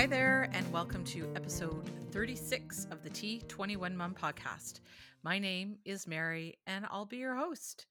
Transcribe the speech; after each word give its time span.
Hi 0.00 0.06
there, 0.06 0.48
and 0.54 0.72
welcome 0.72 1.04
to 1.04 1.30
episode 1.36 1.90
36 2.10 2.86
of 2.90 3.02
the 3.02 3.10
T21 3.10 3.94
Mom 3.94 4.14
podcast. 4.14 4.80
My 5.22 5.38
name 5.38 5.76
is 5.84 6.06
Mary, 6.06 6.58
and 6.66 6.86
I'll 6.90 7.04
be 7.04 7.18
your 7.18 7.34
host. 7.34 7.84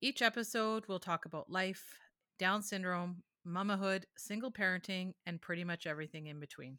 Each 0.00 0.22
episode, 0.22 0.84
we'll 0.88 0.98
talk 0.98 1.26
about 1.26 1.50
life, 1.50 1.98
Down 2.38 2.62
syndrome, 2.62 3.24
mamahood, 3.46 4.04
single 4.16 4.50
parenting, 4.50 5.12
and 5.26 5.38
pretty 5.42 5.62
much 5.62 5.86
everything 5.86 6.28
in 6.28 6.40
between. 6.40 6.78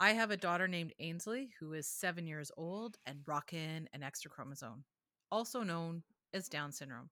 I 0.00 0.12
have 0.14 0.30
a 0.30 0.38
daughter 0.38 0.66
named 0.66 0.94
Ainsley 0.98 1.50
who 1.60 1.74
is 1.74 1.86
seven 1.86 2.26
years 2.26 2.50
old 2.56 2.96
and 3.04 3.18
rockin' 3.26 3.90
an 3.92 4.02
extra 4.02 4.30
chromosome, 4.30 4.84
also 5.30 5.62
known 5.62 6.04
as 6.32 6.48
Down 6.48 6.72
syndrome. 6.72 7.10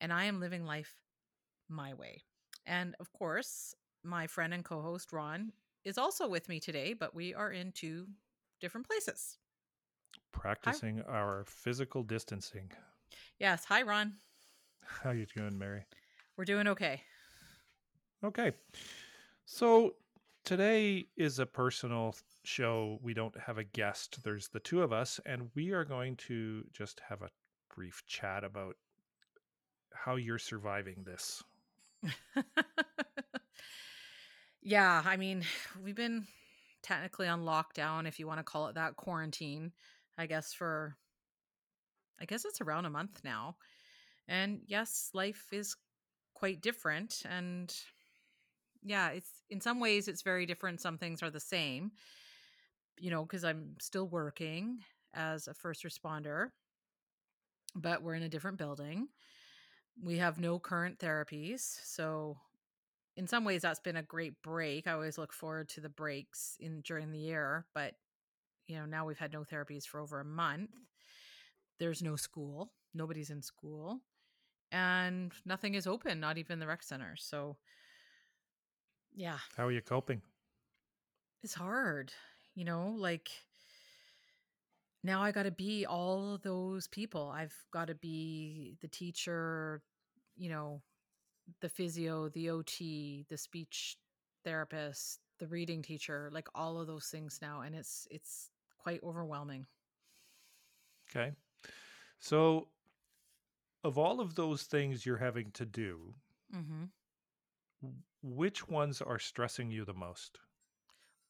And 0.00 0.14
I 0.14 0.24
am 0.24 0.40
living 0.40 0.64
life 0.64 0.96
my 1.68 1.92
way. 1.92 2.22
And 2.64 2.96
of 3.00 3.12
course, 3.12 3.74
my 4.02 4.26
friend 4.26 4.54
and 4.54 4.64
co 4.64 4.80
host 4.80 5.12
Ron 5.12 5.52
is 5.86 5.96
also 5.96 6.28
with 6.28 6.48
me 6.48 6.58
today, 6.58 6.92
but 6.92 7.14
we 7.14 7.32
are 7.32 7.52
in 7.52 7.70
two 7.70 8.06
different 8.60 8.86
places. 8.86 9.38
Practicing 10.32 10.98
hi. 10.98 11.12
our 11.12 11.44
physical 11.46 12.02
distancing. 12.02 12.72
Yes. 13.38 13.64
Hi, 13.66 13.82
Ron. 13.82 14.14
How 14.84 15.12
you 15.12 15.26
doing, 15.34 15.56
Mary? 15.56 15.84
We're 16.36 16.44
doing 16.44 16.66
okay. 16.66 17.02
Okay. 18.24 18.52
So 19.44 19.94
today 20.44 21.06
is 21.16 21.38
a 21.38 21.46
personal 21.46 22.16
show. 22.42 22.98
We 23.00 23.14
don't 23.14 23.38
have 23.38 23.58
a 23.58 23.64
guest. 23.64 24.24
There's 24.24 24.48
the 24.48 24.60
two 24.60 24.82
of 24.82 24.92
us, 24.92 25.20
and 25.24 25.50
we 25.54 25.70
are 25.70 25.84
going 25.84 26.16
to 26.28 26.64
just 26.72 27.00
have 27.08 27.22
a 27.22 27.30
brief 27.72 28.02
chat 28.06 28.42
about 28.42 28.74
how 29.94 30.16
you're 30.16 30.38
surviving 30.38 31.04
this. 31.04 31.44
yeah, 34.66 35.00
I 35.04 35.16
mean, 35.16 35.44
we've 35.82 35.94
been 35.94 36.26
technically 36.82 37.28
on 37.28 37.44
lockdown, 37.44 38.06
if 38.06 38.18
you 38.18 38.26
want 38.26 38.40
to 38.40 38.44
call 38.44 38.66
it 38.66 38.74
that, 38.74 38.96
quarantine, 38.96 39.72
I 40.18 40.26
guess, 40.26 40.52
for 40.52 40.96
I 42.20 42.24
guess 42.24 42.44
it's 42.44 42.60
around 42.60 42.86
a 42.86 42.90
month 42.90 43.20
now. 43.24 43.56
And 44.26 44.60
yes, 44.66 45.10
life 45.14 45.46
is 45.52 45.76
quite 46.34 46.62
different. 46.62 47.22
And 47.28 47.74
yeah, 48.82 49.10
it's 49.10 49.30
in 49.50 49.60
some 49.60 49.80
ways 49.80 50.08
it's 50.08 50.22
very 50.22 50.46
different. 50.46 50.80
Some 50.80 50.98
things 50.98 51.22
are 51.22 51.30
the 51.30 51.40
same, 51.40 51.92
you 52.98 53.10
know, 53.10 53.22
because 53.22 53.44
I'm 53.44 53.76
still 53.80 54.08
working 54.08 54.78
as 55.14 55.46
a 55.46 55.54
first 55.54 55.84
responder, 55.84 56.48
but 57.74 58.02
we're 58.02 58.14
in 58.14 58.22
a 58.22 58.28
different 58.28 58.58
building. 58.58 59.08
We 60.02 60.16
have 60.18 60.40
no 60.40 60.58
current 60.58 60.98
therapies. 60.98 61.78
So 61.84 62.38
in 63.16 63.26
some 63.26 63.44
ways 63.44 63.62
that's 63.62 63.80
been 63.80 63.96
a 63.96 64.02
great 64.02 64.42
break. 64.42 64.86
I 64.86 64.92
always 64.92 65.18
look 65.18 65.32
forward 65.32 65.68
to 65.70 65.80
the 65.80 65.88
breaks 65.88 66.56
in 66.60 66.82
during 66.82 67.12
the 67.12 67.18
year, 67.18 67.66
but 67.74 67.94
you 68.66 68.76
know, 68.76 68.84
now 68.84 69.06
we've 69.06 69.18
had 69.18 69.32
no 69.32 69.42
therapies 69.42 69.84
for 69.86 70.00
over 70.00 70.20
a 70.20 70.24
month. 70.24 70.70
There's 71.78 72.02
no 72.02 72.16
school. 72.16 72.72
Nobody's 72.94 73.30
in 73.30 73.42
school. 73.42 74.00
And 74.72 75.32
nothing 75.44 75.74
is 75.74 75.86
open, 75.86 76.18
not 76.18 76.38
even 76.38 76.58
the 76.58 76.66
rec 76.66 76.82
center. 76.82 77.14
So 77.16 77.56
yeah. 79.14 79.38
How 79.56 79.66
are 79.66 79.72
you 79.72 79.80
coping? 79.80 80.20
It's 81.42 81.54
hard. 81.54 82.12
You 82.54 82.64
know, 82.64 82.94
like 82.98 83.30
now 85.02 85.22
I 85.22 85.30
got 85.30 85.44
to 85.44 85.50
be 85.50 85.86
all 85.86 86.38
those 86.42 86.88
people. 86.88 87.32
I've 87.34 87.54
got 87.72 87.86
to 87.86 87.94
be 87.94 88.76
the 88.82 88.88
teacher, 88.88 89.82
you 90.36 90.50
know, 90.50 90.82
the 91.60 91.68
physio, 91.68 92.28
the 92.28 92.50
OT, 92.50 93.24
the 93.28 93.36
speech 93.36 93.96
therapist, 94.44 95.20
the 95.38 95.46
reading 95.46 95.82
teacher, 95.82 96.30
like 96.32 96.48
all 96.54 96.80
of 96.80 96.86
those 96.86 97.06
things 97.06 97.38
now 97.42 97.60
and 97.60 97.74
it's 97.74 98.06
it's 98.10 98.50
quite 98.78 99.02
overwhelming. 99.02 99.66
Okay. 101.10 101.32
So 102.18 102.68
of 103.84 103.98
all 103.98 104.20
of 104.20 104.34
those 104.34 104.64
things 104.64 105.06
you're 105.06 105.16
having 105.16 105.50
to 105.52 105.64
do, 105.64 106.14
mm-hmm. 106.54 107.88
which 108.22 108.68
ones 108.68 109.00
are 109.00 109.18
stressing 109.18 109.70
you 109.70 109.84
the 109.84 109.94
most? 109.94 110.38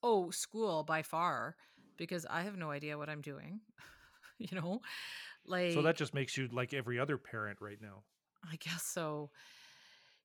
Oh, 0.02 0.30
school 0.30 0.82
by 0.82 1.02
far, 1.02 1.56
because 1.96 2.24
I 2.28 2.42
have 2.42 2.56
no 2.56 2.70
idea 2.70 2.96
what 2.96 3.08
I'm 3.08 3.20
doing. 3.20 3.60
you 4.38 4.58
know, 4.58 4.80
like 5.44 5.72
so 5.72 5.82
that 5.82 5.96
just 5.96 6.14
makes 6.14 6.36
you 6.36 6.48
like 6.52 6.72
every 6.72 6.98
other 6.98 7.18
parent 7.18 7.58
right 7.60 7.80
now. 7.80 8.04
I 8.50 8.56
guess 8.56 8.82
so. 8.82 9.30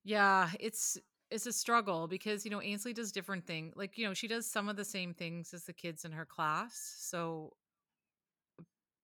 Yeah, 0.04 0.50
it's 0.60 0.98
it's 1.30 1.46
a 1.46 1.54
struggle 1.54 2.08
because 2.08 2.46
you 2.46 2.52
know 2.52 2.62
Ainsley 2.62 2.94
does 2.94 3.12
different 3.12 3.46
things. 3.46 3.74
Like 3.76 3.98
you 3.98 4.06
know 4.06 4.14
she 4.14 4.28
does 4.28 4.46
some 4.46 4.70
of 4.70 4.76
the 4.76 4.86
same 4.86 5.14
things 5.14 5.54
as 5.54 5.64
the 5.64 5.74
kids 5.74 6.06
in 6.06 6.12
her 6.12 6.26
class. 6.26 6.96
So, 7.00 7.54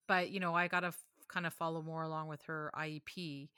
but 0.07 0.29
you 0.29 0.39
know 0.39 0.53
I 0.53 0.67
gotta 0.67 0.87
f- 0.87 1.03
kind 1.27 1.45
of 1.45 1.53
follow 1.53 1.81
more 1.81 2.03
along 2.03 2.27
with 2.27 2.41
her 2.43 2.71
IEP. 2.75 3.49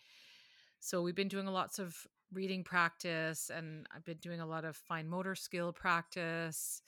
So 0.80 1.02
we've 1.02 1.16
been 1.16 1.28
doing 1.28 1.46
lots 1.48 1.80
of 1.80 1.96
reading 2.32 2.64
practice, 2.64 3.50
and 3.54 3.88
I've 3.94 4.06
been 4.06 4.18
doing 4.18 4.40
a 4.40 4.46
lot 4.46 4.66
of 4.66 4.78
fine 4.78 5.10
motor 5.10 5.36
skill 5.36 5.74
practice. 5.74 6.82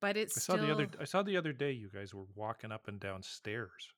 But 0.00 0.16
it's 0.16 0.36
I 0.36 0.40
saw 0.40 0.52
still... 0.54 0.66
the 0.66 0.72
other 0.72 0.88
I 1.00 1.04
saw 1.04 1.22
the 1.22 1.36
other 1.36 1.52
day 1.52 1.70
you 1.70 1.88
guys 1.88 2.12
were 2.12 2.26
walking 2.34 2.72
up 2.72 2.88
and 2.88 2.98
down 2.98 3.22
stairs. 3.22 3.92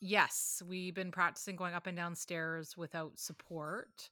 Yes, 0.00 0.62
we've 0.66 0.94
been 0.94 1.10
practicing 1.10 1.56
going 1.56 1.72
up 1.72 1.86
and 1.86 1.96
down 1.96 2.14
stairs 2.14 2.76
without 2.76 3.18
support 3.18 4.10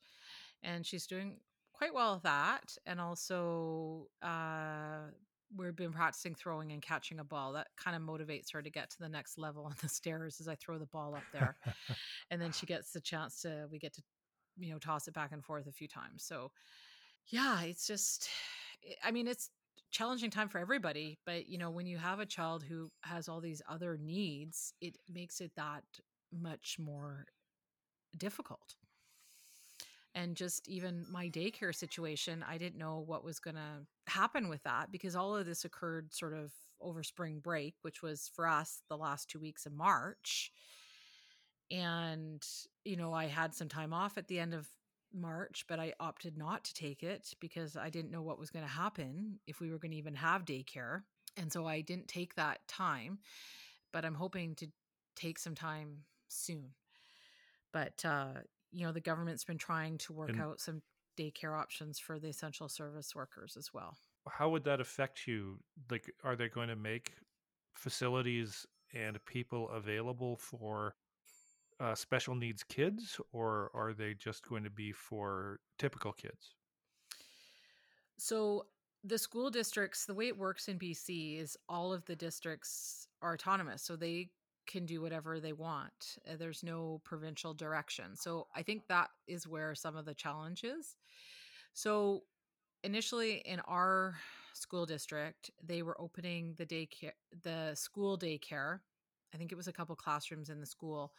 and 0.65 0.85
she's 0.85 1.07
doing 1.07 1.37
quite 1.73 1.95
well 1.95 2.17
at 2.17 2.23
that. 2.23 2.77
And 2.87 3.01
also, 3.01 4.09
uh, 4.23 5.11
we've 5.57 5.77
been 5.77 5.93
practicing 5.93 6.35
throwing 6.35 6.73
and 6.73 6.83
catching 6.83 7.21
a 7.21 7.25
ball. 7.25 7.53
That 7.53 7.69
kind 7.77 7.97
of 7.97 8.03
motivates 8.03 8.53
her 8.53 8.63
to 8.63 8.71
get 8.71 8.91
to 8.91 8.99
the 8.99 9.09
next 9.09 9.39
level 9.39 9.65
on 9.65 9.75
the 9.83 9.89
stairs 9.89 10.41
as 10.41 10.49
I 10.49 10.55
throw 10.55 10.79
the 10.79 10.87
ball 10.87 11.15
up 11.15 11.25
there. 11.33 11.57
and 12.31 12.41
then 12.41 12.53
she 12.53 12.67
gets 12.67 12.93
the 12.93 13.01
chance 13.01 13.43
to, 13.43 13.67
we 13.71 13.79
get 13.79 13.95
to, 13.95 14.03
you 14.59 14.73
know, 14.73 14.79
toss 14.79 15.09
it 15.09 15.15
back 15.15 15.33
and 15.33 15.45
forth 15.45 15.67
a 15.67 15.73
few 15.73 15.89
times. 15.89 16.25
So, 16.25 16.51
yeah, 17.27 17.63
it's 17.63 17.87
just, 17.87 18.29
I 19.05 19.11
mean, 19.11 19.27
it's 19.27 19.51
challenging 19.91 20.31
time 20.31 20.49
for 20.49 20.59
everybody. 20.59 21.19
But, 21.27 21.49
you 21.49 21.59
know, 21.59 21.71
when 21.71 21.87
you 21.87 21.99
have 21.99 22.21
a 22.21 22.27
child 22.27 22.63
who 22.63 22.91
has 23.03 23.29
all 23.29 23.41
these 23.41 23.63
other 23.69 23.99
needs, 24.01 24.75
it 24.81 24.97
makes 25.13 25.41
it 25.41 25.53
that 25.57 25.85
much 26.33 26.77
more 26.79 27.27
difficult 28.17 28.75
and 30.15 30.37
just 30.37 30.69
even 30.69 31.05
my 31.11 31.29
daycare 31.29 31.75
situation 31.75 32.45
i 32.49 32.57
didn't 32.59 32.79
know 32.79 33.03
what 33.07 33.25
was 33.25 33.41
going 33.41 33.57
to 33.57 33.87
happen 34.07 34.49
with 34.49 34.63
that 34.63 34.91
because 34.93 35.17
all 35.17 35.37
of 35.37 35.47
this 35.47 35.65
occurred 35.65 36.13
sort 36.13 36.35
of 36.35 36.53
over 36.81 37.03
spring 37.03 37.39
break 37.39 37.75
which 37.83 38.03
was 38.03 38.31
for 38.35 38.47
us 38.47 38.83
the 38.89 38.97
last 38.97 39.29
two 39.29 39.41
weeks 39.41 39.67
of 39.67 39.73
march. 39.73 40.51
And 41.71 42.45
you 42.85 42.97
know 42.97 43.13
i 43.13 43.27
had 43.27 43.55
some 43.55 43.69
time 43.69 43.93
off 43.93 44.19
at 44.19 44.29
the 44.29 44.39
end 44.39 44.55
of 44.55 44.69
march 45.17 45.65
but 45.69 45.79
i 45.79 45.95
opted 46.01 46.37
not 46.37 46.65
to 46.65 46.75
take 46.75 47.03
it 47.03 47.35
because 47.41 47.77
i 47.77 47.89
didn't 47.89 48.11
know 48.11 48.23
what 48.23 48.39
was 48.39 48.51
going 48.51 48.65
to 48.65 48.71
happen 48.71 49.39
if 49.47 49.61
we 49.61 49.71
were 49.71 49.79
going 49.79 49.93
to 49.93 49.97
even 49.99 50.15
have 50.17 50.45
daycare. 50.45 51.03
And 51.37 51.53
so 51.53 51.67
i 51.67 51.81
didn't 51.81 52.09
take 52.09 52.35
that 52.35 52.67
time 52.69 53.19
but 53.93 54.05
i'm 54.05 54.15
hoping 54.15 54.55
to 54.57 54.67
take 55.17 55.39
some 55.39 55.55
time 55.55 56.03
soon. 56.29 56.71
But 57.73 58.05
uh 58.05 58.41
you 58.75 58.85
know 58.85 58.93
the 58.93 59.01
government's 59.01 59.45
been 59.45 59.59
trying 59.59 59.99
to 59.99 60.13
work 60.13 60.31
and 60.31 60.41
out 60.41 60.61
some 60.61 60.83
daycare 61.19 61.59
options 61.59 61.99
for 61.99 62.19
the 62.19 62.29
essential 62.29 62.69
service 62.69 63.15
workers 63.15 63.57
as 63.57 63.73
well. 63.73 63.97
How 64.29 64.49
would 64.51 64.65
that 64.65 64.81
affect 64.81 65.27
you? 65.27 65.59
Like 65.91 66.13
are 66.25 66.37
they 66.37 66.49
going 66.49 66.69
to 66.69 66.77
make 66.77 67.13
facilities 67.75 68.67
and 68.93 69.25
people 69.27 69.69
available 69.71 70.37
for 70.37 70.95
uh, 71.81 71.95
special 71.95 72.35
needs 72.35 72.63
kids 72.63 73.21
or 73.33 73.71
are 73.75 73.93
they 73.93 74.15
just 74.15 74.47
going 74.49 74.65
to 74.65 74.71
be 74.71 74.93
for 74.93 75.61
typical 75.79 76.13
kids? 76.13 76.55
So 78.17 78.67
the 79.05 79.19
school 79.19 79.51
districts 79.51 80.07
the 80.07 80.15
way 80.15 80.29
it 80.29 80.37
works 80.37 80.69
in 80.69 80.79
bc 80.79 81.39
is 81.39 81.57
all 81.69 81.93
of 81.93 82.05
the 82.07 82.17
districts 82.17 83.07
are 83.21 83.35
autonomous 83.35 83.83
so 83.83 83.95
they 83.95 84.31
can 84.67 84.87
do 84.87 85.01
whatever 85.01 85.41
they 85.41 85.53
want. 85.53 86.19
Uh, 86.29 86.37
there's 86.39 86.63
no 86.63 87.01
provincial 87.05 87.55
direction. 87.55 88.17
So 88.17 88.47
I 88.55 88.63
think 88.63 88.87
that 88.89 89.11
is 89.27 89.47
where 89.47 89.75
some 89.75 89.97
of 89.97 90.05
the 90.05 90.15
challenge 90.15 90.65
is. 90.65 90.97
So 91.73 92.23
initially 92.83 93.37
in 93.45 93.61
our 93.61 94.17
school 94.53 94.87
district, 94.87 95.51
they 95.63 95.83
were 95.83 96.01
opening 96.01 96.55
the 96.57 96.67
daycare, 96.67 97.13
the 97.43 97.73
school 97.75 98.19
daycare. 98.19 98.81
I 99.35 99.37
think 99.37 99.53
it 99.53 99.57
was 99.57 99.69
a 99.69 99.73
couple 99.73 99.97
classrooms 99.97 100.49
in 100.49 100.61
the 100.61 100.67
school 100.67 101.13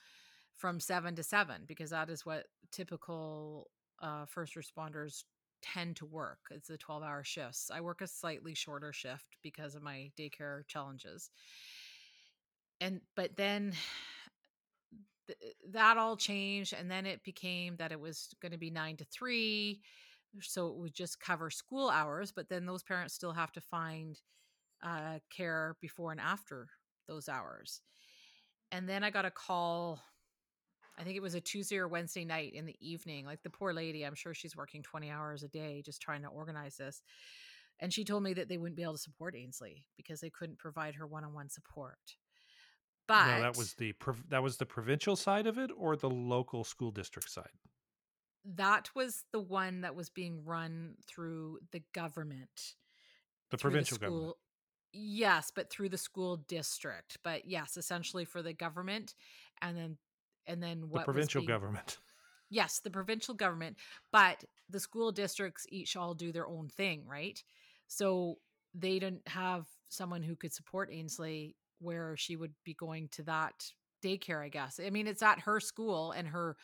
from 0.56 0.80
seven 0.80 1.16
to 1.16 1.24
seven 1.24 1.64
because 1.68 1.90
that 1.90 2.10
is 2.10 2.26
what 2.26 2.46
typical 2.72 3.70
uh, 4.02 4.26
first 4.26 4.56
responders 4.56 5.24
tend 5.62 5.96
to 5.98 6.06
work. 6.06 6.40
It's 6.52 6.68
the 6.68 6.78
12 6.78 7.04
hour 7.04 7.24
shifts. 7.24 7.72
I 7.74 7.82
work 7.82 8.02
a 8.02 8.08
slightly 8.08 8.54
shorter 8.54 8.94
shift 8.94 9.38
because 9.42 9.76
of 9.76 9.84
my 9.84 10.12
daycare 10.18 10.66
challenges 10.68 11.30
and 12.82 13.02
but 13.16 13.36
then 13.36 13.74
th- 15.28 15.56
that 15.72 15.98
all 15.98 16.16
changed 16.18 16.74
and 16.74 16.90
then 16.90 17.06
it 17.06 17.24
became 17.24 17.76
that 17.78 17.92
it 17.92 18.00
was 18.00 18.34
going 18.42 18.52
to 18.52 18.58
be 18.58 18.70
9 18.70 18.98
to 18.98 19.06
3 19.06 19.82
so 20.42 20.68
it 20.68 20.76
would 20.76 20.94
just 20.94 21.20
cover 21.20 21.50
school 21.50 21.90
hours 21.90 22.32
but 22.32 22.50
then 22.50 22.66
those 22.66 22.84
parents 22.84 23.14
still 23.14 23.32
have 23.32 23.52
to 23.52 23.62
find 23.62 24.20
uh, 24.84 25.20
care 25.36 25.78
before 25.82 26.12
and 26.12 26.22
after 26.22 26.68
those 27.08 27.30
hours. 27.30 27.82
And 28.72 28.90
then 28.90 29.04
i 29.04 29.10
got 29.10 29.26
a 29.26 29.32
call 29.32 30.02
i 31.00 31.04
think 31.04 31.16
it 31.16 31.22
was 31.22 31.36
a 31.36 31.40
tuesday 31.40 31.78
or 31.78 31.88
wednesday 31.88 32.26
night 32.26 32.54
in 32.54 32.66
the 32.66 32.76
evening 32.82 33.26
like 33.26 33.42
the 33.44 33.50
poor 33.50 33.72
lady 33.74 34.06
i'm 34.06 34.16
sure 34.16 34.34
she's 34.34 34.56
working 34.56 34.82
20 34.82 35.10
hours 35.10 35.44
a 35.44 35.48
day 35.48 35.82
just 35.86 36.02
trying 36.02 36.24
to 36.24 36.28
organize 36.28 36.76
this 36.76 37.02
and 37.80 37.94
she 37.94 38.04
told 38.04 38.24
me 38.24 38.34
that 38.34 38.50
they 38.50 38.58
wouldn't 38.58 38.76
be 38.76 38.84
able 38.84 38.94
to 38.94 39.00
support 39.00 39.36
ainsley 39.36 39.86
because 39.96 40.20
they 40.20 40.30
couldn't 40.30 40.58
provide 40.58 40.96
her 40.96 41.08
one-on-one 41.08 41.50
support 41.50 42.18
but 43.08 43.28
no, 43.28 43.42
that 43.42 43.58
was 43.58 43.74
the 43.74 43.94
that 44.30 44.42
was 44.44 44.58
the 44.58 44.66
provincial 44.66 45.16
side 45.16 45.48
of 45.48 45.58
it 45.58 45.72
or 45.78 45.96
the 45.96 46.10
local 46.10 46.64
school 46.64 46.92
district 46.92 47.30
side. 47.30 47.50
that 48.56 48.90
was 48.96 49.24
the 49.32 49.40
one 49.40 49.82
that 49.82 49.96
was 49.96 50.10
being 50.10 50.44
run 50.46 50.96
through 51.08 51.60
the 51.72 51.82
government 51.94 52.76
The 53.52 53.58
provincial 53.58 53.96
school, 53.96 54.10
government. 54.10 54.36
Yes, 54.94 55.52
but 55.54 55.70
through 55.70 55.90
the 55.90 55.98
school 55.98 56.38
district. 56.48 57.18
But 57.24 57.46
yes, 57.46 57.76
essentially 57.76 58.24
for 58.26 58.42
the 58.42 58.54
government, 58.54 59.14
and 59.62 59.76
then 59.78 59.98
and 60.48 60.62
then 60.64 60.82
The 60.82 60.88
what 60.88 61.00
was 61.00 61.06
provincial 61.06 61.42
being- 61.42 61.48
government. 61.50 61.98
Yes, 62.52 62.80
the 62.80 62.92
provincial 62.92 63.34
government, 63.34 63.76
but 64.12 64.44
the 64.70 64.80
school 64.80 65.12
districts 65.12 65.66
each 65.70 65.96
all 65.98 66.14
do 66.14 66.32
their 66.32 66.46
own 66.48 66.70
thing, 66.70 67.04
right? 67.08 67.44
So 67.88 68.38
they 68.76 69.00
didn't 69.00 69.28
have 69.28 69.66
someone 69.90 70.22
who 70.22 70.36
could 70.36 70.54
support 70.54 70.90
Ainsley 70.94 71.56
where 71.80 72.16
she 72.18 72.36
would 72.36 72.54
be 72.64 72.74
going 72.74 73.08
to 73.14 73.24
that 73.24 73.72
daycare, 74.04 74.44
I 74.44 74.50
guess. 74.50 74.80
I 74.86 74.90
mean, 74.90 75.08
it's 75.08 75.24
at 75.24 75.40
her 75.42 75.60
school 75.60 76.12
and 76.12 76.28
her 76.28 76.58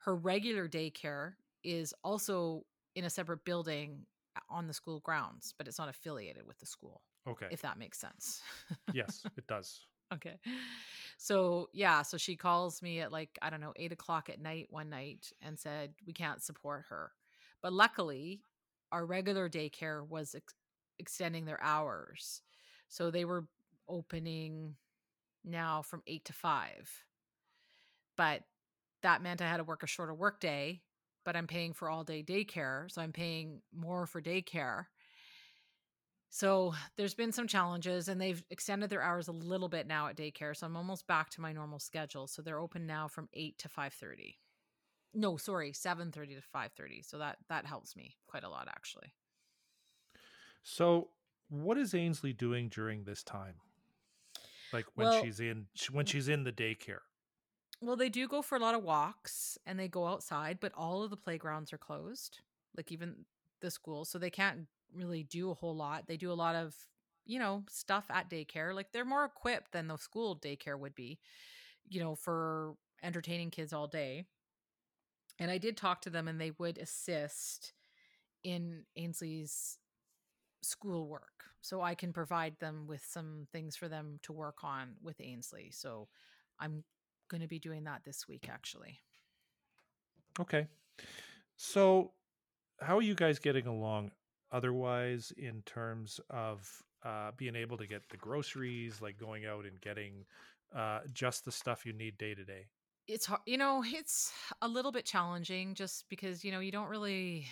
her 0.00 0.14
regular 0.14 0.68
daycare 0.68 1.32
is 1.64 1.92
also 2.04 2.64
in 2.94 3.04
a 3.04 3.10
separate 3.10 3.44
building 3.44 4.06
uh, 4.36 4.40
on 4.48 4.66
the 4.66 4.72
school 4.72 5.00
grounds, 5.00 5.54
but 5.58 5.66
it's 5.66 5.78
not 5.78 5.88
affiliated 5.88 6.46
with 6.46 6.58
the 6.58 6.66
school, 6.66 7.02
Okay. 7.26 7.46
if 7.50 7.62
that 7.62 7.78
makes 7.78 7.98
sense. 7.98 8.40
yes, 8.92 9.24
it 9.36 9.46
does. 9.48 9.86
Okay. 10.14 10.38
So 11.18 11.68
yeah, 11.72 12.02
so 12.02 12.16
she 12.16 12.36
calls 12.36 12.80
me 12.80 13.00
at 13.00 13.12
like, 13.12 13.38
I 13.42 13.50
don't 13.50 13.60
know, 13.60 13.72
eight 13.76 13.92
o'clock 13.92 14.30
at 14.30 14.40
night 14.40 14.68
one 14.70 14.88
night 14.88 15.32
and 15.42 15.58
said, 15.58 15.92
we 16.06 16.12
can't 16.12 16.42
support 16.42 16.84
her. 16.90 17.10
But 17.60 17.72
luckily, 17.72 18.40
our 18.92 19.04
regular 19.04 19.48
daycare 19.50 20.06
was 20.06 20.34
ex- 20.34 20.54
extending 20.98 21.44
their 21.44 21.62
hours. 21.62 22.40
So 22.88 23.10
they 23.10 23.24
were 23.24 23.46
opening 23.88 24.76
now 25.44 25.82
from 25.82 26.02
eight 26.06 26.24
to 26.26 26.32
five. 26.32 27.04
But 28.16 28.44
that 29.02 29.22
meant 29.22 29.42
I 29.42 29.48
had 29.48 29.58
to 29.58 29.64
work 29.64 29.82
a 29.82 29.86
shorter 29.86 30.14
work 30.14 30.40
day, 30.40 30.82
but 31.24 31.36
I'm 31.36 31.46
paying 31.46 31.72
for 31.72 31.88
all 31.88 32.04
day 32.04 32.22
daycare. 32.22 32.90
So 32.90 33.00
I'm 33.02 33.12
paying 33.12 33.62
more 33.72 34.06
for 34.06 34.20
daycare. 34.20 34.86
So 36.30 36.74
there's 36.96 37.14
been 37.14 37.32
some 37.32 37.46
challenges 37.46 38.08
and 38.08 38.20
they've 38.20 38.44
extended 38.50 38.90
their 38.90 39.02
hours 39.02 39.28
a 39.28 39.32
little 39.32 39.68
bit 39.68 39.86
now 39.86 40.08
at 40.08 40.16
daycare. 40.16 40.54
So 40.56 40.66
I'm 40.66 40.76
almost 40.76 41.06
back 41.06 41.30
to 41.30 41.40
my 41.40 41.52
normal 41.52 41.78
schedule. 41.78 42.26
So 42.26 42.42
they're 42.42 42.58
open 42.58 42.86
now 42.86 43.08
from 43.08 43.28
8 43.32 43.58
to 43.58 43.68
5:30. 43.68 44.38
No, 45.14 45.36
sorry, 45.36 45.72
7:30 45.72 46.34
to 46.36 46.42
5:30. 46.42 47.02
So 47.02 47.18
that 47.18 47.38
that 47.48 47.66
helps 47.66 47.96
me 47.96 48.18
quite 48.26 48.44
a 48.44 48.48
lot 48.50 48.68
actually. 48.68 49.14
So, 50.62 51.10
what 51.48 51.78
is 51.78 51.94
Ainsley 51.94 52.32
doing 52.32 52.68
during 52.68 53.04
this 53.04 53.22
time? 53.24 53.60
Like 54.72 54.86
when 54.94 55.08
Well- 55.08 55.22
she's 55.22 55.40
in 55.40 55.66
when 55.90 56.04
mm. 56.04 56.08
she's 56.08 56.28
in 56.28 56.44
the 56.44 56.52
daycare. 56.52 57.00
Well, 57.80 57.96
they 57.96 58.08
do 58.08 58.26
go 58.26 58.42
for 58.42 58.56
a 58.56 58.60
lot 58.60 58.74
of 58.74 58.82
walks 58.82 59.56
and 59.64 59.78
they 59.78 59.86
go 59.86 60.06
outside, 60.06 60.58
but 60.60 60.72
all 60.74 61.04
of 61.04 61.10
the 61.10 61.16
playgrounds 61.16 61.72
are 61.72 61.78
closed, 61.78 62.40
like 62.76 62.90
even 62.90 63.24
the 63.60 63.70
school. 63.70 64.04
So 64.04 64.18
they 64.18 64.30
can't 64.30 64.66
really 64.92 65.22
do 65.22 65.50
a 65.50 65.54
whole 65.54 65.76
lot. 65.76 66.08
They 66.08 66.16
do 66.16 66.32
a 66.32 66.34
lot 66.34 66.56
of, 66.56 66.74
you 67.24 67.38
know, 67.38 67.64
stuff 67.70 68.06
at 68.10 68.28
daycare. 68.28 68.74
Like 68.74 68.90
they're 68.90 69.04
more 69.04 69.24
equipped 69.24 69.70
than 69.72 69.86
the 69.86 69.96
school 69.96 70.36
daycare 70.36 70.78
would 70.78 70.96
be, 70.96 71.20
you 71.88 72.00
know, 72.00 72.16
for 72.16 72.74
entertaining 73.02 73.50
kids 73.50 73.72
all 73.72 73.86
day. 73.86 74.24
And 75.38 75.50
I 75.50 75.58
did 75.58 75.76
talk 75.76 76.02
to 76.02 76.10
them 76.10 76.26
and 76.26 76.40
they 76.40 76.50
would 76.58 76.78
assist 76.78 77.74
in 78.42 78.84
Ainsley's 78.96 79.78
schoolwork. 80.62 81.44
So 81.60 81.82
I 81.82 81.94
can 81.94 82.12
provide 82.12 82.58
them 82.60 82.86
with 82.86 83.04
some 83.04 83.46
things 83.52 83.76
for 83.76 83.88
them 83.88 84.18
to 84.22 84.32
work 84.32 84.62
on 84.62 84.94
with 85.02 85.20
Ainsley. 85.20 85.70
So 85.72 86.08
I'm 86.58 86.84
going 87.28 87.40
to 87.40 87.48
be 87.48 87.58
doing 87.58 87.84
that 87.84 88.02
this 88.04 88.26
week 88.28 88.48
actually. 88.50 89.00
Okay. 90.40 90.66
So, 91.56 92.12
how 92.80 92.96
are 92.96 93.02
you 93.02 93.14
guys 93.14 93.38
getting 93.38 93.66
along 93.66 94.12
otherwise 94.52 95.32
in 95.36 95.62
terms 95.62 96.20
of 96.30 96.82
uh, 97.04 97.32
being 97.36 97.56
able 97.56 97.76
to 97.76 97.86
get 97.86 98.08
the 98.08 98.16
groceries, 98.16 99.02
like 99.02 99.18
going 99.18 99.46
out 99.46 99.64
and 99.64 99.80
getting 99.80 100.24
uh, 100.74 101.00
just 101.12 101.44
the 101.44 101.52
stuff 101.52 101.84
you 101.84 101.92
need 101.92 102.16
day 102.18 102.34
to 102.34 102.44
day? 102.44 102.66
It's 103.08 103.26
hard, 103.26 103.40
you 103.46 103.58
know, 103.58 103.82
it's 103.84 104.32
a 104.62 104.68
little 104.68 104.92
bit 104.92 105.04
challenging 105.04 105.74
just 105.74 106.08
because, 106.08 106.44
you 106.44 106.52
know, 106.52 106.60
you 106.60 106.70
don't 106.70 106.88
really 106.88 107.46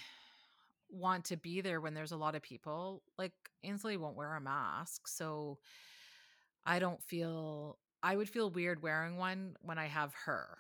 want 0.91 1.27
to 1.27 1.37
be 1.37 1.61
there 1.61 1.81
when 1.81 1.95
there's 1.95 2.13
a 2.13 2.17
lot 2.17 2.35
of 2.35 2.43
people. 2.43 3.03
Like 3.19 3.33
Ainsley 3.65 3.97
won't 3.97 4.17
wear 4.17 4.35
a 4.37 4.41
mask, 4.41 5.09
so 5.09 5.59
I 6.65 6.79
don't 6.79 7.03
feel 7.03 7.79
I 8.03 8.17
would 8.17 8.29
feel 8.29 8.51
weird 8.51 8.83
wearing 8.83 9.17
one 9.17 9.57
when 9.63 9.79
I 9.79 9.87
have 9.87 10.15
her. 10.27 10.59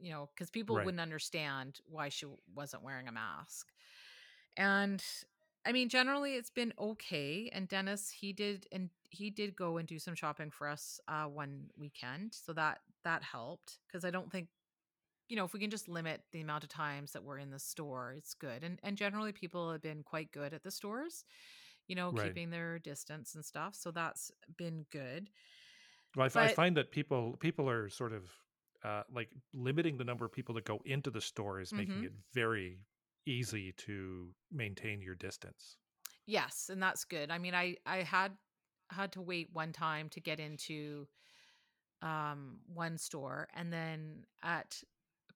You 0.00 0.12
know, 0.12 0.30
cuz 0.36 0.50
people 0.50 0.76
Right. 0.76 0.84
wouldn't 0.84 1.00
understand 1.00 1.80
why 1.86 2.08
she 2.08 2.26
wasn't 2.54 2.82
wearing 2.82 3.08
a 3.08 3.12
mask. 3.12 3.72
And 4.56 5.04
I 5.66 5.72
mean, 5.72 5.88
generally 5.88 6.34
it's 6.34 6.50
been 6.50 6.72
okay. 6.78 7.50
And 7.52 7.68
Dennis, 7.68 8.10
he 8.10 8.32
did 8.32 8.66
and 8.72 8.90
he 9.10 9.30
did 9.30 9.56
go 9.56 9.78
and 9.78 9.88
do 9.88 9.98
some 9.98 10.14
shopping 10.14 10.50
for 10.50 10.68
us 10.68 11.00
uh 11.08 11.24
one 11.24 11.70
weekend. 11.76 12.34
So 12.34 12.52
that 12.54 12.80
that 13.04 13.22
helped 13.22 13.78
because 13.86 14.04
I 14.04 14.10
don't 14.10 14.30
think 14.30 14.48
you 15.28 15.36
know, 15.36 15.44
if 15.44 15.52
we 15.52 15.60
can 15.60 15.70
just 15.70 15.88
limit 15.88 16.22
the 16.32 16.40
amount 16.40 16.64
of 16.64 16.70
times 16.70 17.12
that 17.12 17.22
we're 17.22 17.38
in 17.38 17.50
the 17.50 17.58
store, 17.58 18.14
it's 18.16 18.34
good. 18.34 18.64
And 18.64 18.78
and 18.82 18.96
generally 18.96 19.32
people 19.32 19.70
have 19.72 19.82
been 19.82 20.02
quite 20.02 20.32
good 20.32 20.52
at 20.54 20.62
the 20.62 20.70
stores, 20.70 21.24
you 21.86 21.94
know, 21.94 22.10
Right. 22.12 22.26
keeping 22.28 22.50
their 22.50 22.78
distance 22.78 23.34
and 23.34 23.44
stuff. 23.44 23.74
So 23.74 23.90
that's 23.90 24.30
been 24.56 24.86
good. 24.90 25.30
Well, 26.16 26.24
I, 26.24 26.26
f- 26.26 26.36
I 26.36 26.46
But- 26.48 26.56
find 26.56 26.76
that 26.76 26.90
people 26.90 27.36
people 27.38 27.68
are 27.68 27.88
sort 27.90 28.12
of 28.12 28.30
uh, 28.84 29.02
like 29.12 29.28
limiting 29.52 29.96
the 29.98 30.04
number 30.04 30.24
of 30.24 30.32
people 30.32 30.54
that 30.54 30.64
go 30.64 30.80
into 30.84 31.10
the 31.10 31.20
store 31.20 31.60
is 31.60 31.72
making 31.72 32.02
Mhm. 32.02 32.06
it 32.06 32.12
very 32.32 32.78
easy 33.26 33.72
to 33.72 34.32
maintain 34.52 35.02
your 35.02 35.16
distance. 35.16 35.76
Yes, 36.26 36.68
and 36.70 36.80
that's 36.82 37.04
good. 37.04 37.30
I 37.30 37.38
mean, 37.38 37.54
I 37.54 37.76
I 37.84 38.02
had 38.02 38.38
had 38.90 39.12
to 39.12 39.20
wait 39.20 39.52
one 39.52 39.72
time 39.72 40.08
to 40.10 40.20
get 40.20 40.38
into 40.40 41.08
um 42.02 42.60
one 42.66 42.96
store 42.96 43.48
and 43.54 43.72
then 43.72 44.24
at 44.42 44.80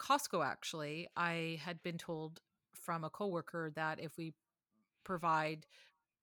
Costco 0.03 0.45
actually, 0.45 1.09
I 1.17 1.61
had 1.63 1.83
been 1.83 1.99
told 1.99 2.41
from 2.75 3.05
a 3.05 3.11
coworker 3.11 3.71
that 3.77 4.01
if 4.01 4.17
we 4.17 4.35
provide 5.05 5.67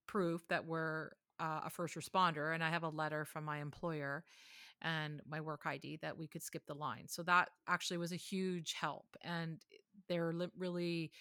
proof 0.08 0.48
that 0.50 0.66
we're 0.66 1.12
uh, 1.40 1.62
a 1.66 1.70
first 1.70 1.96
responder 1.96 2.54
and 2.54 2.64
I 2.64 2.70
have 2.70 2.84
a 2.84 2.90
letter 2.90 3.26
from 3.26 3.46
my 3.46 3.60
employer 3.60 4.24
and 4.82 5.22
my 5.28 5.42
work 5.42 5.62
ID 5.66 6.00
that 6.02 6.18
we 6.18 6.28
could 6.28 6.44
skip 6.44 6.66
the 6.68 6.74
line. 6.76 7.08
So 7.08 7.24
that 7.24 7.50
actually 7.68 7.98
was 7.98 8.12
a 8.12 8.18
huge 8.18 8.74
help 8.74 9.06
and 9.24 9.62
they're 10.10 10.34
li- 10.34 10.52
really 10.58 11.12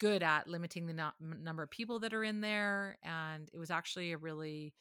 good 0.00 0.22
at 0.22 0.48
limiting 0.48 0.86
the 0.86 0.94
m- 1.20 1.40
number 1.42 1.62
of 1.62 1.70
people 1.70 2.00
that 2.00 2.14
are 2.14 2.24
in 2.24 2.40
there 2.40 2.98
and 3.02 3.50
it 3.52 3.58
was 3.58 3.70
actually 3.70 4.12
a 4.12 4.18
really 4.18 4.74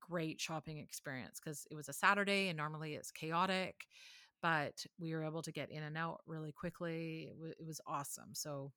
great 0.00 0.40
shopping 0.40 0.78
experience 0.78 1.40
because 1.42 1.66
it 1.70 1.74
was 1.74 1.88
a 1.88 1.92
Saturday 1.92 2.48
and 2.48 2.56
normally 2.56 2.94
it's 2.94 3.10
chaotic 3.10 3.86
but 4.42 4.84
we 4.98 5.14
were 5.14 5.24
able 5.24 5.42
to 5.42 5.52
get 5.52 5.70
in 5.70 5.82
and 5.82 5.96
out 5.96 6.20
really 6.26 6.52
quickly 6.52 7.28
it, 7.30 7.34
w- 7.34 7.54
it 7.58 7.66
was 7.66 7.80
awesome 7.86 8.34
so 8.34 8.72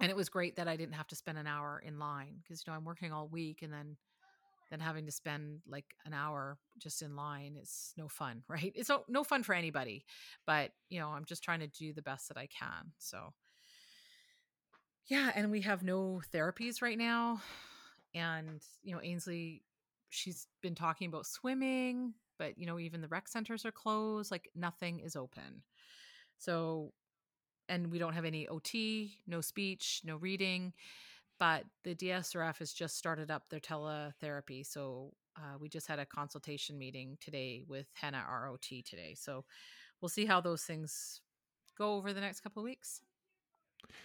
and 0.00 0.10
it 0.10 0.16
was 0.16 0.28
great 0.28 0.56
that 0.56 0.68
I 0.68 0.76
didn't 0.76 0.94
have 0.94 1.06
to 1.08 1.16
spend 1.16 1.38
an 1.38 1.46
hour 1.46 1.82
in 1.84 1.98
line 1.98 2.36
because 2.42 2.64
you 2.66 2.70
know 2.72 2.76
I'm 2.76 2.84
working 2.84 3.12
all 3.12 3.28
week 3.28 3.62
and 3.62 3.72
then 3.72 3.96
then 4.72 4.80
having 4.80 5.04
to 5.04 5.12
spend 5.12 5.60
like 5.68 5.84
an 6.06 6.14
hour 6.14 6.58
just 6.78 7.02
in 7.02 7.14
line 7.14 7.58
is 7.60 7.92
no 7.98 8.08
fun, 8.08 8.42
right? 8.48 8.72
It's 8.74 8.88
no, 8.88 9.04
no 9.08 9.22
fun 9.22 9.42
for 9.42 9.54
anybody, 9.54 10.04
but 10.46 10.72
you 10.88 10.98
know, 10.98 11.10
I'm 11.10 11.26
just 11.26 11.44
trying 11.44 11.60
to 11.60 11.66
do 11.66 11.92
the 11.92 12.02
best 12.02 12.28
that 12.28 12.38
I 12.38 12.46
can. 12.46 12.92
So 12.98 13.34
yeah, 15.06 15.30
and 15.34 15.50
we 15.50 15.60
have 15.60 15.82
no 15.82 16.22
therapies 16.32 16.80
right 16.80 16.98
now. 16.98 17.42
And 18.14 18.62
you 18.82 18.94
know, 18.94 19.00
Ainsley 19.02 19.62
she's 20.08 20.46
been 20.62 20.74
talking 20.74 21.08
about 21.08 21.26
swimming, 21.26 22.14
but 22.38 22.58
you 22.58 22.66
know, 22.66 22.78
even 22.78 23.00
the 23.00 23.08
rec 23.08 23.28
centers 23.28 23.64
are 23.64 23.72
closed, 23.72 24.30
like 24.30 24.48
nothing 24.54 25.00
is 25.00 25.16
open. 25.16 25.62
So 26.38 26.92
and 27.68 27.90
we 27.90 27.98
don't 27.98 28.14
have 28.14 28.24
any 28.24 28.48
OT, 28.48 29.18
no 29.26 29.40
speech, 29.40 30.02
no 30.04 30.16
reading 30.16 30.72
but 31.42 31.64
the 31.82 31.96
DSRF 31.96 32.58
has 32.58 32.72
just 32.72 32.96
started 32.96 33.28
up 33.28 33.48
their 33.48 33.58
teletherapy. 33.58 34.64
So 34.64 35.12
uh, 35.36 35.58
we 35.58 35.68
just 35.68 35.88
had 35.88 35.98
a 35.98 36.06
consultation 36.06 36.78
meeting 36.78 37.18
today 37.20 37.64
with 37.66 37.86
Hannah 37.94 38.24
ROT 38.30 38.62
today. 38.62 39.16
So 39.18 39.44
we'll 40.00 40.08
see 40.08 40.24
how 40.24 40.40
those 40.40 40.62
things 40.62 41.20
go 41.76 41.96
over 41.96 42.12
the 42.12 42.20
next 42.20 42.42
couple 42.42 42.62
of 42.62 42.64
weeks. 42.64 43.00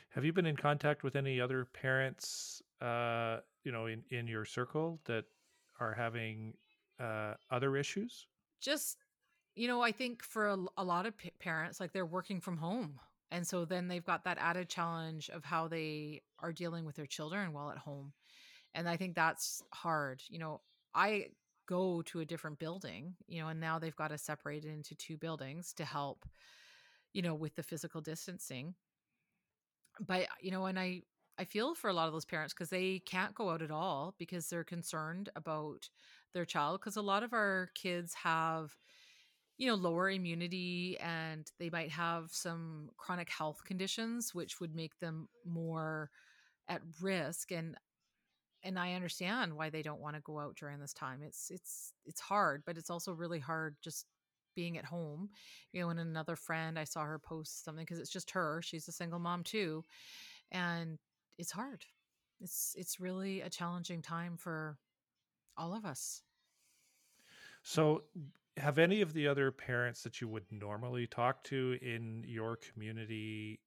Have 0.10 0.26
you 0.26 0.34
been 0.34 0.48
in 0.48 0.56
contact 0.56 1.04
with 1.04 1.16
any 1.16 1.40
other 1.40 1.66
parents, 1.66 2.64
uh, 2.82 3.42
you 3.64 3.72
know, 3.72 3.86
in 3.86 4.02
in 4.10 4.26
your 4.26 4.44
circle 4.44 5.00
that 5.06 5.26
are 5.80 5.94
having 5.94 6.56
uh, 7.00 7.34
other 7.52 7.78
issues? 7.78 8.28
Just, 8.62 8.98
you 9.56 9.68
know, 9.68 9.82
I 9.82 9.92
think 9.92 10.24
for 10.24 10.58
a 10.78 10.84
lot 10.84 11.06
of 11.06 11.18
p- 11.18 11.32
parents, 11.40 11.80
like 11.80 11.94
they're 11.94 12.06
working 12.06 12.42
from 12.42 12.58
home. 12.58 13.00
And 13.30 13.46
so 13.46 13.66
then 13.66 13.88
they've 13.88 14.06
got 14.06 14.24
that 14.24 14.38
added 14.40 14.70
challenge 14.70 15.30
of 15.30 15.44
how 15.44 15.68
they 15.68 16.22
are 16.40 16.54
dealing 16.54 16.86
with 16.86 16.96
their 16.96 17.06
children 17.06 17.52
while 17.52 17.70
at 17.72 17.78
home. 17.78 18.14
And 18.74 18.88
I 18.88 18.96
think 18.96 19.16
that's 19.16 19.62
hard. 19.74 20.22
You 20.30 20.40
know, 20.40 20.62
I 20.96 21.28
go 21.68 22.02
to 22.04 22.22
a 22.22 22.26
different 22.26 22.60
building, 22.60 23.16
you 23.28 23.42
know, 23.42 23.50
and 23.50 23.60
now 23.60 23.80
they've 23.80 23.96
got 23.96 24.10
to 24.10 24.18
separate 24.18 24.64
it 24.64 24.70
into 24.70 24.96
two 24.96 25.18
buildings 25.18 25.74
to 25.74 25.84
help, 25.84 26.26
you 27.12 27.22
know, 27.22 27.36
with 27.36 27.56
the 27.56 27.64
physical 27.64 28.00
distancing. 28.00 28.76
But, 30.00 30.28
you 30.40 30.52
know, 30.52 30.66
and 30.66 30.80
I, 30.80 31.02
I 31.40 31.46
feel 31.46 31.76
for 31.76 31.90
a 31.90 31.94
lot 31.94 32.08
of 32.08 32.14
those 32.14 32.26
parents 32.26 32.54
because 32.54 32.70
they 32.70 33.00
can't 33.00 33.36
go 33.36 33.50
out 33.52 33.62
at 33.62 33.72
all 33.72 34.16
because 34.18 34.50
they're 34.50 34.64
concerned 34.64 35.30
about 35.36 35.90
their 36.34 36.46
child. 36.46 36.80
Because 36.80 36.96
a 36.98 37.02
lot 37.02 37.24
of 37.24 37.34
our 37.34 37.70
kids 37.76 38.14
have 38.16 38.76
you 39.58 39.68
know, 39.68 39.76
lower 39.76 40.10
immunity 40.10 40.98
and 41.00 41.52
they 41.60 41.70
might 41.70 41.92
have 41.92 42.30
some 42.32 42.90
chronic 42.98 43.30
health 43.30 43.64
conditions 43.66 44.34
which 44.36 44.60
would 44.60 44.76
make 44.76 45.00
them 45.00 45.28
more 45.46 46.12
at 46.70 46.82
risk 47.02 47.52
and 47.52 47.78
and 48.64 48.80
I 48.80 48.94
understand 48.94 49.56
why 49.56 49.70
they 49.70 49.82
don't 49.84 50.02
want 50.02 50.16
to 50.16 50.22
go 50.22 50.40
out 50.40 50.56
during 50.56 50.80
this 50.80 50.94
time. 50.94 51.22
It's 51.24 51.50
it's 51.52 51.94
it's 52.06 52.20
hard, 52.22 52.64
but 52.66 52.78
it's 52.78 52.90
also 52.90 53.14
really 53.14 53.40
hard 53.40 53.76
just 53.82 54.06
being 54.56 54.78
at 54.78 54.86
home. 54.86 55.30
You 55.72 55.82
know, 55.82 55.90
and 55.90 56.00
another 56.00 56.36
friend 56.36 56.78
I 56.80 56.84
saw 56.84 57.04
her 57.04 57.20
post 57.20 57.64
something 57.64 57.86
because 57.86 58.00
it's 58.00 58.10
just 58.10 58.32
her. 58.32 58.62
She's 58.64 58.88
a 58.88 58.92
single 58.92 59.20
mom 59.20 59.44
too, 59.44 59.84
and 60.52 60.98
it's 61.38 61.52
hard. 61.52 61.86
It's 62.40 62.76
it's 62.78 63.00
really 63.00 63.42
a 63.42 63.50
challenging 63.50 64.02
time 64.02 64.38
for 64.38 64.78
all 65.58 65.74
of 65.74 65.86
us. 65.86 66.22
So, 67.64 68.04
have 68.58 68.78
any 68.78 69.02
of 69.02 69.14
the 69.14 69.28
other 69.28 69.52
parents 69.52 70.04
that 70.04 70.22
you 70.22 70.28
would 70.28 70.46
normally 70.52 71.08
talk 71.08 71.44
to 71.46 71.78
in 71.82 72.24
your 72.26 72.58
community 72.58 73.60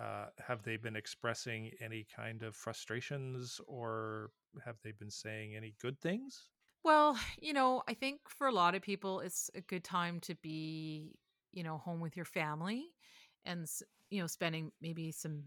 uh, 0.00 0.26
have 0.38 0.62
they 0.62 0.76
been 0.76 0.96
expressing 0.96 1.70
any 1.80 2.06
kind 2.14 2.42
of 2.42 2.56
frustrations 2.56 3.60
or 3.66 4.30
have 4.64 4.76
they 4.82 4.92
been 4.92 5.10
saying 5.10 5.54
any 5.54 5.74
good 5.80 6.00
things? 6.00 6.48
Well, 6.82 7.18
you 7.40 7.52
know, 7.52 7.82
I 7.86 7.94
think 7.94 8.20
for 8.28 8.46
a 8.46 8.52
lot 8.52 8.74
of 8.74 8.82
people, 8.82 9.20
it's 9.20 9.50
a 9.54 9.60
good 9.60 9.84
time 9.84 10.18
to 10.20 10.34
be, 10.36 11.14
you 11.52 11.62
know, 11.62 11.78
home 11.78 12.00
with 12.00 12.16
your 12.16 12.24
family 12.24 12.86
and, 13.44 13.68
you 14.10 14.20
know, 14.20 14.26
spending 14.26 14.72
maybe 14.80 15.12
some 15.12 15.44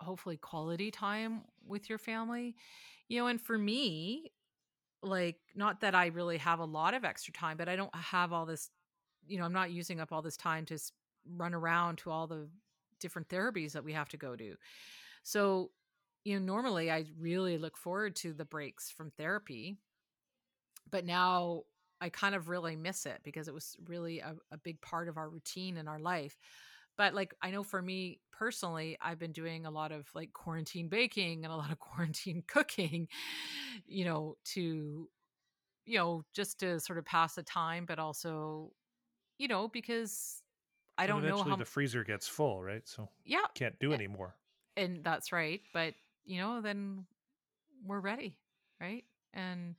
hopefully 0.00 0.36
quality 0.36 0.90
time 0.90 1.42
with 1.66 1.88
your 1.88 1.98
family. 1.98 2.54
You 3.08 3.20
know, 3.20 3.26
and 3.28 3.40
for 3.40 3.56
me, 3.56 4.32
like, 5.02 5.36
not 5.54 5.80
that 5.80 5.94
I 5.94 6.06
really 6.06 6.38
have 6.38 6.58
a 6.60 6.64
lot 6.64 6.94
of 6.94 7.04
extra 7.04 7.32
time, 7.32 7.56
but 7.56 7.68
I 7.68 7.76
don't 7.76 7.94
have 7.94 8.32
all 8.32 8.46
this, 8.46 8.70
you 9.26 9.38
know, 9.38 9.44
I'm 9.44 9.52
not 9.52 9.70
using 9.70 10.00
up 10.00 10.12
all 10.12 10.22
this 10.22 10.36
time 10.36 10.64
to 10.66 10.78
run 11.36 11.54
around 11.54 11.98
to 11.98 12.10
all 12.10 12.26
the 12.26 12.48
different 13.00 13.28
therapies 13.28 13.72
that 13.72 13.84
we 13.84 13.92
have 13.92 14.08
to 14.10 14.16
go 14.16 14.36
to. 14.36 14.56
So, 15.22 15.70
you 16.24 16.38
know, 16.38 16.44
normally 16.44 16.90
I 16.90 17.06
really 17.18 17.58
look 17.58 17.76
forward 17.76 18.16
to 18.16 18.32
the 18.32 18.44
breaks 18.44 18.90
from 18.90 19.10
therapy 19.10 19.76
but 20.90 21.04
now 21.04 21.62
I 22.00 22.08
kind 22.08 22.34
of 22.34 22.48
really 22.48 22.76
miss 22.76 23.06
it 23.06 23.20
because 23.22 23.48
it 23.48 23.54
was 23.54 23.76
really 23.86 24.20
a, 24.20 24.34
a 24.52 24.58
big 24.58 24.80
part 24.80 25.08
of 25.08 25.16
our 25.16 25.28
routine 25.28 25.76
in 25.76 25.88
our 25.88 25.98
life. 25.98 26.38
But 26.96 27.14
like 27.14 27.34
I 27.42 27.50
know 27.50 27.62
for 27.62 27.82
me 27.82 28.20
personally, 28.32 28.96
I've 29.00 29.18
been 29.18 29.32
doing 29.32 29.66
a 29.66 29.70
lot 29.70 29.92
of 29.92 30.08
like 30.14 30.32
quarantine 30.32 30.88
baking 30.88 31.44
and 31.44 31.52
a 31.52 31.56
lot 31.56 31.70
of 31.72 31.78
quarantine 31.80 32.42
cooking, 32.46 33.08
you 33.86 34.04
know, 34.04 34.36
to 34.46 35.10
you 35.86 35.98
know, 35.98 36.24
just 36.34 36.60
to 36.60 36.80
sort 36.80 36.98
of 36.98 37.04
pass 37.04 37.36
the 37.36 37.42
time, 37.42 37.86
but 37.86 37.98
also, 37.98 38.72
you 39.38 39.48
know, 39.48 39.68
because 39.68 40.42
I 40.98 41.06
And 41.06 41.22
don't 41.22 41.26
know 41.26 41.42
how 41.44 41.56
the 41.56 41.64
freezer 41.64 42.04
gets 42.04 42.28
full, 42.28 42.62
right? 42.62 42.86
So 42.86 43.08
yeah, 43.24 43.46
can't 43.54 43.78
do 43.80 43.92
anymore. 43.94 44.36
and 44.76 45.04
that's 45.04 45.32
right, 45.32 45.62
but 45.72 45.94
you 46.24 46.38
know, 46.38 46.60
then 46.60 47.06
we're 47.84 48.00
ready, 48.00 48.38
right? 48.80 49.04
And 49.34 49.76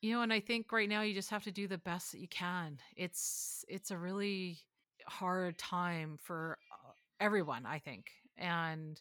You 0.00 0.12
know, 0.12 0.22
and 0.22 0.32
I 0.32 0.40
think 0.40 0.72
right 0.72 0.88
now 0.88 1.02
you 1.02 1.14
just 1.14 1.30
have 1.30 1.44
to 1.44 1.52
do 1.52 1.68
the 1.68 1.78
best 1.78 2.12
that 2.12 2.18
you 2.20 2.28
can. 2.28 2.80
It's 2.96 3.64
it's 3.68 3.90
a 3.92 3.98
really 3.98 4.58
hard 5.06 5.58
time 5.58 6.18
for 6.20 6.58
uh, 6.72 6.92
everyone, 7.20 7.66
I 7.66 7.78
think. 7.78 8.06
And 8.36 9.00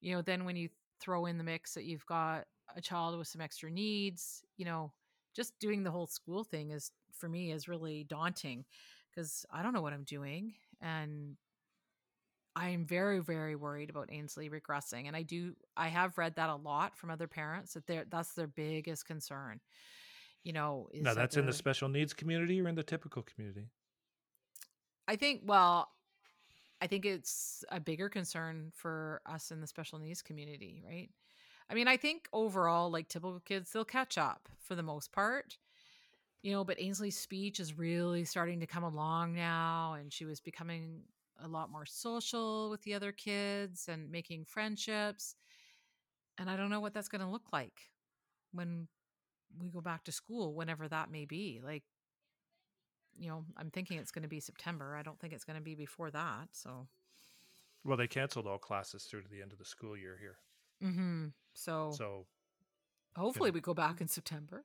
you 0.00 0.14
know, 0.14 0.22
then 0.22 0.44
when 0.44 0.56
you 0.56 0.68
throw 1.00 1.26
in 1.26 1.38
the 1.38 1.44
mix 1.44 1.74
that 1.74 1.84
you've 1.84 2.06
got 2.06 2.44
a 2.76 2.80
child 2.80 3.18
with 3.18 3.28
some 3.28 3.40
extra 3.40 3.70
needs, 3.70 4.42
you 4.56 4.64
know, 4.64 4.92
just 5.34 5.58
doing 5.58 5.82
the 5.82 5.90
whole 5.90 6.06
school 6.06 6.44
thing 6.44 6.70
is 6.70 6.90
for 7.12 7.28
me 7.28 7.52
is 7.52 7.68
really 7.68 8.04
daunting 8.04 8.64
because 9.10 9.46
I 9.52 9.62
don't 9.62 9.72
know 9.72 9.82
what 9.82 9.92
I'm 9.92 10.04
doing 10.04 10.54
and 10.80 11.36
I'm 12.56 12.84
very 12.86 13.20
very 13.20 13.56
worried 13.56 13.90
about 13.90 14.12
Ainsley 14.12 14.50
regressing 14.50 15.06
and 15.06 15.16
I 15.16 15.22
do 15.22 15.54
I 15.76 15.88
have 15.88 16.18
read 16.18 16.36
that 16.36 16.50
a 16.50 16.56
lot 16.56 16.96
from 16.96 17.10
other 17.10 17.26
parents 17.26 17.74
that 17.74 17.86
they're 17.86 18.04
that's 18.10 18.32
their 18.34 18.46
biggest 18.46 19.06
concern 19.06 19.60
you 20.44 20.52
know, 20.52 20.88
is 20.92 21.02
Now 21.02 21.14
that 21.14 21.20
that's 21.20 21.36
in 21.36 21.46
the 21.46 21.52
special 21.52 21.88
needs 21.88 22.12
community 22.12 22.60
or 22.60 22.68
in 22.68 22.74
the 22.74 22.82
typical 22.82 23.22
community? 23.22 23.70
I 25.06 25.16
think 25.16 25.42
well, 25.44 25.88
I 26.80 26.86
think 26.86 27.04
it's 27.04 27.64
a 27.70 27.80
bigger 27.80 28.08
concern 28.08 28.70
for 28.74 29.20
us 29.26 29.50
in 29.50 29.60
the 29.60 29.66
special 29.66 29.98
needs 29.98 30.22
community, 30.22 30.82
right? 30.86 31.08
I 31.70 31.74
mean, 31.74 31.88
I 31.88 31.96
think 31.96 32.28
overall, 32.32 32.90
like 32.90 33.08
typical 33.08 33.40
kids, 33.40 33.72
they'll 33.72 33.84
catch 33.84 34.18
up 34.18 34.48
for 34.58 34.74
the 34.74 34.82
most 34.82 35.12
part, 35.12 35.56
you 36.42 36.52
know, 36.52 36.64
but 36.64 36.80
Ainsley's 36.80 37.18
speech 37.18 37.60
is 37.60 37.78
really 37.78 38.24
starting 38.24 38.60
to 38.60 38.66
come 38.66 38.84
along 38.84 39.34
now, 39.34 39.94
and 39.94 40.12
she 40.12 40.24
was 40.26 40.40
becoming 40.40 41.02
a 41.42 41.48
lot 41.48 41.70
more 41.70 41.86
social 41.86 42.70
with 42.70 42.82
the 42.82 42.94
other 42.94 43.12
kids 43.12 43.88
and 43.88 44.10
making 44.10 44.44
friendships. 44.44 45.36
And 46.38 46.50
I 46.50 46.56
don't 46.56 46.70
know 46.70 46.80
what 46.80 46.94
that's 46.94 47.08
going 47.08 47.22
to 47.22 47.28
look 47.28 47.52
like 47.52 47.90
when 48.52 48.88
we 49.58 49.70
go 49.70 49.80
back 49.80 50.04
to 50.04 50.12
school, 50.12 50.54
whenever 50.54 50.88
that 50.88 51.10
may 51.10 51.24
be. 51.24 51.60
Like, 51.64 51.84
you 53.18 53.28
know, 53.28 53.44
I'm 53.56 53.70
thinking 53.70 53.98
it's 53.98 54.10
going 54.12 54.22
to 54.22 54.28
be 54.28 54.40
September. 54.40 54.96
I 54.96 55.02
don't 55.02 55.18
think 55.20 55.32
it's 55.32 55.44
going 55.44 55.58
to 55.58 55.62
be 55.62 55.74
before 55.74 56.10
that. 56.10 56.48
So, 56.52 56.88
Well, 57.84 57.96
they 57.96 58.08
canceled 58.08 58.48
all 58.48 58.58
classes 58.58 59.04
through 59.04 59.22
to 59.22 59.28
the 59.28 59.40
end 59.40 59.52
of 59.52 59.58
the 59.58 59.64
school 59.64 59.96
year 59.96 60.16
here. 60.18 60.40
hmm 60.80 61.28
so 61.54 62.00
So, 62.00 62.26
hopefully 63.16 63.50
we 63.50 63.60
go 63.60 63.74
back 63.74 64.00
in 64.00 64.06
September. 64.08 64.64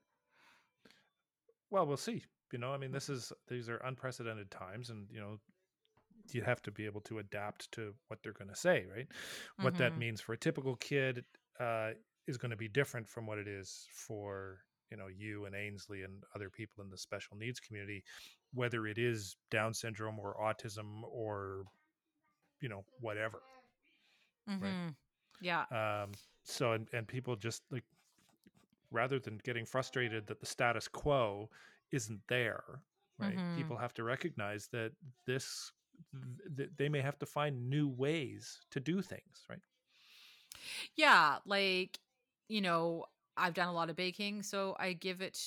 well, 1.70 1.86
we'll 1.86 1.98
see. 1.98 2.24
You 2.52 2.60
know, 2.60 2.74
I 2.74 2.78
mean, 2.78 2.92
this 2.92 3.10
is 3.10 3.32
these 3.48 3.70
are 3.70 3.78
unprecedented 3.78 4.50
times 4.50 4.90
and, 4.90 5.10
you 5.12 5.20
know, 5.20 5.40
you 6.34 6.44
have 6.44 6.62
to 6.64 6.72
be 6.72 6.86
able 6.86 7.02
to 7.02 7.20
adapt 7.20 7.72
to 7.74 7.96
what 8.08 8.22
they're 8.24 8.34
going 8.34 8.50
to 8.50 8.56
say, 8.56 8.86
right? 8.86 9.08
What 9.62 9.78
that 9.78 9.98
hmm 9.98 10.00
means 10.00 10.22
for 10.22 10.34
a 10.34 10.38
typical 10.38 10.76
kid 10.76 11.26
uh, 11.60 11.92
is 12.28 12.38
going 12.38 12.52
to 12.52 12.58
be 12.58 12.70
different 12.70 13.08
from 13.10 13.28
what 13.28 13.40
it 13.40 13.48
is 13.48 13.88
for 13.94 14.62
you 14.92 14.98
know 14.98 15.08
you 15.08 15.46
and 15.46 15.56
Ainsley 15.56 16.04
and 16.04 16.24
other 16.36 16.50
people 16.50 16.84
in 16.84 16.90
the 16.90 16.98
special 16.98 17.38
needs 17.38 17.60
community, 17.60 18.04
whether 18.54 18.88
it 18.88 18.98
is 18.98 19.38
Down 19.52 19.74
syndrome 19.74 20.20
or 20.20 20.36
autism 20.42 21.04
or 21.04 21.66
you 22.62 22.70
know 22.70 22.86
whatever, 23.00 23.42
right? 24.60 24.78
hmm 24.78 24.96
Yeah. 25.40 25.66
Um, 25.72 26.18
so 26.44 26.74
and 26.74 26.88
and 26.94 27.08
people 27.08 27.36
just 27.36 27.64
like 27.72 27.86
rather 28.92 29.20
than 29.20 29.38
getting 29.40 29.66
frustrated 29.66 30.28
that 30.28 30.40
the 30.40 30.46
status 30.46 30.88
quo 30.88 31.50
isn't 31.92 32.22
there, 32.28 32.84
right? 33.18 33.42
hmm 33.42 33.54
People 33.54 33.78
have 33.78 33.94
to 33.96 34.04
recognize 34.04 34.68
that 34.70 34.94
this 35.26 35.72
th- 36.56 36.72
they 36.78 36.90
may 36.90 37.02
have 37.02 37.20
to 37.20 37.26
find 37.26 37.70
new 37.70 37.88
ways 37.88 38.60
to 38.72 38.80
do 38.80 39.02
things, 39.02 39.46
right? 39.50 39.62
Yeah. 40.96 41.40
Like, 41.46 42.00
you 42.48 42.62
know, 42.62 43.06
I've 43.40 43.54
done 43.54 43.68
a 43.68 43.74
lot 43.74 43.90
of 43.90 43.96
baking, 43.96 44.44
so 44.44 44.76
I 44.80 44.94
give 44.94 45.22
it 45.22 45.40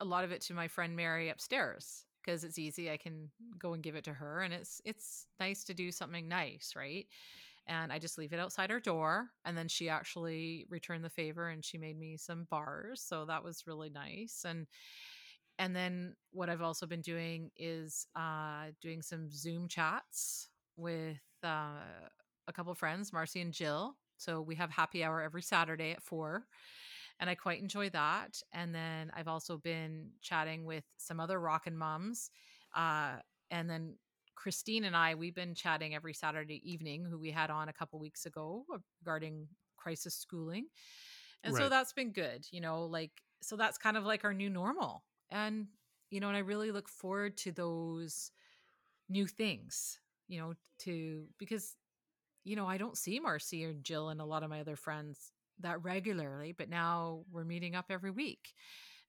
a 0.00 0.04
lot 0.04 0.24
of 0.24 0.32
it 0.32 0.40
to 0.42 0.54
my 0.54 0.68
friend 0.68 0.94
Mary 0.94 1.28
upstairs 1.28 2.04
because 2.24 2.44
it's 2.44 2.58
easy. 2.58 2.90
I 2.90 2.96
can 2.96 3.30
go 3.58 3.72
and 3.72 3.82
give 3.82 3.96
it 3.96 4.04
to 4.04 4.12
her, 4.12 4.42
and 4.42 4.52
it's 4.52 4.80
it's 4.84 5.26
nice 5.40 5.64
to 5.64 5.74
do 5.74 5.90
something 5.90 6.28
nice, 6.28 6.74
right? 6.76 7.06
And 7.66 7.92
I 7.92 7.98
just 7.98 8.16
leave 8.16 8.32
it 8.32 8.40
outside 8.40 8.70
her 8.70 8.80
door, 8.80 9.30
and 9.44 9.56
then 9.56 9.68
she 9.68 9.88
actually 9.88 10.66
returned 10.70 11.04
the 11.04 11.10
favor 11.10 11.48
and 11.48 11.64
she 11.64 11.76
made 11.78 11.98
me 11.98 12.16
some 12.16 12.46
bars, 12.50 13.02
so 13.02 13.24
that 13.26 13.44
was 13.44 13.66
really 13.66 13.90
nice. 13.90 14.44
And 14.46 14.66
and 15.58 15.74
then 15.74 16.14
what 16.30 16.48
I've 16.48 16.62
also 16.62 16.86
been 16.86 17.00
doing 17.00 17.50
is 17.56 18.06
uh, 18.14 18.66
doing 18.80 19.02
some 19.02 19.28
Zoom 19.30 19.66
chats 19.68 20.48
with 20.76 21.18
uh, 21.42 21.80
a 22.46 22.52
couple 22.52 22.74
friends, 22.74 23.12
Marcy 23.12 23.40
and 23.40 23.52
Jill. 23.52 23.96
So 24.18 24.40
we 24.40 24.54
have 24.56 24.70
happy 24.70 25.02
hour 25.04 25.20
every 25.20 25.42
Saturday 25.42 25.92
at 25.92 26.02
four, 26.02 26.46
and 27.20 27.28
I 27.28 27.34
quite 27.34 27.60
enjoy 27.60 27.90
that. 27.90 28.40
And 28.52 28.74
then 28.74 29.10
I've 29.14 29.28
also 29.28 29.58
been 29.58 30.10
chatting 30.22 30.64
with 30.64 30.84
some 30.96 31.20
other 31.20 31.40
rockin' 31.40 31.76
moms, 31.76 32.30
uh, 32.74 33.16
and 33.50 33.68
then 33.68 33.94
Christine 34.34 34.84
and 34.84 34.96
I, 34.96 35.16
we've 35.16 35.34
been 35.34 35.54
chatting 35.54 35.94
every 35.94 36.14
Saturday 36.14 36.60
evening, 36.70 37.04
who 37.04 37.18
we 37.18 37.32
had 37.32 37.50
on 37.50 37.68
a 37.68 37.72
couple 37.72 37.98
weeks 37.98 38.24
ago 38.24 38.64
uh, 38.72 38.78
regarding 39.00 39.48
crisis 39.76 40.14
schooling. 40.14 40.66
And 41.42 41.56
so 41.56 41.68
that's 41.68 41.92
been 41.92 42.12
good, 42.12 42.46
you 42.50 42.60
know, 42.60 42.84
like, 42.84 43.10
so 43.42 43.56
that's 43.56 43.78
kind 43.78 43.96
of 43.96 44.04
like 44.04 44.24
our 44.24 44.34
new 44.34 44.50
normal. 44.50 45.04
And, 45.30 45.66
you 46.10 46.20
know, 46.20 46.28
and 46.28 46.36
I 46.36 46.40
really 46.40 46.72
look 46.72 46.88
forward 46.88 47.36
to 47.38 47.52
those 47.52 48.30
new 49.08 49.26
things, 49.26 49.98
you 50.28 50.40
know, 50.40 50.54
to 50.80 51.24
because, 51.38 51.76
you 52.44 52.56
know, 52.56 52.66
I 52.66 52.76
don't 52.76 52.96
see 52.96 53.20
Marcy 53.20 53.64
or 53.64 53.72
Jill 53.72 54.08
and 54.08 54.20
a 54.20 54.24
lot 54.24 54.42
of 54.42 54.50
my 54.50 54.60
other 54.60 54.76
friends 54.76 55.32
that 55.60 55.82
regularly, 55.82 56.52
but 56.52 56.68
now 56.68 57.24
we're 57.30 57.44
meeting 57.44 57.74
up 57.74 57.86
every 57.90 58.10
week. 58.10 58.54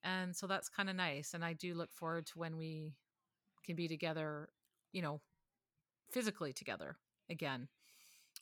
And 0.03 0.35
so 0.35 0.47
that's 0.47 0.69
kind 0.69 0.89
of 0.89 0.95
nice. 0.95 1.33
And 1.33 1.43
I 1.43 1.53
do 1.53 1.73
look 1.73 1.91
forward 1.91 2.25
to 2.27 2.39
when 2.39 2.57
we 2.57 2.93
can 3.65 3.75
be 3.75 3.87
together, 3.87 4.49
you 4.91 5.01
know, 5.01 5.21
physically 6.11 6.53
together 6.53 6.97
again, 7.29 7.67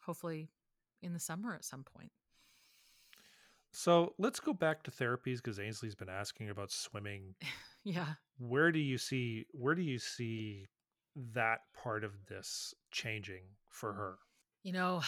hopefully 0.02 0.50
in 1.02 1.14
the 1.14 1.20
summer 1.20 1.54
at 1.54 1.66
some 1.66 1.84
point. 1.84 2.12
So 3.72 4.14
let's 4.18 4.40
go 4.40 4.54
back 4.54 4.84
to 4.84 4.92
therapies 4.92 5.38
because 5.38 5.60
Ainsley's 5.60 5.96
been 5.96 6.10
asking 6.10 6.50
about 6.50 6.72
swimming. 6.72 7.36
Yeah. 7.84 8.16
Where 8.38 8.74
do 8.74 8.80
you 8.80 8.98
see 8.98 9.46
where 9.54 9.74
do 9.74 9.82
you 9.82 9.98
see 9.98 10.66
that 11.34 11.60
part 11.74 12.04
of 12.04 12.12
this 12.28 12.74
changing 12.92 13.44
for 13.70 13.94
her? 13.94 14.18
You 14.64 14.74
know, 14.74 15.02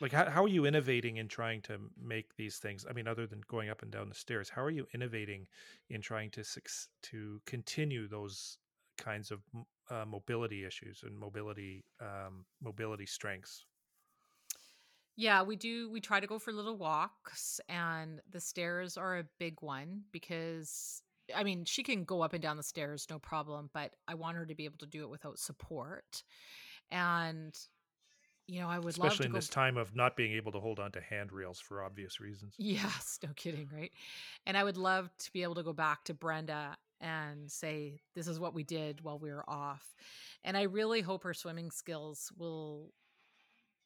Like 0.00 0.12
how, 0.12 0.30
how 0.30 0.44
are 0.44 0.48
you 0.48 0.64
innovating 0.64 1.16
in 1.16 1.28
trying 1.28 1.62
to 1.62 1.78
make 2.00 2.36
these 2.36 2.58
things? 2.58 2.86
I 2.88 2.92
mean, 2.92 3.08
other 3.08 3.26
than 3.26 3.42
going 3.48 3.68
up 3.68 3.82
and 3.82 3.90
down 3.90 4.08
the 4.08 4.14
stairs, 4.14 4.48
how 4.48 4.62
are 4.62 4.70
you 4.70 4.86
innovating 4.94 5.46
in 5.88 6.00
trying 6.00 6.30
to 6.32 6.44
to 7.02 7.40
continue 7.46 8.08
those 8.08 8.58
kinds 8.96 9.30
of 9.30 9.40
uh, 9.90 10.04
mobility 10.06 10.64
issues 10.64 11.02
and 11.02 11.18
mobility 11.18 11.84
um, 12.00 12.46
mobility 12.60 13.06
strengths? 13.06 13.66
yeah, 15.16 15.42
we 15.42 15.56
do. 15.56 15.90
We 15.90 16.00
try 16.00 16.20
to 16.20 16.28
go 16.28 16.38
for 16.38 16.52
little 16.52 16.76
walks, 16.76 17.60
and 17.68 18.20
the 18.30 18.40
stairs 18.40 18.96
are 18.96 19.18
a 19.18 19.24
big 19.40 19.60
one 19.62 20.04
because, 20.12 21.02
I 21.34 21.42
mean, 21.42 21.64
she 21.64 21.82
can 21.82 22.04
go 22.04 22.22
up 22.22 22.34
and 22.34 22.42
down 22.42 22.56
the 22.56 22.62
stairs, 22.62 23.04
no 23.10 23.18
problem, 23.18 23.68
but 23.74 23.96
I 24.06 24.14
want 24.14 24.36
her 24.36 24.46
to 24.46 24.54
be 24.54 24.64
able 24.64 24.78
to 24.78 24.86
do 24.86 25.02
it 25.02 25.10
without 25.10 25.40
support. 25.40 26.22
And, 26.92 27.58
you 28.48 28.60
know, 28.60 28.68
I 28.68 28.78
would 28.78 28.96
love 28.96 29.12
Especially 29.12 29.26
in 29.26 29.32
this 29.32 29.48
time 29.48 29.76
of 29.76 29.94
not 29.94 30.16
being 30.16 30.32
able 30.32 30.50
to 30.52 30.58
hold 30.58 30.80
on 30.80 30.90
to 30.92 31.02
handrails 31.02 31.60
for 31.60 31.82
obvious 31.82 32.18
reasons. 32.18 32.54
Yes, 32.56 33.18
no 33.22 33.28
kidding, 33.36 33.68
right? 33.72 33.92
And 34.46 34.56
I 34.56 34.64
would 34.64 34.78
love 34.78 35.10
to 35.18 35.32
be 35.32 35.42
able 35.42 35.56
to 35.56 35.62
go 35.62 35.74
back 35.74 36.04
to 36.04 36.14
Brenda 36.14 36.76
and 36.98 37.50
say, 37.50 38.00
this 38.14 38.26
is 38.26 38.40
what 38.40 38.54
we 38.54 38.64
did 38.64 39.02
while 39.02 39.18
we 39.18 39.30
were 39.30 39.48
off. 39.48 39.94
And 40.44 40.56
I 40.56 40.62
really 40.62 41.02
hope 41.02 41.24
her 41.24 41.34
swimming 41.34 41.70
skills 41.70 42.32
will 42.38 42.94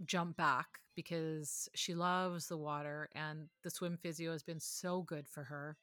jump 0.04 0.36
back 0.36 0.78
because 0.94 1.68
she 1.74 1.94
loves 1.94 2.46
the 2.46 2.56
water 2.56 3.08
and 3.16 3.48
the 3.64 3.70
swim 3.70 3.96
physio 3.96 4.30
has 4.30 4.44
been 4.44 4.60
so 4.60 5.02
good 5.02 5.26
for 5.26 5.42
her. 5.42 5.76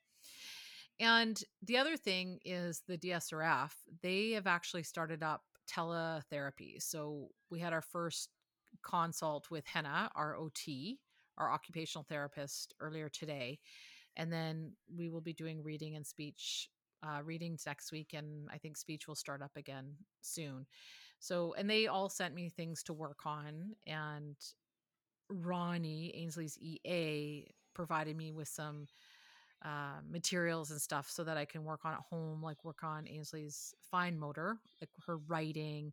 And 1.02 1.42
the 1.62 1.78
other 1.78 1.98
thing 1.98 2.40
is 2.46 2.82
the 2.88 2.98
DSRF, 2.98 3.72
they 4.02 4.32
have 4.32 4.48
actually 4.48 4.84
started 4.84 5.22
up 5.22 5.44
teletherapy. 5.70 6.82
So 6.82 7.28
we 7.50 7.60
had 7.60 7.74
our 7.74 7.82
first 7.82 8.30
consult 8.84 9.50
with 9.52 9.66
Henna, 9.68 10.10
our 10.16 10.36
OT, 10.36 11.00
our 11.38 11.52
occupational 11.52 12.06
therapist, 12.08 12.74
earlier 12.80 13.10
today. 13.10 13.60
And 14.16 14.32
then 14.32 14.74
we 14.94 15.10
will 15.10 15.22
be 15.22 15.34
doing 15.34 15.64
reading 15.64 15.96
and 15.96 16.06
speech 16.06 16.70
uh, 17.04 17.22
readings 17.24 17.64
next 17.66 17.92
week. 17.92 18.14
And 18.14 18.48
I 18.52 18.58
think 18.58 18.78
speech 18.78 19.08
will 19.08 19.16
start 19.16 19.42
up 19.42 19.56
again 19.56 19.96
soon. 20.22 20.66
So, 21.20 21.54
and 21.58 21.70
they 21.70 21.88
all 21.88 22.10
sent 22.10 22.34
me 22.34 22.50
things 22.50 22.84
to 22.84 22.94
work 22.94 23.26
on. 23.26 23.76
And 23.88 24.36
Ronnie, 25.30 26.14
Ainsley's 26.16 26.58
EA, 26.58 27.48
provided 27.74 28.18
me 28.18 28.32
with 28.32 28.48
some 28.48 28.88
uh, 29.66 30.00
materials 30.10 30.72
and 30.72 30.82
stuff 30.82 31.10
so 31.10 31.24
that 31.24 31.38
I 31.38 31.46
can 31.46 31.64
work 31.64 31.82
on 31.84 31.94
at 31.94 32.00
home, 32.10 32.42
like 32.42 32.64
work 32.64 32.84
on 32.84 33.08
Ainsley's 33.08 33.74
fine 33.92 34.18
motor, 34.18 34.58
like 34.82 34.90
her 35.06 35.18
writing, 35.18 35.92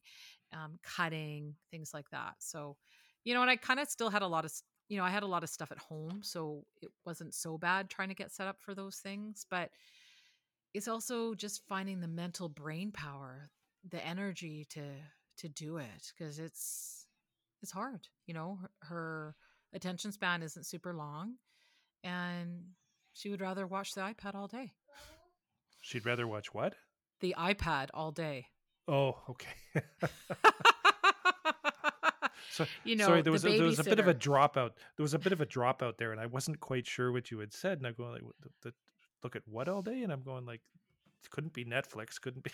um, 0.53 0.79
cutting, 0.83 1.55
things 1.71 1.91
like 1.93 2.09
that. 2.11 2.35
So, 2.39 2.77
you 3.25 3.35
know, 3.35 3.43
and 3.43 3.51
I 3.51 3.57
kind 3.57 3.81
of 3.81 3.89
still 3.89 4.11
had 4.11 4.23
a 4.23 4.27
lot 4.29 4.45
of, 4.45 4.53
you 4.89 4.97
know, 4.97 5.05
I 5.05 5.11
had 5.11 5.25
a 5.25 5.29
lot 5.29 5.43
of 5.43 5.51
stuff 5.51 5.73
at 5.73 5.79
home, 5.79 6.21
so 6.23 6.65
it 6.81 6.91
wasn't 7.05 7.35
so 7.35 7.59
bad 7.59 7.91
trying 7.91 8.09
to 8.09 8.15
get 8.15 8.33
set 8.33 8.47
up 8.47 8.59
for 8.61 8.75
those 8.75 8.99
things. 8.99 9.47
But 9.51 9.71
it's 10.75 10.89
also 10.89 11.35
just 11.35 11.67
finding 11.67 12.01
the 12.01 12.09
mental 12.09 12.49
brain 12.49 12.93
power, 12.93 13.51
the 13.91 14.05
energy 14.07 14.67
to 14.71 14.83
to 15.39 15.49
do 15.49 15.77
it 15.79 16.13
because 16.17 16.39
it's 16.39 17.07
it's 17.63 17.73
hard. 17.73 18.07
You 18.27 18.35
know, 18.35 18.59
her, 18.63 18.71
her 18.83 19.35
attention 19.73 20.13
span 20.13 20.43
isn't 20.43 20.67
super 20.67 20.95
long, 20.95 21.35
and 22.05 22.63
she 23.17 23.31
would 23.31 23.41
rather 23.41 23.67
watch 23.67 23.95
the 23.95 24.03
iPad 24.03 24.35
all 24.35 24.47
day. 24.47 24.73
She'd 25.81 26.05
rather 26.05 26.27
watch 26.27 26.53
what? 26.53 26.75
The 27.21 27.35
iPad 27.39 27.89
all 27.95 28.13
day. 28.13 28.49
Oh, 28.87 29.17
okay. 29.31 29.49
so, 32.51 32.67
you 32.85 32.95
know, 32.95 33.07
sorry, 33.07 33.23
there 33.23 33.25
the 33.25 33.31
was 33.33 33.47
a, 33.47 33.57
there 33.57 33.65
was 33.65 33.79
a 33.79 33.85
bit 33.85 33.99
of 33.99 34.07
a 34.07 34.15
dropout. 34.15 34.73
There 34.97 35.03
was 35.03 35.15
a 35.15 35.19
bit 35.19 35.33
of 35.33 35.41
a 35.41 35.47
dropout 35.47 35.97
there, 35.97 36.13
and 36.13 36.21
I 36.21 36.27
wasn't 36.27 36.61
quite 36.61 36.87
sure 36.87 37.11
what 37.11 37.31
you 37.31 37.39
had 37.39 37.55
said. 37.55 37.79
And 37.79 37.87
I'm 37.87 37.95
going 37.95 38.13
like, 38.13 38.23
the, 38.43 38.51
the, 38.69 38.75
look 39.23 39.35
at 39.35 39.43
what 39.47 39.69
all 39.69 39.81
day, 39.81 40.03
and 40.03 40.13
I'm 40.13 40.23
going 40.23 40.45
like, 40.45 40.61
it 41.25 41.31
couldn't 41.31 41.55
be 41.55 41.65
Netflix, 41.65 42.21
couldn't 42.21 42.45
be. 42.45 42.51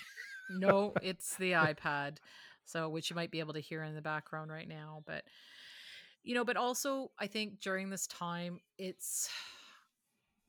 no, 0.49 0.93
it's 1.03 1.35
the 1.37 1.53
iPad. 1.53 2.19
So, 2.65 2.89
which 2.89 3.11
you 3.11 3.17
might 3.17 3.33
be 3.33 3.41
able 3.41 3.55
to 3.55 3.61
hear 3.61 3.83
in 3.83 3.97
the 3.97 4.01
background 4.03 4.53
right 4.53 4.69
now, 4.69 5.03
but 5.07 5.25
you 6.23 6.37
know, 6.37 6.45
but 6.45 6.57
also 6.57 7.11
I 7.19 7.27
think 7.27 7.59
during 7.59 7.91
this 7.91 8.07
time 8.07 8.61
it's 8.79 9.29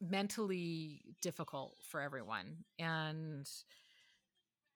mentally 0.10 1.02
difficult 1.22 1.76
for 1.88 2.02
everyone 2.02 2.58
and 2.80 3.50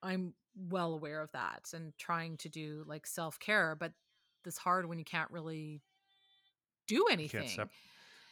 I'm 0.02 0.34
well 0.70 0.94
aware 0.94 1.22
of 1.22 1.32
that 1.32 1.72
and 1.74 1.94
trying 1.98 2.38
to 2.38 2.50
do 2.50 2.84
like 2.88 3.06
self-care, 3.06 3.76
but 3.80 3.94
it's 4.46 4.58
hard 4.58 4.88
when 4.88 5.00
you 5.00 5.06
can't 5.06 5.30
really 5.32 5.82
do 6.88 7.06
anything, 7.12 7.48
sep- 7.48 7.70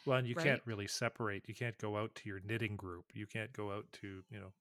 well, 0.06 0.18
and 0.18 0.26
you 0.26 0.34
right? 0.34 0.44
can't 0.44 0.62
really 0.64 0.86
separate. 0.86 1.42
You 1.46 1.54
can't 1.54 1.76
go 1.78 1.96
out 1.96 2.14
to 2.14 2.28
your 2.28 2.40
knitting 2.46 2.76
group. 2.76 3.04
You 3.12 3.26
can't 3.26 3.52
go 3.52 3.72
out 3.72 3.84
to 4.00 4.22
you 4.30 4.38
know. 4.38 4.52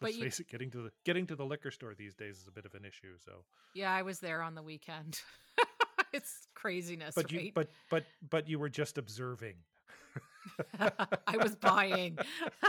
Let, 0.00 0.14
you 0.14 0.22
face 0.22 0.38
it, 0.38 0.48
getting 0.48 0.70
to 0.70 0.82
the 0.82 0.92
getting 1.04 1.26
to 1.26 1.34
the 1.34 1.44
liquor 1.44 1.72
store 1.72 1.94
these 1.94 2.14
days 2.14 2.38
is 2.38 2.46
a 2.46 2.52
bit 2.52 2.64
of 2.64 2.74
an 2.74 2.84
issue. 2.84 3.16
So, 3.24 3.44
yeah, 3.74 3.92
I 3.92 4.02
was 4.02 4.20
there 4.20 4.40
on 4.40 4.54
the 4.54 4.62
weekend. 4.62 5.20
it's 6.12 6.46
craziness, 6.54 7.14
but 7.14 7.32
you 7.32 7.50
but 7.54 7.68
but 7.90 8.04
but 8.30 8.48
you 8.48 8.58
were 8.60 8.68
just 8.68 8.98
observing. 8.98 9.54
I 11.26 11.36
was 11.36 11.54
buying. 11.56 12.18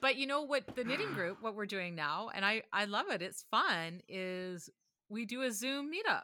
but 0.00 0.16
you 0.16 0.26
know 0.26 0.42
what 0.42 0.74
the 0.74 0.84
knitting 0.84 1.12
group 1.14 1.38
what 1.40 1.54
we're 1.54 1.66
doing 1.66 1.94
now 1.94 2.30
and 2.34 2.44
I 2.44 2.62
I 2.72 2.84
love 2.84 3.06
it. 3.10 3.22
It's 3.22 3.44
fun 3.50 4.00
is 4.08 4.68
we 5.08 5.24
do 5.24 5.42
a 5.42 5.52
Zoom 5.52 5.90
meetup. 5.90 6.22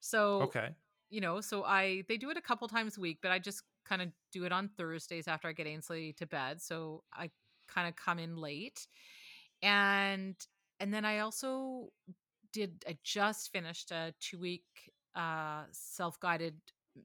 So, 0.00 0.42
okay. 0.42 0.70
you 1.10 1.20
know, 1.20 1.40
so 1.40 1.64
I 1.64 2.04
they 2.08 2.16
do 2.16 2.30
it 2.30 2.36
a 2.36 2.42
couple 2.42 2.66
times 2.68 2.96
a 2.96 3.00
week, 3.00 3.18
but 3.22 3.30
I 3.30 3.38
just 3.38 3.62
kind 3.86 4.02
of 4.02 4.08
do 4.32 4.44
it 4.44 4.52
on 4.52 4.68
Thursdays 4.76 5.28
after 5.28 5.48
I 5.48 5.52
get 5.52 5.66
Ainsley 5.66 6.14
to 6.14 6.26
bed. 6.26 6.60
So 6.60 7.02
I 7.12 7.30
kind 7.68 7.88
of 7.88 7.96
come 7.96 8.18
in 8.18 8.36
late. 8.36 8.86
And 9.62 10.34
and 10.78 10.92
then 10.92 11.04
I 11.04 11.18
also 11.18 11.90
did 12.52 12.84
I 12.88 12.96
just 13.04 13.52
finished 13.52 13.90
a 13.92 14.12
2 14.20 14.38
week 14.38 14.64
uh 15.14 15.64
self-guided 15.72 16.54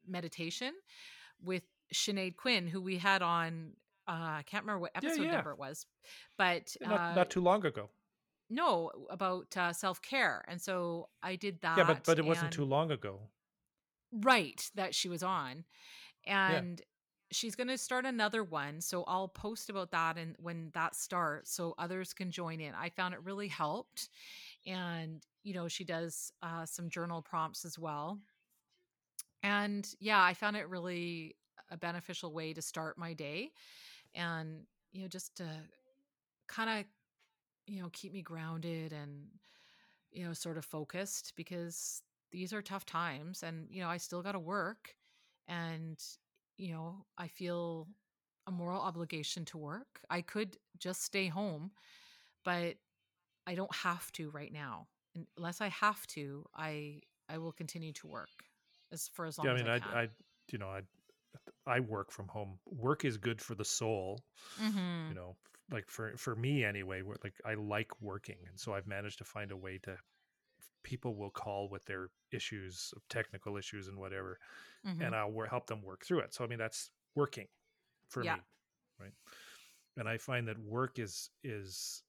meditation 0.08 0.74
with 1.44 1.64
Sinead 1.94 2.36
Quinn, 2.38 2.68
who 2.68 2.82
we 2.82 2.98
had 2.98 3.22
on. 3.22 3.74
Uh, 4.08 4.12
I 4.40 4.44
can't 4.46 4.64
remember 4.64 4.82
what 4.82 4.92
episode 4.96 5.24
yeah. 5.24 5.32
number 5.32 5.52
it 5.52 5.58
was, 5.60 5.86
but 6.38 6.76
Not 6.82 7.00
uh, 7.00 7.16
not 7.16 7.30
too 7.32 7.42
long 7.42 7.66
ago. 7.66 7.90
no, 8.50 8.92
about 9.10 9.56
uh, 9.58 9.74
self 9.74 10.02
care, 10.02 10.46
and 10.48 10.62
so 10.62 11.10
I 11.24 11.36
did 11.36 11.62
that. 11.62 11.78
Yeah, 11.78 11.86
but 11.86 12.04
but 12.04 12.20
it 12.20 12.26
wasn't 12.26 12.52
too 12.52 12.66
long 12.66 12.92
ago. 12.92 13.20
right 14.12 14.70
that 14.76 14.94
she 14.96 15.10
was 15.10 15.24
on, 15.24 15.64
Yeah. 16.26 16.52
and 16.52 16.82
she's 17.32 17.56
going 17.56 17.68
to 17.70 17.78
start 17.78 18.06
another 18.06 18.44
one. 18.44 18.80
So 18.82 19.04
I'll 19.08 19.28
post 19.28 19.70
about 19.72 19.90
that 19.92 20.18
and 20.18 20.36
when 20.40 20.70
that 20.76 20.96
starts, 20.96 21.52
so 21.52 21.74
others 21.80 22.14
can 22.14 22.30
join 22.32 22.62
in. 22.62 22.74
I 22.76 22.90
found 22.90 23.14
it 23.16 23.24
really 23.24 23.48
helped, 23.48 24.10
and 24.68 25.24
you 25.44 25.54
know 25.56 25.68
she 25.68 25.84
does 25.84 26.32
uh, 26.44 26.66
some 26.66 26.90
journal 26.90 27.22
prompts 27.24 27.66
as 27.66 27.80
well, 27.80 28.20
and 29.46 29.88
yeah, 30.00 30.24
I 30.24 30.34
found 30.34 30.58
it 30.58 30.68
really 30.70 31.36
a 31.70 31.78
beneficial 31.78 32.34
way 32.34 32.52
to 32.54 32.62
start 32.64 32.98
my 32.98 33.14
day, 33.14 33.52
and 34.16 34.64
you 34.92 35.04
know 35.04 35.08
just 35.08 35.36
to 35.38 35.46
kind 36.48 36.80
of 36.80 36.86
you 37.68 37.82
know 37.82 37.90
keep 37.94 38.14
me 38.14 38.22
grounded 38.22 38.94
and 38.94 39.28
you 40.12 40.26
know 40.26 40.34
sort 40.34 40.58
of 40.58 40.66
focused 40.66 41.34
because 41.36 42.02
these 42.32 42.54
are 42.54 42.62
tough 42.62 42.86
times 42.86 43.44
and 43.44 43.68
you 43.70 43.82
know 43.82 43.90
I 43.90 43.98
still 43.98 44.24
got 44.24 44.34
to 44.34 44.40
work 44.40 44.96
and 45.48 46.04
you 46.58 46.74
know 46.74 47.06
I 47.18 47.28
feel 47.28 47.88
a 48.48 48.52
moral 48.52 48.82
obligation 48.82 49.46
to 49.46 49.58
work. 49.60 50.02
I 50.10 50.22
could 50.22 50.58
just 50.80 51.04
stay 51.04 51.28
home, 51.28 51.72
but 52.46 52.78
I 53.48 53.56
don't 53.56 53.76
have 53.76 54.12
to 54.14 54.32
right 54.32 54.54
now. 54.54 54.88
Unless 55.38 55.62
I 55.62 55.70
have 55.70 56.08
to, 56.08 56.46
I 56.56 57.02
I 57.30 57.38
will 57.40 57.54
continue 57.54 57.94
to 57.94 58.08
work 58.08 58.46
as 58.96 59.08
for 59.14 59.26
as 59.26 59.38
long 59.38 59.48
Yeah, 59.48 59.52
I 59.52 59.56
as 59.56 59.62
mean, 59.64 59.68
I 59.68 59.76
I. 59.82 60.02
I, 60.04 60.10
you 60.52 60.58
know, 60.58 60.70
I, 60.70 60.82
I 61.68 61.80
work 61.82 62.12
from 62.12 62.28
home. 62.28 62.60
Work 62.66 63.06
is 63.06 63.18
good 63.18 63.42
for 63.42 63.56
the 63.56 63.66
soul. 63.66 64.20
hmm 64.58 65.10
You 65.10 65.16
know, 65.16 65.38
like 65.72 65.90
for 65.90 66.18
for 66.18 66.36
me 66.36 66.64
anyway. 66.66 67.02
Like 67.24 67.36
I 67.46 67.56
like 67.56 68.02
working, 68.02 68.38
and 68.50 68.60
so 68.60 68.74
I've 68.74 68.88
managed 68.88 69.20
to 69.20 69.26
find 69.26 69.52
a 69.52 69.58
way 69.58 69.80
to. 69.84 69.98
People 70.84 71.16
will 71.16 71.32
call 71.32 71.70
with 71.70 71.86
their 71.86 72.10
issues, 72.32 72.94
technical 73.10 73.58
issues, 73.58 73.88
and 73.88 73.98
whatever, 73.98 74.40
hmm 74.84 75.02
and 75.02 75.16
I'll 75.16 75.34
help 75.50 75.68
them 75.68 75.82
work 75.84 76.06
through 76.06 76.22
it. 76.22 76.34
So 76.34 76.44
I 76.44 76.48
mean, 76.48 76.60
that's 76.60 76.92
working 77.16 77.48
for 78.10 78.24
Yeah. 78.24 78.36
me, 78.36 78.44
right? 79.00 79.14
And 79.98 80.08
I 80.10 80.18
find 80.18 80.48
that 80.48 80.58
work 80.60 81.00
is 81.00 81.30
is 81.44 82.04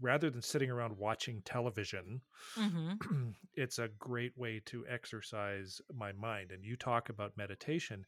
rather 0.00 0.30
than 0.30 0.42
sitting 0.42 0.70
around 0.70 0.96
watching 0.98 1.42
television 1.42 2.22
hmm 2.56 2.94
it's 3.54 3.78
a 3.78 3.88
great 3.88 4.36
way 4.36 4.60
to 4.60 4.86
exercise 4.88 5.80
my 5.92 6.12
mind 6.12 6.52
and 6.52 6.64
you 6.64 6.76
talk 6.76 7.08
about 7.08 7.36
meditation 7.36 8.04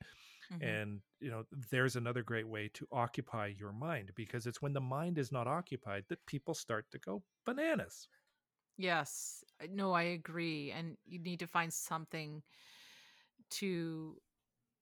hmm 0.50 0.78
and 0.78 1.02
you 1.20 1.30
know 1.30 1.44
there's 1.70 1.96
another 1.96 2.22
great 2.22 2.48
way 2.48 2.68
to 2.68 2.86
occupy 2.92 3.46
your 3.48 3.72
mind 3.72 4.12
because 4.16 4.46
it's 4.46 4.62
when 4.62 4.74
the 4.74 4.80
mind 4.80 5.18
is 5.18 5.32
not 5.32 5.46
occupied 5.48 6.04
that 6.08 6.24
people 6.26 6.54
start 6.54 6.90
to 6.90 6.98
go 6.98 7.24
bananas 7.46 8.08
Yes. 8.76 9.42
No, 9.70 9.92
I 9.92 10.02
agree. 10.02 10.70
And 10.70 10.98
you 11.06 11.18
need 11.18 11.40
to 11.40 11.46
find 11.46 11.72
something 11.72 12.42
to 13.50 14.20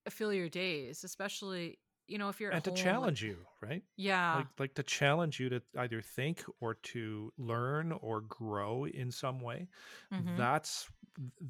fill 0.09 0.33
your 0.33 0.49
days, 0.49 1.03
especially, 1.03 1.79
you 2.07 2.17
know, 2.17 2.29
if 2.29 2.39
you're 2.39 2.51
at 2.53 2.57
and 2.57 2.63
to 2.63 2.71
home, 2.71 2.97
like, 2.99 3.11
challenge 3.11 3.23
you 3.23 3.45
right 3.61 3.83
yeah. 3.97 4.33
like 4.33 4.47
like 4.59 4.75
to 4.75 4.83
challenge 4.83 5.39
you 5.39 5.49
to 5.49 5.61
either 5.77 6.01
think 6.01 6.43
or 6.59 6.73
to 6.75 7.31
learn 7.37 7.91
or 7.91 8.21
grow 8.21 8.85
in 8.85 9.11
some 9.11 9.39
way 9.39 9.67
hmm 10.11 10.45
that's 10.55 10.89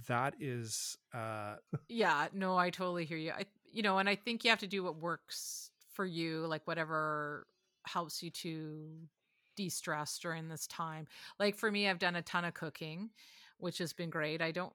that 0.08 0.36
is 0.40 0.98
uh 1.14 1.58
Yeah. 1.88 2.28
No, 2.34 2.58
I 2.58 2.70
totally 2.70 3.06
hear 3.06 3.18
you. 3.18 3.32
I, 3.32 3.46
you 3.64 3.84
know, 3.84 3.98
and 4.00 4.10
I 4.10 4.16
think 4.16 4.44
you 4.44 4.50
have 4.50 4.60
to 4.60 4.68
do 4.68 4.84
what 4.84 4.98
works 4.98 5.72
for 5.92 6.06
you, 6.06 6.46
like 6.48 6.66
whatever 6.68 7.48
helps 7.86 8.24
you 8.24 8.32
to 8.32 9.08
de 9.56 9.70
stress 9.70 10.18
during 10.20 10.48
this 10.50 10.68
time. 10.68 11.08
Like 11.40 11.56
for 11.56 11.72
me, 11.72 11.88
I've 11.88 12.00
done 12.00 12.16
a 12.16 12.22
ton 12.22 12.46
of 12.46 12.54
cooking, 12.54 13.12
which 13.58 13.78
has 13.78 13.94
been 13.94 14.10
great. 14.10 14.42
I 14.42 14.52
don't 14.52 14.74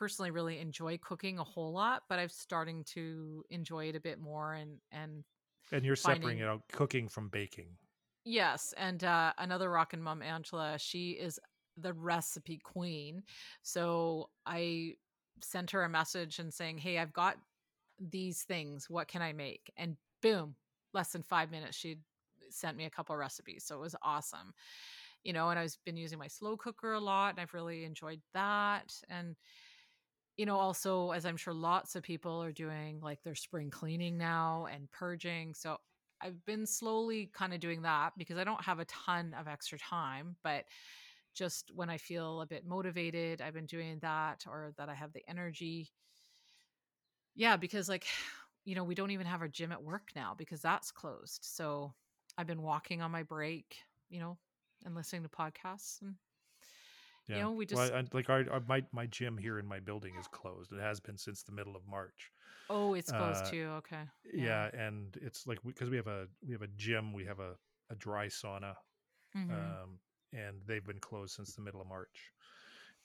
personally 0.00 0.32
really 0.32 0.60
enjoy 0.60 0.98
cooking 0.98 1.38
a 1.38 1.44
whole 1.44 1.72
lot, 1.72 2.04
but 2.10 2.18
I'm 2.20 2.30
starting 2.30 2.84
to 2.96 3.44
enjoy 3.50 3.90
it 3.90 3.96
a 3.96 4.00
bit 4.00 4.20
more 4.20 4.54
and, 4.54 4.80
and 4.92 5.24
and 5.72 5.84
you're 5.84 5.96
separating 5.96 6.38
finding 6.38 6.44
it 6.44 6.46
out 6.48 6.68
cooking 6.68 7.08
from 7.08 7.28
baking 7.28 7.78
Yes, 8.24 8.74
and 8.76 9.02
uh, 9.02 9.32
another 9.38 9.70
rockin' 9.70 10.02
mom, 10.02 10.22
Angela, 10.22 10.78
she 10.78 11.12
is 11.12 11.40
the 11.76 11.94
recipe 11.94 12.58
queen. 12.58 13.22
So 13.62 14.30
I 14.44 14.96
sent 15.42 15.70
her 15.70 15.84
a 15.84 15.88
message 15.88 16.38
and 16.38 16.52
saying, 16.52 16.78
"Hey, 16.78 16.98
I've 16.98 17.14
got 17.14 17.38
these 17.98 18.44
things. 18.44 18.90
What 18.90 19.08
can 19.08 19.22
I 19.22 19.32
make?" 19.32 19.72
And 19.76 19.96
boom, 20.22 20.56
less 20.92 21.12
than 21.12 21.22
five 21.22 21.50
minutes, 21.50 21.76
she 21.78 22.00
sent 22.50 22.76
me 22.76 22.84
a 22.84 22.90
couple 22.90 23.16
recipes. 23.16 23.64
So 23.64 23.76
it 23.76 23.80
was 23.80 23.96
awesome, 24.02 24.52
you 25.24 25.32
know. 25.32 25.50
And 25.50 25.58
I've 25.58 25.76
been 25.84 25.96
using 25.96 26.18
my 26.18 26.28
slow 26.28 26.56
cooker 26.56 26.92
a 26.92 27.00
lot, 27.00 27.30
and 27.30 27.40
I've 27.40 27.54
really 27.54 27.84
enjoyed 27.84 28.22
that. 28.34 29.00
And 29.08 29.36
you 30.40 30.46
know, 30.46 30.56
also 30.56 31.10
as 31.10 31.26
I'm 31.26 31.36
sure 31.36 31.52
lots 31.52 31.96
of 31.96 32.02
people 32.02 32.42
are 32.42 32.50
doing, 32.50 32.98
like 33.02 33.22
their 33.22 33.34
spring 33.34 33.68
cleaning 33.68 34.16
now 34.16 34.68
and 34.72 34.90
purging. 34.90 35.52
So 35.52 35.76
I've 36.22 36.42
been 36.46 36.64
slowly 36.64 37.26
kind 37.34 37.52
of 37.52 37.60
doing 37.60 37.82
that 37.82 38.14
because 38.16 38.38
I 38.38 38.44
don't 38.44 38.64
have 38.64 38.78
a 38.78 38.86
ton 38.86 39.34
of 39.38 39.48
extra 39.48 39.78
time, 39.78 40.36
but 40.42 40.64
just 41.34 41.70
when 41.74 41.90
I 41.90 41.98
feel 41.98 42.40
a 42.40 42.46
bit 42.46 42.64
motivated, 42.64 43.42
I've 43.42 43.52
been 43.52 43.66
doing 43.66 43.98
that 43.98 44.44
or 44.46 44.72
that 44.78 44.88
I 44.88 44.94
have 44.94 45.12
the 45.12 45.22
energy. 45.28 45.90
Yeah, 47.34 47.58
because 47.58 47.90
like, 47.90 48.06
you 48.64 48.74
know, 48.74 48.84
we 48.84 48.94
don't 48.94 49.10
even 49.10 49.26
have 49.26 49.42
our 49.42 49.48
gym 49.48 49.72
at 49.72 49.82
work 49.82 50.08
now 50.16 50.34
because 50.38 50.62
that's 50.62 50.90
closed. 50.90 51.40
So 51.42 51.92
I've 52.38 52.46
been 52.46 52.62
walking 52.62 53.02
on 53.02 53.10
my 53.10 53.24
break, 53.24 53.76
you 54.08 54.20
know, 54.20 54.38
and 54.86 54.94
listening 54.94 55.22
to 55.24 55.28
podcasts 55.28 56.00
and 56.00 56.14
you 57.32 57.38
Yeah. 57.38 57.44
know, 57.44 57.52
we 57.52 57.66
Well, 57.68 57.80
just 57.80 57.94
I, 57.94 57.98
I- 58.00 58.04
like 58.12 58.28
our, 58.30 58.48
our 58.50 58.60
my 58.60 58.86
my 58.92 59.06
gym 59.06 59.38
here 59.38 59.58
in 59.58 59.66
my 59.66 59.80
building 59.80 60.16
is 60.16 60.26
closed. 60.26 60.72
It 60.72 60.80
has 60.80 61.00
been 61.00 61.18
since 61.18 61.42
the 61.42 61.52
middle 61.52 61.76
of 61.76 61.86
March. 61.86 62.32
oh, 62.68 62.94
it's 62.94 63.12
closed 63.12 63.44
Uh, 63.44 63.50
too. 63.50 63.66
Okay. 63.78 64.08
yeah, 64.24 64.70
and 64.74 65.16
it's 65.22 65.46
like 65.46 65.60
because 65.64 65.90
we 65.90 65.96
have 65.96 66.08
a 66.08 66.28
we 66.46 66.52
have 66.54 66.62
a 66.62 66.68
gym, 66.68 67.12
we 67.14 67.26
have 67.26 67.40
a 67.40 67.58
a 67.90 67.96
dry 67.96 68.26
sauna, 68.28 68.76
hmm 69.34 69.78
um, 69.78 70.00
and 70.32 70.62
they've 70.66 70.84
been 70.86 71.00
closed 71.00 71.34
since 71.34 71.54
the 71.54 71.62
middle 71.62 71.80
of 71.82 71.88
March. 71.88 72.32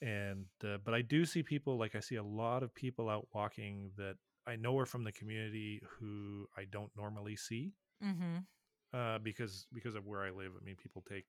And 0.01 0.47
uh, 0.63 0.79
but 0.79 0.93
I 0.95 1.01
do 1.03 1.25
see 1.25 1.43
people 1.43 1.77
like 1.77 1.95
I 1.95 2.01
see 2.01 2.15
a 2.17 2.23
lot 2.23 2.63
of 2.63 2.73
people 2.75 3.09
out 3.09 3.29
walking 3.33 3.93
that 3.97 4.17
I 4.47 4.55
know 4.57 4.77
are 4.79 4.85
from 4.88 5.03
the 5.05 5.13
community 5.13 5.81
who 5.99 6.47
I 6.57 6.65
don't 6.65 6.95
normally 6.95 7.35
see 7.38 7.75
hmm 8.01 8.47
uh, 8.93 9.17
because 9.19 9.67
because 9.73 9.95
of 9.95 10.05
where 10.05 10.23
I 10.23 10.29
live. 10.31 10.53
I 10.59 10.63
mean, 10.63 10.75
people 10.75 11.01
take 11.01 11.25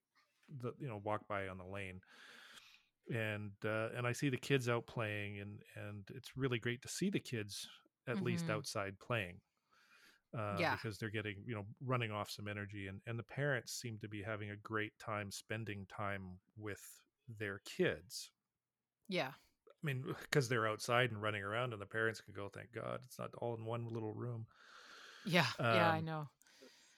the 0.48 0.72
you 0.78 0.88
know 0.88 0.98
walk 0.98 1.26
by 1.26 1.48
on 1.48 1.59
the 1.59 1.64
lane, 1.64 2.00
and 3.12 3.52
uh, 3.64 3.90
and 3.94 4.06
I 4.06 4.12
see 4.12 4.28
the 4.30 4.36
kids 4.38 4.68
out 4.68 4.86
playing, 4.86 5.40
and 5.40 5.62
and 5.76 6.08
it's 6.14 6.36
really 6.36 6.58
great 6.58 6.82
to 6.82 6.88
see 6.88 7.10
the 7.10 7.20
kids 7.20 7.68
at 8.06 8.22
least 8.22 8.48
hmm 8.48 8.50
outside 8.50 8.98
playing 9.00 9.40
uh, 10.36 10.62
Yeah. 10.62 10.66
because 10.66 10.98
they're 10.98 11.10
getting 11.10 11.44
you 11.46 11.54
know 11.54 11.66
running 11.80 12.10
off 12.12 12.30
some 12.30 12.48
energy, 12.48 12.86
and 12.88 13.00
and 13.06 13.18
the 13.18 13.22
parents 13.24 13.72
seem 13.72 13.98
to 14.00 14.08
be 14.08 14.22
having 14.22 14.50
a 14.50 14.56
great 14.56 14.98
time 14.98 15.30
spending 15.30 15.86
time 15.86 16.40
with 16.56 17.02
their 17.28 17.60
kids. 17.60 18.32
Yeah. 19.08 19.34
I 19.68 19.72
mean, 19.86 20.02
because 20.22 20.48
they're 20.48 20.66
outside 20.68 21.10
and 21.10 21.20
running 21.22 21.42
around, 21.42 21.72
and 21.72 21.80
the 21.80 21.86
parents 21.86 22.20
can 22.20 22.32
go, 22.34 22.48
"Thank 22.48 22.72
God, 22.72 23.02
it's 23.04 23.18
not 23.18 23.34
all 23.36 23.54
in 23.54 23.64
one 23.64 23.86
little 23.86 24.14
room." 24.14 24.46
Yeah. 25.24 25.52
Yeah. 25.68 25.90
I 25.90 26.00
Um, 26.00 26.00
know. 26.00 26.30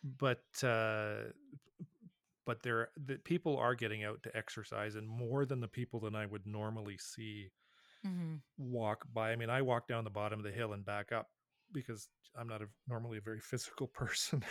but 0.03 0.63
uh 0.65 1.25
but 2.49 2.63
there 2.63 2.89
the 3.07 3.17
people 3.33 3.57
are 3.59 3.75
getting 3.75 4.03
out 4.05 4.23
to 4.23 4.35
exercise 4.35 4.95
and 4.95 5.07
more 5.07 5.45
than 5.45 5.61
the 5.61 5.69
people 5.69 6.01
than 6.01 6.15
i 6.17 6.25
would 6.27 6.47
normally 6.47 6.97
see 6.99 7.51
hmm 8.03 8.37
walk 8.57 9.05
by 9.13 9.31
i 9.33 9.37
mean 9.37 9.51
i 9.51 9.61
walk 9.61 9.87
down 9.87 10.03
the 10.05 10.11
bottom 10.21 10.39
of 10.41 10.45
the 10.45 10.51
hill 10.51 10.73
and 10.73 10.85
back 10.85 11.13
up 11.13 11.27
because 11.73 12.09
i'm 12.39 12.49
not 12.49 12.63
a, 12.63 12.67
normally 12.89 13.19
a 13.19 13.21
very 13.21 13.41
physical 13.51 13.87
person 13.87 14.43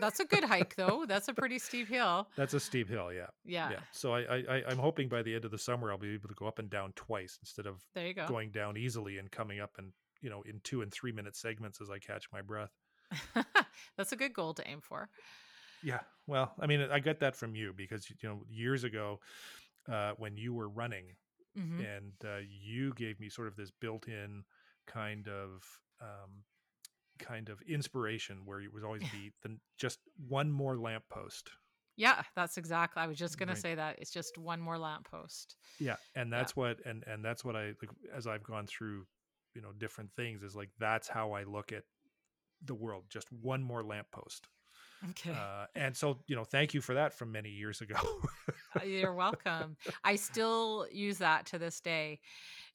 That's 0.00 0.20
a 0.20 0.24
good 0.24 0.44
hike, 0.44 0.76
though. 0.76 1.04
That's 1.08 1.26
a 1.28 1.34
pretty 1.34 1.58
steep 1.58 1.88
hill. 1.88 2.28
that's 2.36 2.54
a 2.54 2.60
steep 2.60 2.88
hill 2.88 3.10
yeah 3.12 3.26
Yeah. 3.44 3.70
yeah 3.70 3.80
so 3.92 4.12
I, 4.12 4.20
I 4.20 4.36
I- 4.56 4.64
i'm 4.68 4.78
hoping 4.78 5.08
by 5.08 5.22
the 5.22 5.34
end 5.34 5.44
of 5.46 5.50
the 5.50 5.58
summer 5.58 5.90
i'll 5.90 5.98
be 5.98 6.14
able 6.14 6.28
to 6.28 6.34
go 6.34 6.46
up 6.46 6.58
and 6.58 6.68
down 6.70 6.92
twice 6.96 7.38
instead 7.42 7.66
of 7.66 7.80
There 7.94 8.06
you 8.06 8.14
go. 8.14 8.26
going 8.28 8.50
down 8.50 8.76
easily 8.76 9.18
and 9.18 9.30
coming 9.30 9.58
up 9.60 9.70
and 9.78 9.88
you 10.20 10.28
know 10.30 10.42
in 10.42 10.60
two 10.64 10.82
and 10.82 10.92
three 10.92 11.12
minute 11.12 11.34
segments 11.36 11.80
as 11.80 11.88
i 11.90 11.98
catch 11.98 12.26
my 12.32 12.42
breath 12.42 12.74
That's 13.96 14.12
a 14.12 14.16
good 14.16 14.34
goal 14.34 14.52
to 14.54 14.68
aim 14.68 14.80
for. 14.82 15.08
Yeah. 15.82 16.00
Well, 16.26 16.54
I 16.58 16.66
mean, 16.66 16.80
I 16.80 17.00
got 17.00 17.20
that 17.20 17.36
from 17.36 17.54
you 17.54 17.72
because, 17.72 18.10
you 18.10 18.16
know, 18.28 18.44
years 18.48 18.84
ago, 18.84 19.20
uh, 19.88 20.14
when 20.18 20.36
you 20.36 20.54
were 20.54 20.68
running 20.68 21.16
hmm 21.54 21.90
and 21.94 22.14
uh, 22.24 22.40
you 22.48 22.94
gave 22.94 23.20
me 23.20 23.28
sort 23.30 23.48
of 23.48 23.56
this 23.56 23.70
built 23.72 24.08
in 24.08 24.44
kind 24.86 25.28
of, 25.28 25.64
um, 26.00 26.44
kind 27.18 27.48
of 27.50 27.62
inspiration 27.62 28.46
where 28.46 28.60
it 28.60 28.72
would 28.72 28.84
always 28.84 29.04
be 29.04 29.32
the, 29.42 29.58
just 29.78 30.00
one 30.16 30.52
more 30.52 30.78
lamppost. 30.78 31.50
Yeah, 31.96 32.22
that's 32.36 32.56
exactly. 32.56 33.02
I 33.02 33.06
was 33.06 33.18
just 33.18 33.36
gonna 33.38 33.54
Right. 33.54 33.56
say 33.56 33.74
that 33.74 33.98
it's 33.98 34.10
just 34.10 34.38
one 34.38 34.60
more 34.60 34.78
lamppost. 34.78 35.56
Yeah. 35.78 35.96
And 36.14 36.32
that's 36.32 36.56
what, 36.56 36.84
and, 36.84 37.04
and 37.06 37.24
that's 37.24 37.44
what 37.44 37.56
I, 37.56 37.68
like, 37.80 37.90
as 38.12 38.26
I've 38.26 38.42
gone 38.42 38.66
through, 38.66 39.06
you 39.54 39.60
know, 39.62 39.72
different 39.72 40.12
things 40.16 40.42
is 40.42 40.56
like, 40.56 40.70
that's 40.78 41.08
how 41.08 41.32
I 41.32 41.44
look 41.44 41.72
at 41.72 41.84
the 42.62 42.74
world. 42.74 43.06
Just 43.10 43.32
one 43.32 43.62
more 43.62 43.84
lamppost. 43.84 44.48
Okay, 45.04 45.38
Uh, 45.38 45.66
and 45.74 45.96
so, 45.96 46.22
you 46.26 46.34
know, 46.36 46.44
thank 46.44 46.74
you 46.74 46.80
for 46.80 46.94
that 46.94 47.12
from 47.12 47.32
many 47.32 47.50
years 47.50 47.80
ago. 47.80 47.96
Uh, 48.80 48.84
you're 48.84 49.14
welcome. 49.14 49.76
I 50.04 50.16
still 50.16 50.86
use 50.90 51.18
that 51.18 51.46
to 51.46 51.58
this 51.58 51.80
day. 51.80 52.20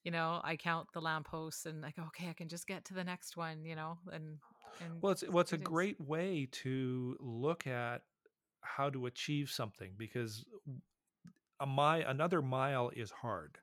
You 0.03 0.11
know, 0.11 0.41
I 0.43 0.57
count 0.57 0.91
the 0.93 1.01
lampposts 1.01 1.65
and 1.65 1.81
like, 1.81 1.99
okay, 1.99 2.29
I 2.29 2.33
can 2.33 2.49
just 2.49 2.67
get 2.67 2.85
to 2.85 2.93
the 2.95 3.03
next 3.03 3.37
one. 3.37 3.65
You 3.65 3.75
know, 3.75 3.99
and 4.11 4.39
and 4.79 5.03
Well, 5.03 5.11
it's 5.11 5.23
well, 5.23 5.39
it's 5.41 5.53
a 5.53 5.57
it 5.57 5.61
is. 5.61 5.69
great 5.73 5.99
way 5.99 6.47
to 6.63 7.17
look 7.19 7.67
at 7.67 8.03
how 8.61 8.89
to 8.89 9.05
achieve 9.05 9.49
something 9.51 9.95
because 9.97 10.45
a 11.59 11.65
mile, 11.65 12.03
another 12.07 12.41
mile 12.41 12.89
is 12.89 13.11
hard. 13.11 13.59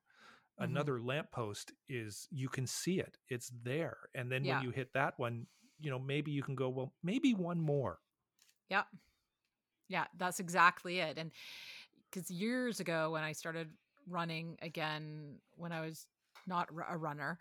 Mhm. 0.58 0.90
Another 0.90 1.00
lamppost 1.02 1.72
is 1.88 2.28
you 2.30 2.48
can 2.48 2.66
see 2.66 3.00
it; 3.00 3.18
it's 3.28 3.50
there. 3.50 4.10
And 4.14 4.32
then 4.32 4.46
Yeah. 4.46 4.48
when 4.48 4.60
you 4.60 4.70
hit 4.70 4.92
that 4.94 5.18
one, 5.18 5.48
you 5.80 5.90
know 5.90 5.98
maybe 5.98 6.32
you 6.32 6.42
can 6.42 6.54
go 6.56 6.70
well, 6.70 6.96
maybe 7.02 7.34
one 7.34 7.60
more. 7.60 8.00
Yeah. 8.70 8.84
Yeah, 9.88 10.04
that's 10.16 10.40
exactly 10.40 11.00
it. 11.00 11.18
And 11.18 11.32
because 12.10 12.30
years 12.30 12.80
ago, 12.80 13.10
when 13.12 13.22
I 13.24 13.32
started 13.32 13.70
running 14.08 14.58
again, 14.62 15.36
when 15.56 15.72
I 15.72 15.80
was 15.82 16.06
not 16.46 16.68
a 16.88 16.96
runner, 16.96 17.38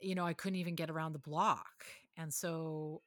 you 0.00 0.14
know, 0.14 0.24
I 0.26 0.32
couldn't 0.32 0.58
even 0.58 0.74
get 0.74 0.90
around 0.90 1.12
the 1.12 1.18
block. 1.18 1.84
And 2.16 2.32
so 2.32 3.02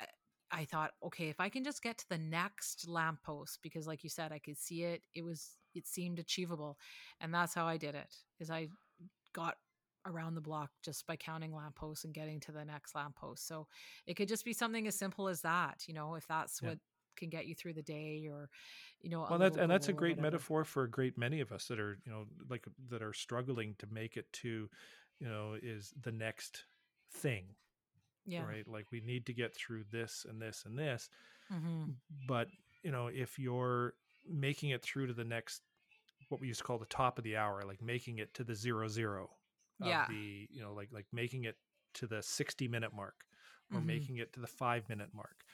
I- 0.00 0.64
thought, 0.66 0.92
okay, 1.04 1.28
if 1.28 1.40
I 1.40 1.48
can 1.48 1.64
just 1.64 1.82
get 1.82 1.98
to 1.98 2.08
the 2.08 2.18
next 2.18 2.88
lamppost, 2.88 3.60
because 3.62 3.86
like 3.86 4.04
you 4.04 4.10
said, 4.10 4.32
I 4.32 4.38
could 4.38 4.58
see 4.58 4.84
it, 4.84 5.02
it 5.14 5.24
was, 5.24 5.58
it 5.74 5.86
seemed 5.86 6.18
achievable. 6.18 6.78
And 7.20 7.34
that's 7.34 7.54
how 7.54 7.66
I 7.66 7.76
did 7.76 7.94
it 7.94 8.14
is 8.40 8.50
I 8.50 8.68
got 9.34 9.56
around 10.06 10.34
the 10.34 10.40
block 10.40 10.70
just 10.82 11.06
by 11.06 11.16
counting 11.16 11.52
lampposts 11.54 12.04
and 12.04 12.14
getting 12.14 12.40
to 12.40 12.52
the 12.52 12.64
next 12.64 12.94
lamppost. 12.94 13.46
So 13.46 13.68
it 14.06 14.14
could 14.14 14.28
just 14.28 14.44
be 14.44 14.52
something 14.52 14.86
as 14.86 14.96
simple 14.96 15.28
as 15.28 15.42
that, 15.42 15.84
you 15.88 15.94
know, 15.94 16.14
if 16.14 16.26
that's 16.26 16.62
Yeah. 16.62 16.62
what 16.62 16.78
can 17.16 17.30
get 17.30 17.46
you 17.46 17.54
through 17.54 17.74
the 17.74 17.82
day 17.82 18.26
or, 18.30 18.50
you 19.00 19.10
know, 19.10 19.26
Well, 19.28 19.38
that's 19.38 19.56
and 19.56 19.70
that's 19.70 19.88
a 19.88 19.92
great 19.94 20.18
metaphor 20.18 20.64
for 20.64 20.84
a 20.84 20.90
great 20.90 21.16
many 21.16 21.40
of 21.40 21.50
us 21.50 21.68
that 21.68 21.80
are, 21.80 21.98
you 22.04 22.12
know, 22.12 22.26
like 22.48 22.66
that 22.88 23.02
are 23.02 23.12
struggling 23.14 23.74
to 23.76 23.86
make 23.86 24.16
it 24.16 24.30
to, 24.34 24.68
you 25.18 25.26
know, 25.28 25.54
is 25.54 25.94
the 25.98 26.12
next 26.12 26.66
thing, 27.10 27.56
Yeah. 28.26 28.54
right? 28.54 28.68
Like 28.68 28.92
we 28.92 29.00
need 29.00 29.26
to 29.26 29.34
get 29.34 29.54
through 29.54 29.84
this 29.84 30.26
and 30.28 30.42
this 30.42 30.64
and 30.66 30.78
this, 30.78 31.10
hmm 31.48 31.96
but 32.26 32.48
you 32.82 32.90
know, 32.90 33.08
if 33.08 33.38
you're 33.38 33.94
making 34.26 34.70
it 34.70 34.82
through 34.82 35.06
to 35.06 35.14
the 35.14 35.24
next 35.24 35.62
what 36.28 36.40
we 36.40 36.48
used 36.48 36.60
to 36.60 36.64
call 36.64 36.78
the 36.78 36.86
top 36.86 37.18
of 37.18 37.24
the 37.24 37.36
hour, 37.36 37.62
like 37.64 37.82
making 37.82 38.18
it 38.18 38.34
to 38.34 38.44
the 38.44 38.54
zero 38.54 38.88
zero 38.88 39.30
Yeah. 39.84 40.08
the, 40.08 40.48
you 40.50 40.62
know, 40.62 40.74
like 40.74 40.90
like 40.92 41.06
making 41.12 41.44
it 41.44 41.56
to 41.94 42.06
the 42.06 42.22
60 42.22 42.68
minute 42.68 42.92
mark 42.94 43.24
or 43.72 43.80
Mhm. 43.80 43.82
making 43.82 44.18
it 44.18 44.32
to 44.34 44.40
the 44.40 44.46
5 44.46 44.88
minute 44.88 45.10
mark. 45.14 45.44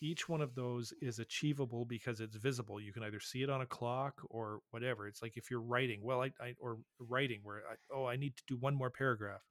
Each 0.00 0.28
one 0.28 0.40
of 0.42 0.54
those 0.54 0.92
is 1.00 1.18
achievable 1.18 1.84
because 1.86 2.20
it's 2.20 2.36
visible. 2.36 2.80
You 2.80 2.92
can 2.92 3.02
either 3.04 3.20
see 3.20 3.42
it 3.42 3.50
on 3.50 3.62
a 3.62 3.66
clock 3.66 4.20
or 4.30 4.60
whatever. 4.70 5.08
It's 5.08 5.22
like 5.22 5.36
if 5.36 5.50
you're 5.50 5.62
writing, 5.62 6.02
well, 6.02 6.22
I, 6.22 6.32
I 6.40 6.54
or 6.60 6.80
writing 6.98 7.40
where 7.42 7.62
I, 7.68 7.76
oh, 7.92 8.06
I 8.06 8.16
need 8.16 8.36
to 8.36 8.44
do 8.46 8.56
one 8.56 8.74
more 8.74 8.90
paragraph 8.90 9.42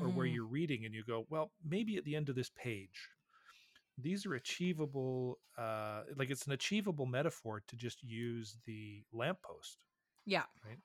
or 0.00 0.10
where 0.10 0.26
Mhm. 0.26 0.26
you're 0.26 0.46
reading 0.46 0.84
and 0.86 0.94
you 0.94 1.04
go, 1.04 1.26
well, 1.30 1.52
maybe 1.64 1.96
at 1.96 2.04
the 2.04 2.16
end 2.16 2.28
of 2.30 2.36
this 2.36 2.50
page. 2.50 3.10
These 3.98 4.26
are 4.26 4.34
achievable. 4.34 5.40
Uh, 5.56 6.04
like 6.16 6.30
it's 6.30 6.46
an 6.46 6.52
achievable 6.52 7.06
metaphor 7.06 7.60
to 7.66 7.76
just 7.76 8.02
use 8.02 8.56
the 8.64 9.04
lamppost. 9.12 9.84
Yeah. 10.24 10.46
right 10.64 10.80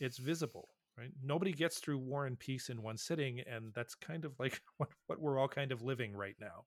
It's 0.00 0.18
visible, 0.18 0.70
right? 0.96 1.10
Nobody 1.22 1.52
gets 1.52 1.78
through 1.78 1.98
War 1.98 2.26
and 2.26 2.38
Peace 2.38 2.68
in 2.68 2.82
one 2.82 2.96
sitting, 2.96 3.40
and 3.40 3.72
that's 3.74 3.94
kind 3.94 4.24
of 4.24 4.38
like 4.38 4.60
what, 4.76 4.90
what 5.06 5.20
we're 5.20 5.38
all 5.38 5.48
kind 5.48 5.72
of 5.72 5.82
living 5.82 6.14
right 6.14 6.36
now. 6.40 6.64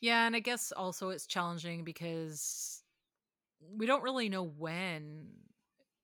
Yeah, 0.00 0.26
and 0.26 0.36
I 0.36 0.40
guess 0.40 0.72
also 0.72 1.08
it's 1.10 1.26
challenging 1.26 1.84
because 1.84 2.82
we 3.76 3.86
don't 3.86 4.02
really 4.02 4.28
know 4.28 4.44
when 4.44 5.26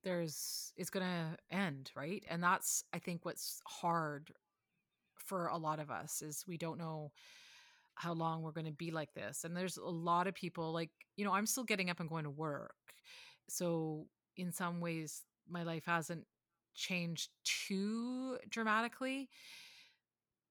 there's 0.02 0.72
it's 0.76 0.90
to 0.90 1.36
end, 1.50 1.90
right? 1.94 2.24
And 2.28 2.42
that's 2.42 2.84
I 2.92 2.98
think 2.98 3.24
what's 3.24 3.60
hard 3.66 4.32
for 5.16 5.46
a 5.46 5.56
lot 5.56 5.78
of 5.78 5.90
us 5.90 6.22
is 6.22 6.44
we 6.46 6.58
don't 6.58 6.78
know 6.78 7.12
how 7.94 8.12
long 8.12 8.42
we're 8.42 8.52
going 8.52 8.66
to 8.66 8.72
be 8.72 8.90
like 8.90 9.12
this. 9.14 9.44
And 9.44 9.56
there's 9.56 9.76
a 9.76 9.84
lot 9.84 10.26
of 10.26 10.34
people 10.34 10.72
like, 10.72 10.90
you 11.16 11.24
know, 11.24 11.32
I'm 11.32 11.46
still 11.46 11.64
getting 11.64 11.90
up 11.90 12.00
and 12.00 12.08
going 12.08 12.24
to 12.24 12.30
work. 12.30 12.74
So 13.48 14.06
in 14.36 14.52
some 14.52 14.80
ways 14.80 15.22
my 15.48 15.62
life 15.62 15.84
hasn't 15.86 16.26
changed 16.74 17.30
too 17.44 18.38
dramatically, 18.48 19.30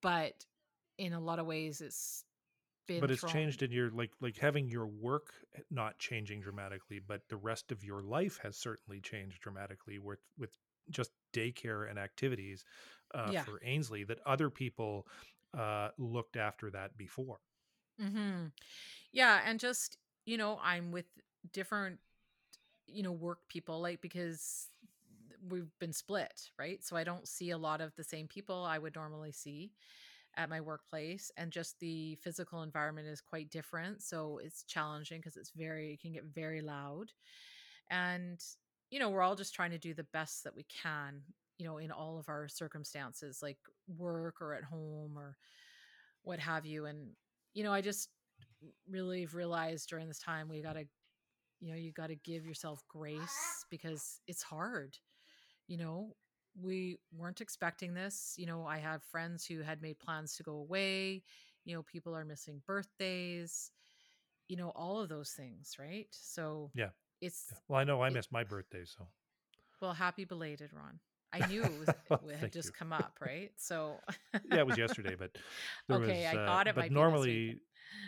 but 0.02 0.46
in 0.98 1.14
a 1.14 1.20
lot 1.20 1.40
of 1.40 1.46
ways 1.46 1.82
it's 1.82 2.26
been 2.88 3.02
but 3.02 3.12
it's 3.12 3.24
thrown- 3.24 3.34
changed 3.34 3.64
in 3.64 3.72
your 3.72 3.90
like 3.92 4.12
like 4.22 4.38
having 4.38 4.70
your 4.70 4.88
work 4.88 5.34
not 5.72 5.98
changing 6.00 6.42
dramatically, 6.42 7.00
but 7.00 7.28
the 7.30 7.36
rest 7.38 7.72
of 7.72 7.84
your 7.84 8.02
life 8.02 8.38
has 8.44 8.58
certainly 8.58 9.00
changed 9.02 9.42
dramatically 9.42 10.00
with 10.00 10.20
with 10.38 10.58
just 10.90 11.12
daycare 11.34 11.90
and 11.90 11.98
activities 11.98 12.64
uh, 13.16 13.34
Yeah. 13.34 13.46
for 13.46 13.60
Ainsley 13.64 14.04
that 14.04 14.20
other 14.26 14.50
people 14.50 15.08
uh, 15.58 15.90
looked 15.98 16.36
after 16.38 16.70
that 16.72 16.96
before. 16.98 17.40
hmm 18.00 18.46
Yeah, 19.12 19.42
and 19.46 19.60
just 19.60 19.98
you 20.26 20.38
know, 20.38 20.60
I'm 20.64 20.92
with 20.92 21.06
different 21.54 22.00
you 22.88 23.04
know 23.04 23.14
work 23.14 23.40
people, 23.50 23.82
like 23.82 24.02
because 24.02 24.70
we've 25.50 25.72
been 25.80 25.94
split, 25.94 26.50
right? 26.58 26.84
So 26.84 26.96
I 26.96 27.04
don't 27.04 27.28
see 27.28 27.52
a 27.52 27.58
lot 27.58 27.82
of 27.82 27.96
the 27.96 28.04
same 28.04 28.28
people 28.28 28.64
I 28.64 28.78
would 28.78 28.96
normally 28.96 29.32
see 29.32 29.72
at 30.36 30.50
my 30.50 30.62
workplace, 30.62 31.32
and 31.38 31.52
just 31.52 31.80
the 31.80 32.16
physical 32.16 32.64
environment 32.64 33.08
is 33.08 33.22
quite 33.22 33.50
different. 33.50 34.02
So 34.02 34.40
it's 34.44 34.64
challenging 34.64 35.20
because 35.20 35.38
it's 35.38 35.52
very 35.56 35.94
it 35.94 36.02
can 36.02 36.14
get 36.14 36.26
very 36.26 36.62
loud, 36.62 37.12
and 37.90 38.40
you 38.90 39.00
know 39.00 39.10
we're 39.10 39.22
all 39.22 39.36
just 39.36 39.54
trying 39.54 39.72
to 39.72 39.78
do 39.78 39.94
the 39.94 40.06
best 40.14 40.44
that 40.44 40.56
we 40.56 40.66
can, 40.84 41.22
you 41.58 41.66
know, 41.66 41.78
in 41.78 41.92
all 41.92 42.18
of 42.18 42.30
our 42.30 42.48
circumstances, 42.48 43.40
like 43.42 43.58
work 43.98 44.42
or 44.42 44.54
at 44.54 44.64
home 44.64 45.18
or 45.18 45.38
what 46.24 46.40
have 46.40 46.66
you, 46.66 46.86
and 46.86 47.10
you 47.54 47.64
know 47.64 47.74
I 47.74 47.82
just 47.82 48.10
really 48.90 49.26
realized 49.28 49.90
during 49.90 50.08
this 50.08 50.20
time 50.20 50.48
we 50.50 50.62
got 50.62 50.74
to 50.74 50.86
you 51.60 51.72
know 51.72 51.78
you 51.78 51.92
got 51.92 52.08
to 52.08 52.16
give 52.16 52.46
yourself 52.46 52.82
grace 52.90 53.66
because 53.70 54.20
it's 54.28 54.44
hard 54.44 54.98
you 55.74 55.80
know 55.84 56.16
we 56.62 57.00
weren't 57.18 57.42
expecting 57.42 57.96
this 57.96 58.36
you 58.38 58.46
know 58.46 58.64
i 58.68 58.78
have 58.78 59.02
friends 59.12 59.44
who 59.44 59.62
had 59.62 59.82
made 59.82 59.98
plans 59.98 60.36
to 60.38 60.44
go 60.44 60.52
away 60.66 61.24
you 61.66 61.74
know 61.76 61.82
people 61.82 62.16
are 62.16 62.24
missing 62.26 62.62
birthdays 62.68 63.72
you 64.50 64.56
know 64.56 64.70
all 64.76 65.00
of 65.02 65.10
those 65.10 65.32
things 65.32 65.76
right 65.80 66.08
so 66.12 66.70
Yeah. 66.76 66.90
it's 67.22 67.48
Yeah. 67.52 67.58
Well, 67.68 67.80
I 67.82 67.84
know 67.86 68.04
I 68.04 68.10
It- 68.10 68.14
missed 68.14 68.32
my 68.32 68.44
birthday, 68.44 68.86
so 68.86 69.08
well 69.82 69.94
happy 69.94 70.26
belated 70.26 70.70
ron 70.74 71.00
i 71.34 71.40
knew 71.48 71.64
it, 71.64 71.80
was, 71.80 71.90
Well, 72.10 72.30
it 72.30 72.38
had 72.38 72.54
just 72.54 72.68
you. 72.70 72.74
come 72.80 72.94
up 72.94 73.18
right 73.20 73.52
so 73.58 73.96
yeah, 74.52 74.60
it 74.60 74.68
was 74.68 74.78
yesterday, 74.78 75.16
but 75.16 75.32
Okay, 75.92 76.20
was, 76.26 76.36
I 76.38 76.38
uh, 76.42 76.46
thought 76.46 76.68
it 76.68 76.76
but 76.76 76.82
might 76.82 76.90
be 76.90 76.94
this 76.94 77.02
normally. 77.02 77.60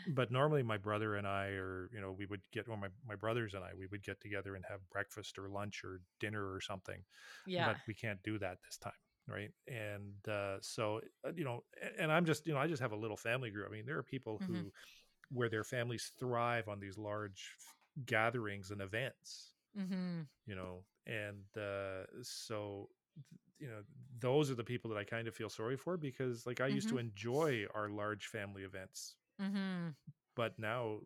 But 0.08 0.32
normally 0.32 0.64
my 0.64 0.78
brother 0.78 1.16
and 1.16 1.28
I, 1.28 1.48
or 1.50 1.90
you 1.94 2.00
know, 2.02 2.12
we 2.12 2.26
would 2.26 2.42
get, 2.52 2.68
or 2.68 2.78
my 2.78 2.90
my 3.06 3.16
brothers 3.16 3.54
and 3.54 3.64
I, 3.64 3.74
we 3.74 3.88
would 3.88 4.04
get 4.04 4.22
together 4.22 4.56
and 4.56 4.66
have 4.66 4.90
breakfast 4.90 5.38
or 5.40 5.50
lunch 5.50 5.84
or 5.84 6.02
dinner 6.20 6.54
or 6.54 6.62
something. 6.62 7.06
yeah. 7.46 7.66
but 7.66 7.80
we 7.88 7.94
can't 7.94 8.22
do 8.24 8.38
that 8.40 8.60
this 8.64 8.78
time 8.78 8.94
right? 9.28 9.52
And 9.68 10.28
uh, 10.28 10.60
so 10.62 11.02
uh, 11.26 11.32
you 11.36 11.44
know 11.46 11.66
and 11.98 12.12
i'm 12.12 12.26
just 12.26 12.46
you 12.46 12.54
know 12.54 12.60
i 12.60 12.68
just 12.68 12.82
have 12.82 12.92
a 12.92 12.96
little 12.98 13.18
family 13.18 13.50
group. 13.52 13.68
I 13.68 13.72
mean 13.72 13.86
there 13.86 13.98
are 13.98 14.04
people 14.04 14.40
Mhm. 14.40 14.46
who 14.46 14.72
where 15.30 15.50
their 15.50 15.64
families 15.64 16.12
thrive 16.20 16.68
on 16.70 16.80
these 16.80 16.98
large 16.98 17.58
gatherings 18.06 18.72
and 18.72 18.82
events 18.82 19.56
hmm 19.76 20.28
you 20.46 20.56
know? 20.56 20.86
And 21.06 21.46
uh, 21.58 22.06
so 22.24 22.90
you 23.60 23.68
know 23.70 23.84
those 24.20 24.52
are 24.52 24.56
the 24.56 24.64
people 24.66 24.90
that 24.90 24.98
i 24.98 25.04
kind 25.04 25.28
of 25.28 25.36
feel 25.36 25.50
sorry 25.50 25.78
for 25.78 25.98
because 25.98 26.46
like 26.46 26.62
i 26.62 26.68
used 26.68 26.90
to 26.90 26.98
enjoy 26.98 27.66
our 27.74 27.90
large 27.90 28.28
family 28.28 28.64
events 28.64 29.18
hmm 29.40 29.96
but 30.36 30.58
now 30.60 31.00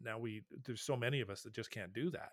now 0.00 0.18
we 0.18 0.42
there's 0.64 0.82
so 0.82 0.96
many 0.96 1.20
of 1.20 1.30
us 1.30 1.42
that 1.42 1.52
just 1.52 1.70
can't 1.70 1.92
do 1.92 2.10
that 2.10 2.32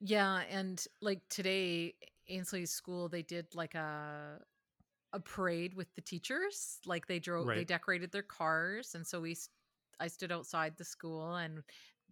Yeah, 0.00 0.42
and 0.50 0.84
like 1.00 1.28
today, 1.28 1.94
Ainsley's 2.28 2.70
school, 2.70 3.08
they 3.08 3.22
did 3.22 3.54
like 3.54 3.74
a 3.74 4.40
a 5.12 5.20
parade 5.20 5.74
with 5.74 5.94
the 5.94 6.02
teachers. 6.02 6.80
Like 6.86 7.06
they 7.06 7.18
drove, 7.20 7.52
they 7.54 7.64
decorated 7.64 8.12
their 8.12 8.22
cars, 8.22 8.94
and 8.94 9.06
so 9.06 9.20
we, 9.20 9.36
I 10.00 10.08
stood 10.08 10.32
outside 10.32 10.76
the 10.78 10.84
school, 10.84 11.36
and 11.36 11.62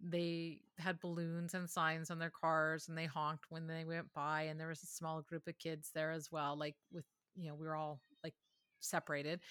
they 0.01 0.61
had 0.79 0.99
balloons 1.01 1.53
and 1.55 1.69
signs 1.69 2.11
on 2.11 2.19
their 2.19 2.31
cars, 2.31 2.89
and 2.89 2.97
they 2.97 3.05
honked 3.07 3.47
when 3.51 3.67
they 3.67 3.85
went 3.85 4.13
by, 4.13 4.43
and 4.43 4.59
there 4.59 4.69
was 4.69 4.83
a 4.83 4.87
small 4.87 5.21
group 5.21 5.47
of 5.47 5.57
kids 5.59 5.91
there 5.93 6.11
as 6.11 6.31
well. 6.31 6.57
Like 6.57 6.77
with 6.91 7.05
you 7.35 7.49
know, 7.49 7.55
we 7.55 7.67
were 7.67 7.75
all 7.75 8.01
like 8.23 8.35
separated, 8.81 9.41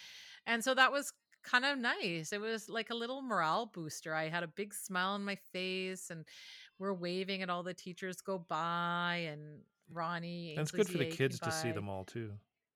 and 0.47 0.65
so 0.65 0.75
that 0.75 0.93
was 0.93 1.13
kind 1.43 1.65
of 1.65 1.79
nice. 1.79 2.33
It 2.33 2.41
was 2.41 2.69
like 2.69 2.91
a 2.91 2.95
little 2.95 3.23
morale 3.23 3.67
booster. 3.67 4.15
I 4.15 4.29
had 4.29 4.43
a 4.43 4.49
big 4.49 4.75
smile 4.75 5.11
on 5.11 5.25
my 5.25 5.37
face, 5.53 6.11
and 6.11 6.25
we're 6.79 6.95
waving 6.95 7.43
at 7.43 7.51
all 7.51 7.63
the 7.63 7.75
teachers 7.75 8.21
go 8.21 8.39
by 8.39 9.27
and 9.31 9.61
Ronnie. 9.93 10.53
and 10.53 10.61
it's 10.61 10.71
good 10.71 10.89
for 10.89 10.99
the 10.99 11.07
kids 11.07 11.41
to 11.41 11.51
see 11.51 11.73
them 11.73 11.89
all 11.89 12.05
too 12.05 12.33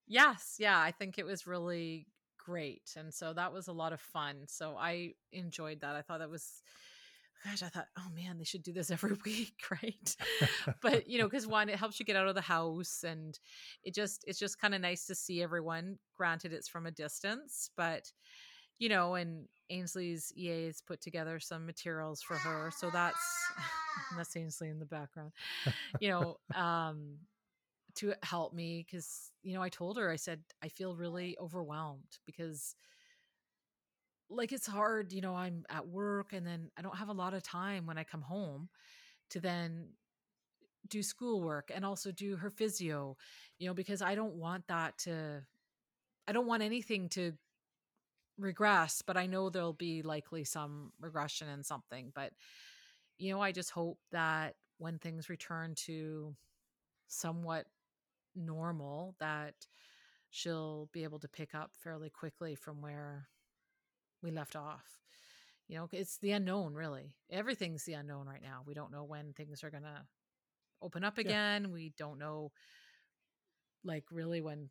Yes, 0.06 0.56
yeah, 0.58 0.78
I 0.78 0.90
think 0.90 1.18
it 1.18 1.24
was 1.24 1.46
really 1.46 2.06
great. 2.38 2.90
And 2.96 3.12
so 3.12 3.32
that 3.32 3.52
was 3.52 3.68
a 3.68 3.72
lot 3.72 3.92
of 3.92 4.00
fun. 4.00 4.44
So 4.46 4.76
I 4.78 5.12
enjoyed 5.32 5.80
that. 5.80 5.96
I 5.96 6.02
thought 6.02 6.18
that 6.18 6.30
was 6.30 6.62
gosh, 7.44 7.62
I 7.62 7.68
thought, 7.68 7.88
oh 7.98 8.08
man, 8.14 8.38
they 8.38 8.44
should 8.44 8.62
do 8.62 8.72
this 8.72 8.90
every 8.90 9.16
week, 9.24 9.54
right? 9.70 10.16
but 10.80 11.08
you 11.08 11.18
know, 11.18 11.24
because 11.24 11.46
one, 11.46 11.68
it 11.68 11.76
helps 11.76 11.98
you 11.98 12.06
get 12.06 12.16
out 12.16 12.28
of 12.28 12.34
the 12.34 12.40
house 12.40 13.04
and 13.06 13.38
it 13.82 13.94
just 13.94 14.24
it's 14.26 14.38
just 14.38 14.60
kind 14.60 14.74
of 14.74 14.80
nice 14.80 15.06
to 15.06 15.14
see 15.14 15.42
everyone. 15.42 15.98
Granted, 16.16 16.52
it's 16.52 16.68
from 16.68 16.86
a 16.86 16.90
distance, 16.90 17.70
but 17.76 18.12
you 18.78 18.88
know, 18.88 19.14
and 19.14 19.46
Ainsley's 19.70 20.32
EA 20.36 20.66
has 20.66 20.80
put 20.80 21.00
together 21.00 21.38
some 21.40 21.64
materials 21.64 22.22
for 22.22 22.34
her. 22.34 22.70
So 22.76 22.90
that's 22.90 23.18
that's 24.16 24.36
Ainsley 24.36 24.68
in 24.68 24.78
the 24.78 24.86
background. 24.86 25.32
You 26.00 26.10
know, 26.10 26.36
um 26.54 27.18
to 27.96 28.12
help 28.22 28.52
me 28.52 28.84
because 28.84 29.30
you 29.42 29.54
know 29.54 29.62
i 29.62 29.68
told 29.68 29.96
her 29.96 30.10
i 30.10 30.16
said 30.16 30.40
i 30.62 30.68
feel 30.68 30.96
really 30.96 31.36
overwhelmed 31.40 32.18
because 32.26 32.74
like 34.28 34.52
it's 34.52 34.66
hard 34.66 35.12
you 35.12 35.20
know 35.20 35.36
i'm 35.36 35.64
at 35.70 35.86
work 35.86 36.32
and 36.32 36.46
then 36.46 36.70
i 36.76 36.82
don't 36.82 36.96
have 36.96 37.08
a 37.08 37.12
lot 37.12 37.34
of 37.34 37.42
time 37.42 37.86
when 37.86 37.96
i 37.98 38.02
come 38.02 38.22
home 38.22 38.68
to 39.30 39.40
then 39.40 39.86
do 40.88 41.02
schoolwork 41.02 41.70
and 41.72 41.84
also 41.84 42.10
do 42.10 42.36
her 42.36 42.50
physio 42.50 43.16
you 43.58 43.68
know 43.68 43.74
because 43.74 44.02
i 44.02 44.14
don't 44.14 44.34
want 44.34 44.66
that 44.66 44.98
to 44.98 45.40
i 46.26 46.32
don't 46.32 46.48
want 46.48 46.62
anything 46.62 47.08
to 47.08 47.32
regress, 48.38 49.02
but 49.02 49.16
I 49.16 49.26
know 49.26 49.48
there'll 49.48 49.72
be 49.72 50.02
likely 50.02 50.44
some 50.44 50.92
regression 51.00 51.48
in 51.48 51.62
something. 51.62 52.12
But, 52.14 52.32
you 53.18 53.32
know, 53.32 53.40
I 53.40 53.52
just 53.52 53.70
hope 53.70 53.98
that 54.12 54.56
when 54.78 54.98
things 54.98 55.28
return 55.28 55.74
to 55.86 56.34
somewhat 57.06 57.66
normal, 58.34 59.14
that 59.20 59.54
she'll 60.30 60.88
be 60.92 61.04
able 61.04 61.20
to 61.20 61.28
pick 61.28 61.54
up 61.54 61.70
fairly 61.78 62.10
quickly 62.10 62.56
from 62.56 62.82
where 62.82 63.28
we 64.22 64.30
left 64.30 64.56
off. 64.56 65.00
You 65.68 65.76
know, 65.76 65.88
it's 65.92 66.18
the 66.18 66.32
unknown, 66.32 66.74
really. 66.74 67.14
Everything's 67.30 67.84
the 67.84 67.94
unknown 67.94 68.26
right 68.26 68.42
now. 68.42 68.62
We 68.66 68.74
don't 68.74 68.92
know 68.92 69.04
when 69.04 69.32
things 69.32 69.62
are 69.62 69.70
going 69.70 69.84
to 69.84 70.02
open 70.82 71.04
up 71.04 71.18
again. 71.18 71.62
Yeah. 71.62 71.70
We 71.70 71.92
don't 71.96 72.18
know, 72.18 72.52
like, 73.84 74.04
really 74.10 74.40
when 74.40 74.68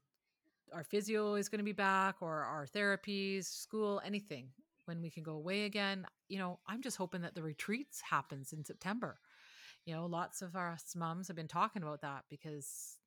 our 0.74 0.84
physio 0.84 1.36
is 1.36 1.50
going 1.50 1.60
to 1.60 1.66
be 1.66 1.72
back 1.72 2.16
or 2.22 2.44
our 2.44 2.66
therapies, 2.66 3.46
school, 3.46 4.02
anything, 4.06 4.48
when 4.86 5.02
we 5.02 5.10
can 5.10 5.24
go 5.24 5.34
away 5.34 5.66
again. 5.66 6.06
You 6.30 6.40
know, 6.40 6.60
I'm 6.68 6.82
just 6.82 6.98
hoping 6.98 7.22
that 7.22 7.36
the 7.36 7.44
retreats 7.44 8.02
happens 8.02 8.54
in 8.54 8.66
September. 8.66 9.18
You 9.86 9.94
know, 9.94 10.06
lots 10.06 10.42
of 10.42 10.56
us 10.56 10.94
moms 10.96 11.28
have 11.28 11.36
been 11.36 11.48
talking 11.48 11.84
about 11.84 12.02
that 12.02 12.24
because, 12.30 12.98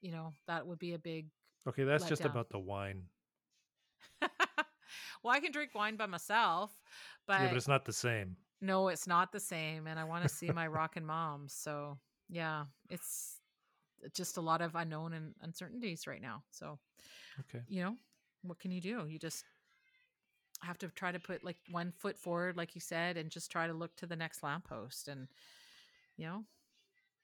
you 0.00 0.10
know, 0.10 0.32
that 0.46 0.66
would 0.66 0.78
be 0.78 0.94
a 0.94 0.98
big. 0.98 1.28
Okay, 1.68 1.84
that's 1.84 2.08
just 2.08 2.24
about 2.24 2.50
the 2.50 2.58
wine. 2.58 3.04
well, 5.22 5.34
I 5.34 5.40
can 5.40 5.52
drink 5.52 5.70
wine 5.74 5.96
by 5.96 6.06
myself, 6.06 6.72
but 7.26 7.40
yeah, 7.40 7.48
but 7.48 7.56
it's 7.56 7.68
not 7.68 7.84
the 7.84 7.92
same. 7.92 8.36
No, 8.60 8.88
it's 8.88 9.06
not 9.06 9.32
the 9.32 9.40
same, 9.40 9.86
and 9.86 9.98
I 9.98 10.04
want 10.04 10.22
to 10.22 10.28
see 10.28 10.50
my 10.50 10.66
rockin' 10.68 11.04
mom. 11.04 11.46
So 11.48 11.98
yeah, 12.28 12.64
it's 12.90 13.35
Uh, 14.04 14.08
just 14.14 14.36
a 14.36 14.40
lot 14.40 14.60
of 14.60 14.74
unknown 14.74 15.12
and 15.12 15.34
uncertainties 15.42 16.06
right 16.06 16.22
now. 16.22 16.42
So, 16.50 16.78
okay, 17.40 17.62
you 17.68 17.82
know, 17.82 17.96
what 18.42 18.58
can 18.58 18.70
you 18.70 18.80
do? 18.80 19.06
You 19.08 19.18
just 19.18 19.44
have 20.62 20.78
to 20.78 20.88
try 20.88 21.12
to 21.12 21.20
put 21.20 21.44
like 21.44 21.58
one 21.70 21.92
foot 21.92 22.18
forward, 22.18 22.56
like 22.56 22.74
you 22.74 22.80
said, 22.80 23.16
and 23.16 23.30
just 23.30 23.50
try 23.50 23.66
to 23.66 23.72
look 23.72 23.94
to 23.96 24.06
the 24.06 24.16
next 24.16 24.42
lamppost. 24.42 25.08
And 25.08 25.28
you 26.16 26.26
know, 26.26 26.44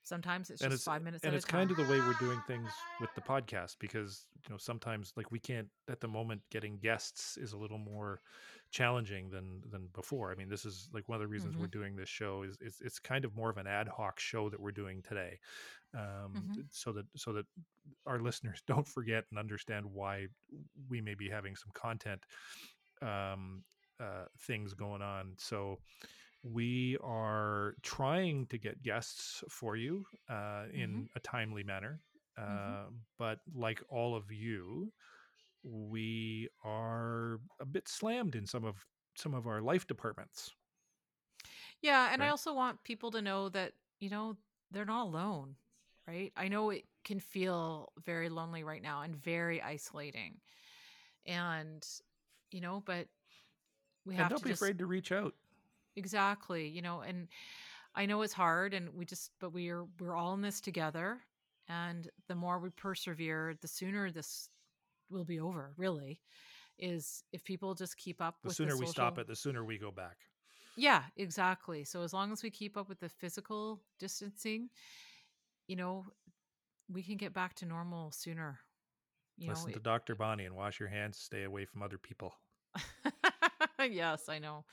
sometimes 0.03 0.49
it's 0.49 0.61
and 0.61 0.71
just 0.71 0.81
it's, 0.81 0.85
five 0.85 1.01
minutes. 1.01 1.23
And 1.23 1.33
it's 1.33 1.45
kind 1.45 1.71
of 1.71 1.77
the 1.77 1.83
way 1.83 1.99
we're 1.99 2.13
doing 2.19 2.41
things 2.47 2.69
with 2.99 3.09
the 3.15 3.21
podcast 3.21 3.77
because 3.79 4.25
you 4.43 4.51
know 4.51 4.57
sometimes 4.57 5.13
like 5.15 5.31
we 5.31 5.39
can't 5.39 5.67
at 5.89 6.01
the 6.01 6.07
moment 6.07 6.41
getting 6.51 6.77
guests 6.77 7.37
is 7.37 7.53
a 7.53 7.57
little 7.57 7.77
more 7.77 8.21
challenging 8.71 9.29
than 9.29 9.61
than 9.71 9.87
before. 9.93 10.31
I 10.31 10.35
mean, 10.35 10.49
this 10.49 10.65
is 10.65 10.89
like 10.93 11.07
one 11.07 11.15
of 11.15 11.21
the 11.21 11.27
reasons 11.27 11.53
mm-hmm. 11.53 11.61
we're 11.61 11.67
doing 11.67 11.95
this 11.95 12.09
show 12.09 12.43
is 12.43 12.57
it's 12.59 12.81
it's 12.81 12.99
kind 12.99 13.25
of 13.25 13.35
more 13.35 13.49
of 13.49 13.57
an 13.57 13.67
ad 13.67 13.87
hoc 13.87 14.19
show 14.19 14.49
that 14.49 14.59
we're 14.59 14.71
doing 14.71 15.01
today, 15.01 15.39
um, 15.95 16.33
mm-hmm. 16.35 16.61
so 16.71 16.91
that 16.91 17.05
so 17.15 17.33
that 17.33 17.45
our 18.05 18.19
listeners 18.19 18.61
don't 18.67 18.87
forget 18.87 19.23
and 19.29 19.39
understand 19.39 19.85
why 19.85 20.27
we 20.89 21.01
may 21.01 21.15
be 21.15 21.29
having 21.29 21.55
some 21.55 21.71
content 21.73 22.25
um, 23.01 23.63
uh, 23.99 24.25
things 24.39 24.73
going 24.73 25.01
on. 25.01 25.33
So 25.37 25.79
we 26.43 26.97
are 27.01 27.75
trying 27.81 28.45
to 28.47 28.57
get 28.57 28.83
guests 28.83 29.43
for 29.49 29.75
you 29.75 30.05
uh, 30.29 30.63
in 30.73 30.89
mm-hmm. 30.89 31.03
a 31.15 31.19
timely 31.21 31.63
manner. 31.63 32.01
Mm-hmm. 32.39 32.53
Uh, 32.53 32.55
mm-hmm. 32.55 32.95
But 33.17 33.39
like 33.55 33.81
all 33.89 34.15
of 34.15 34.31
you, 34.31 34.91
we 35.63 36.49
are 36.63 37.39
a 37.61 37.65
bit 37.65 37.87
slammed 37.87 38.35
in 38.35 38.45
some 38.45 38.65
of 38.65 38.85
some 39.15 39.33
of 39.33 39.47
our 39.47 39.61
life 39.61 39.87
departments. 39.87 40.51
Yeah, 41.81 42.09
and 42.11 42.19
right? 42.19 42.27
I 42.27 42.29
also 42.29 42.53
want 42.53 42.83
people 42.83 43.11
to 43.11 43.21
know 43.21 43.49
that 43.49 43.73
you 43.99 44.09
know 44.09 44.35
they're 44.71 44.85
not 44.85 45.05
alone, 45.05 45.55
right? 46.07 46.33
I 46.35 46.49
know 46.49 46.71
it 46.71 46.85
can 47.05 47.19
feel 47.19 47.91
very 48.05 48.29
lonely 48.29 48.63
right 48.63 48.81
now 48.81 49.01
and 49.01 49.15
very 49.15 49.61
isolating, 49.61 50.35
and 51.25 51.85
you 52.51 52.59
know, 52.59 52.83
but 52.85 53.07
we 54.05 54.15
have 54.15 54.23
and 54.23 54.29
don't 54.31 54.39
to 54.39 54.43
be 54.45 54.49
just, 54.51 54.61
afraid 54.61 54.79
to 54.79 54.85
reach 54.85 55.11
out. 55.11 55.33
Exactly, 55.95 56.67
you 56.67 56.81
know, 56.81 57.01
and 57.01 57.27
I 57.95 58.05
know 58.05 58.21
it's 58.21 58.33
hard, 58.33 58.73
and 58.73 58.89
we 58.95 59.05
just, 59.05 59.31
but 59.39 59.53
we're 59.53 59.85
we're 59.99 60.15
all 60.15 60.33
in 60.33 60.41
this 60.41 60.59
together, 60.61 61.19
and 61.67 62.09
the 62.27 62.35
more 62.35 62.59
we 62.59 62.69
persevere, 62.69 63.55
the 63.61 63.67
sooner 63.67 64.11
this 64.11 64.49
will 65.09 65.25
be 65.25 65.39
over 65.39 65.73
really 65.77 66.19
is 66.79 67.23
if 67.31 67.43
people 67.43 67.75
just 67.75 67.97
keep 67.97 68.21
up 68.21 68.35
the 68.41 68.47
with 68.47 68.57
sooner 68.57 68.71
the 68.71 68.79
we 68.79 68.87
stop 68.87 69.19
it 69.19 69.27
the 69.27 69.35
sooner 69.35 69.63
we 69.63 69.77
go 69.77 69.91
back. 69.91 70.17
Yeah 70.75 71.03
exactly 71.17 71.83
so 71.83 72.01
as 72.01 72.13
long 72.13 72.31
as 72.31 72.41
we 72.41 72.49
keep 72.49 72.77
up 72.77 72.89
with 72.89 72.99
the 72.99 73.09
physical 73.09 73.79
distancing 73.99 74.69
you 75.67 75.75
know 75.75 76.05
we 76.91 77.03
can 77.03 77.15
get 77.15 77.33
back 77.33 77.53
to 77.55 77.65
normal 77.65 78.11
sooner 78.11 78.59
you 79.37 79.49
listen 79.49 79.67
know, 79.67 79.73
to 79.73 79.77
it, 79.77 79.83
dr 79.83 80.15
bonnie 80.15 80.45
and 80.45 80.55
wash 80.55 80.79
your 80.79 80.89
hands 80.89 81.19
stay 81.19 81.43
away 81.43 81.63
from 81.65 81.83
other 81.83 81.99
people 81.99 82.33
yes 83.91 84.29
i 84.29 84.39
know 84.39 84.63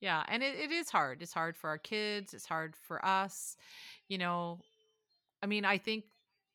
yeah 0.00 0.22
and 0.28 0.42
it, 0.42 0.54
it 0.58 0.70
is 0.70 0.90
hard 0.90 1.22
it's 1.22 1.32
hard 1.32 1.56
for 1.56 1.68
our 1.68 1.78
kids 1.78 2.34
it's 2.34 2.46
hard 2.46 2.74
for 2.76 3.04
us 3.04 3.56
you 4.08 4.18
know 4.18 4.60
i 5.42 5.46
mean 5.46 5.64
i 5.64 5.78
think 5.78 6.04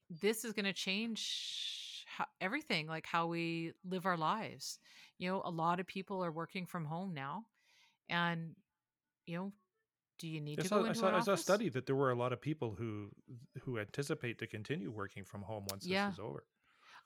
this 0.09 0.45
is 0.45 0.53
going 0.53 0.65
to 0.65 0.73
change 0.73 2.05
how, 2.05 2.25
everything 2.41 2.87
like 2.87 3.05
how 3.05 3.27
we 3.27 3.73
live 3.89 4.05
our 4.05 4.17
lives 4.17 4.79
you 5.17 5.29
know 5.29 5.41
a 5.45 5.49
lot 5.49 5.79
of 5.79 5.87
people 5.87 6.23
are 6.23 6.31
working 6.31 6.65
from 6.65 6.85
home 6.85 7.13
now 7.13 7.45
and 8.09 8.55
you 9.25 9.37
know 9.37 9.51
do 10.19 10.27
you 10.27 10.41
need 10.41 10.59
I 10.59 10.63
to 10.63 10.67
saw, 10.67 10.79
go 10.79 10.85
into 10.85 10.99
I 10.99 11.01
saw, 11.01 11.17
I 11.17 11.19
saw 11.21 11.31
a 11.33 11.37
study 11.37 11.69
that 11.69 11.85
there 11.85 11.95
were 11.95 12.11
a 12.11 12.15
lot 12.15 12.33
of 12.33 12.41
people 12.41 12.75
who 12.77 13.09
who 13.61 13.79
anticipate 13.79 14.39
to 14.39 14.47
continue 14.47 14.89
working 14.89 15.23
from 15.23 15.41
home 15.41 15.65
once 15.69 15.85
yeah. 15.85 16.07
this 16.07 16.15
is 16.15 16.19
over. 16.19 16.43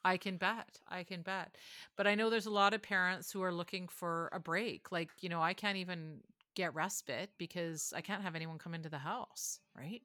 I 0.04 0.18
can 0.18 0.38
bet. 0.38 0.80
I 0.90 1.04
can 1.04 1.22
bet. 1.22 1.56
But 1.96 2.08
I 2.08 2.16
know 2.16 2.30
there's 2.30 2.46
a 2.46 2.52
lot 2.52 2.74
of 2.74 2.82
parents 2.82 3.32
who 3.32 3.42
are 3.44 3.54
looking 3.54 3.88
for 3.88 4.30
a 4.32 4.40
break. 4.40 4.92
Like, 4.92 5.10
you 5.22 5.30
know, 5.30 5.42
I 5.42 5.54
can't 5.54 5.78
even 5.78 6.22
get 6.56 6.74
respite 6.74 7.30
because 7.38 7.94
I 7.96 8.02
can't 8.02 8.24
have 8.24 8.36
anyone 8.36 8.58
come 8.58 8.74
into 8.74 8.90
the 8.90 8.98
house, 8.98 9.60
right? 9.78 10.02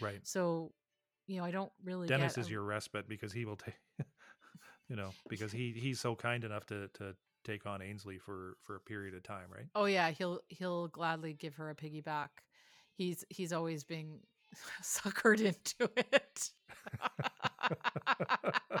Right. 0.00 0.20
So, 0.22 0.72
you 1.26 1.38
know, 1.38 1.44
I 1.44 1.50
don't 1.50 1.72
really 1.84 2.08
Dennis 2.08 2.38
is 2.38 2.48
a, 2.48 2.50
your 2.50 2.62
respite 2.62 3.08
because 3.08 3.32
he 3.32 3.44
will 3.44 3.56
take 3.56 3.74
you 4.88 4.96
know, 4.96 5.10
because 5.28 5.52
he 5.52 5.72
he's 5.72 6.00
so 6.00 6.14
kind 6.14 6.44
enough 6.44 6.66
to 6.66 6.88
to 6.94 7.14
take 7.44 7.66
on 7.66 7.82
Ainsley 7.82 8.18
for 8.18 8.56
for 8.62 8.76
a 8.76 8.80
period 8.80 9.14
of 9.14 9.22
time, 9.22 9.46
right? 9.54 9.66
Oh 9.74 9.86
yeah, 9.86 10.10
he'll 10.10 10.40
he'll 10.48 10.88
gladly 10.88 11.32
give 11.32 11.54
her 11.54 11.70
a 11.70 11.74
piggyback. 11.74 12.28
He's 12.94 13.24
he's 13.28 13.52
always 13.52 13.84
being 13.84 14.20
suckered 14.82 15.40
into 15.40 15.90
it. 15.96 16.50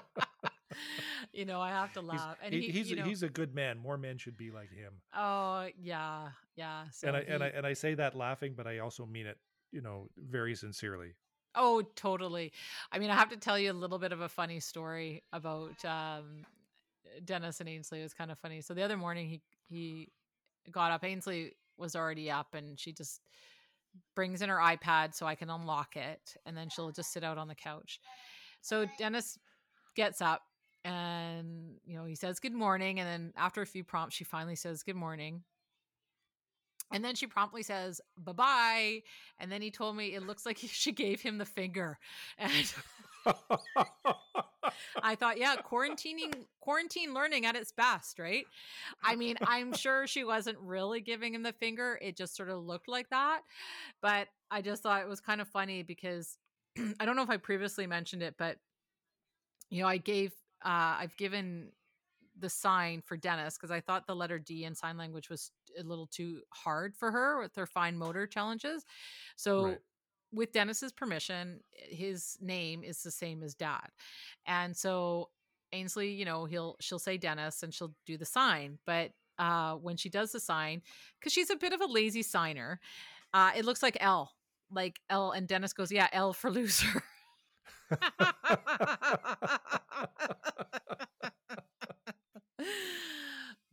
you 1.36 1.44
know, 1.44 1.60
I 1.60 1.70
have 1.70 1.92
to 1.92 2.00
laugh. 2.00 2.36
He's, 2.40 2.52
and 2.52 2.54
he, 2.54 2.70
he's 2.70 2.90
you 2.90 2.96
know, 2.96 3.04
he's 3.04 3.22
a 3.22 3.28
good 3.28 3.54
man. 3.54 3.78
More 3.78 3.98
men 3.98 4.18
should 4.18 4.36
be 4.36 4.50
like 4.50 4.70
him. 4.70 4.92
Oh 5.14 5.68
yeah, 5.80 6.28
yeah. 6.56 6.84
So 6.92 7.08
and 7.08 7.16
I 7.16 7.20
he, 7.22 7.26
and 7.28 7.44
I 7.44 7.48
and 7.48 7.66
I 7.66 7.74
say 7.74 7.94
that 7.94 8.16
laughing, 8.16 8.54
but 8.56 8.66
I 8.66 8.78
also 8.78 9.04
mean 9.06 9.26
it, 9.26 9.38
you 9.70 9.82
know, 9.82 10.08
very 10.16 10.54
sincerely. 10.54 11.14
Oh, 11.54 11.82
totally. 11.94 12.52
I 12.92 12.98
mean, 12.98 13.10
I 13.10 13.14
have 13.14 13.30
to 13.30 13.36
tell 13.36 13.58
you 13.58 13.72
a 13.72 13.74
little 13.74 13.98
bit 13.98 14.12
of 14.12 14.20
a 14.20 14.28
funny 14.28 14.60
story 14.60 15.22
about 15.32 15.82
um, 15.84 16.44
Dennis 17.24 17.60
and 17.60 17.68
Ainsley. 17.68 18.00
It 18.00 18.04
was 18.04 18.14
kind 18.14 18.30
of 18.30 18.38
funny. 18.38 18.60
So 18.60 18.74
the 18.74 18.82
other 18.82 18.96
morning, 18.96 19.28
he 19.28 19.40
he 19.68 20.08
got 20.70 20.90
up. 20.90 21.04
Ainsley 21.04 21.52
was 21.78 21.94
already 21.94 22.30
up, 22.30 22.54
and 22.54 22.78
she 22.78 22.92
just 22.92 23.20
brings 24.14 24.42
in 24.42 24.48
her 24.48 24.56
iPad 24.56 25.14
so 25.14 25.26
I 25.26 25.34
can 25.34 25.50
unlock 25.50 25.96
it, 25.96 26.36
and 26.46 26.56
then 26.56 26.68
she'll 26.68 26.92
just 26.92 27.12
sit 27.12 27.24
out 27.24 27.38
on 27.38 27.48
the 27.48 27.54
couch. 27.54 28.00
So 28.60 28.86
Dennis 28.98 29.38
gets 29.94 30.20
up, 30.20 30.42
and 30.86 31.74
you 31.84 31.96
know 31.96 32.04
he 32.04 32.14
says 32.14 32.38
good 32.38 32.54
morning, 32.54 33.00
and 33.00 33.08
then 33.08 33.32
after 33.36 33.60
a 33.60 33.66
few 33.66 33.84
prompts, 33.84 34.16
she 34.16 34.24
finally 34.24 34.56
says 34.56 34.82
good 34.82 34.96
morning. 34.96 35.42
And 36.92 37.04
then 37.04 37.16
she 37.16 37.26
promptly 37.26 37.64
says, 37.64 38.00
bye 38.16 38.32
bye. 38.32 39.02
And 39.40 39.50
then 39.50 39.60
he 39.60 39.72
told 39.72 39.96
me 39.96 40.14
it 40.14 40.22
looks 40.22 40.46
like 40.46 40.56
she 40.60 40.92
gave 40.92 41.20
him 41.20 41.38
the 41.38 41.44
finger. 41.44 41.98
And 42.38 42.72
I 45.02 45.16
thought, 45.16 45.38
yeah, 45.38 45.56
quarantining, 45.56 46.32
quarantine 46.60 47.12
learning 47.12 47.44
at 47.44 47.56
its 47.56 47.72
best, 47.72 48.20
right? 48.20 48.44
I 49.02 49.16
mean, 49.16 49.36
I'm 49.42 49.72
sure 49.72 50.06
she 50.06 50.22
wasn't 50.22 50.58
really 50.60 51.00
giving 51.00 51.34
him 51.34 51.42
the 51.42 51.52
finger. 51.52 51.98
It 52.00 52.16
just 52.16 52.36
sort 52.36 52.50
of 52.50 52.64
looked 52.64 52.88
like 52.88 53.10
that. 53.10 53.40
But 54.00 54.28
I 54.50 54.62
just 54.62 54.84
thought 54.84 55.02
it 55.02 55.08
was 55.08 55.20
kind 55.20 55.40
of 55.40 55.48
funny 55.48 55.82
because 55.82 56.38
I 57.00 57.04
don't 57.04 57.16
know 57.16 57.22
if 57.22 57.30
I 57.30 57.36
previously 57.36 57.88
mentioned 57.88 58.22
it, 58.22 58.36
but, 58.38 58.58
you 59.70 59.82
know, 59.82 59.88
I 59.88 59.96
gave, 59.96 60.32
uh, 60.66 60.98
I've 60.98 61.16
given 61.16 61.70
the 62.38 62.50
sign 62.50 63.02
for 63.04 63.16
Dennis 63.16 63.56
because 63.56 63.70
I 63.70 63.80
thought 63.80 64.06
the 64.06 64.16
letter 64.16 64.38
D 64.38 64.64
in 64.64 64.74
sign 64.74 64.98
language 64.98 65.30
was 65.30 65.52
a 65.78 65.82
little 65.82 66.06
too 66.06 66.40
hard 66.52 66.94
for 66.94 67.10
her 67.10 67.40
with 67.40 67.54
her 67.56 67.66
fine 67.66 67.96
motor 67.96 68.26
challenges. 68.26 68.84
So 69.36 69.64
right. 69.64 69.78
with 70.32 70.52
Dennis's 70.52 70.92
permission, 70.92 71.60
his 71.72 72.36
name 72.40 72.82
is 72.82 73.02
the 73.02 73.10
same 73.10 73.42
as 73.42 73.54
dad. 73.54 73.88
And 74.44 74.76
so 74.76 75.30
Ainsley, 75.72 76.10
you 76.10 76.24
know, 76.24 76.44
he'll 76.44 76.76
she'll 76.80 76.98
say 76.98 77.16
Dennis 77.16 77.62
and 77.62 77.72
she'll 77.72 77.94
do 78.04 78.18
the 78.18 78.26
sign, 78.26 78.78
but 78.84 79.12
uh 79.38 79.74
when 79.74 79.96
she 79.96 80.08
does 80.08 80.32
the 80.32 80.40
sign 80.40 80.82
cuz 81.22 81.32
she's 81.32 81.50
a 81.50 81.56
bit 81.56 81.72
of 81.72 81.80
a 81.80 81.86
lazy 81.86 82.22
signer, 82.22 82.80
uh 83.32 83.52
it 83.56 83.64
looks 83.64 83.82
like 83.82 83.96
L. 84.00 84.32
Like 84.70 85.00
L 85.08 85.30
and 85.30 85.46
Dennis 85.46 85.72
goes, 85.72 85.92
"Yeah, 85.92 86.08
L 86.12 86.32
for 86.32 86.50
loser." 86.58 87.02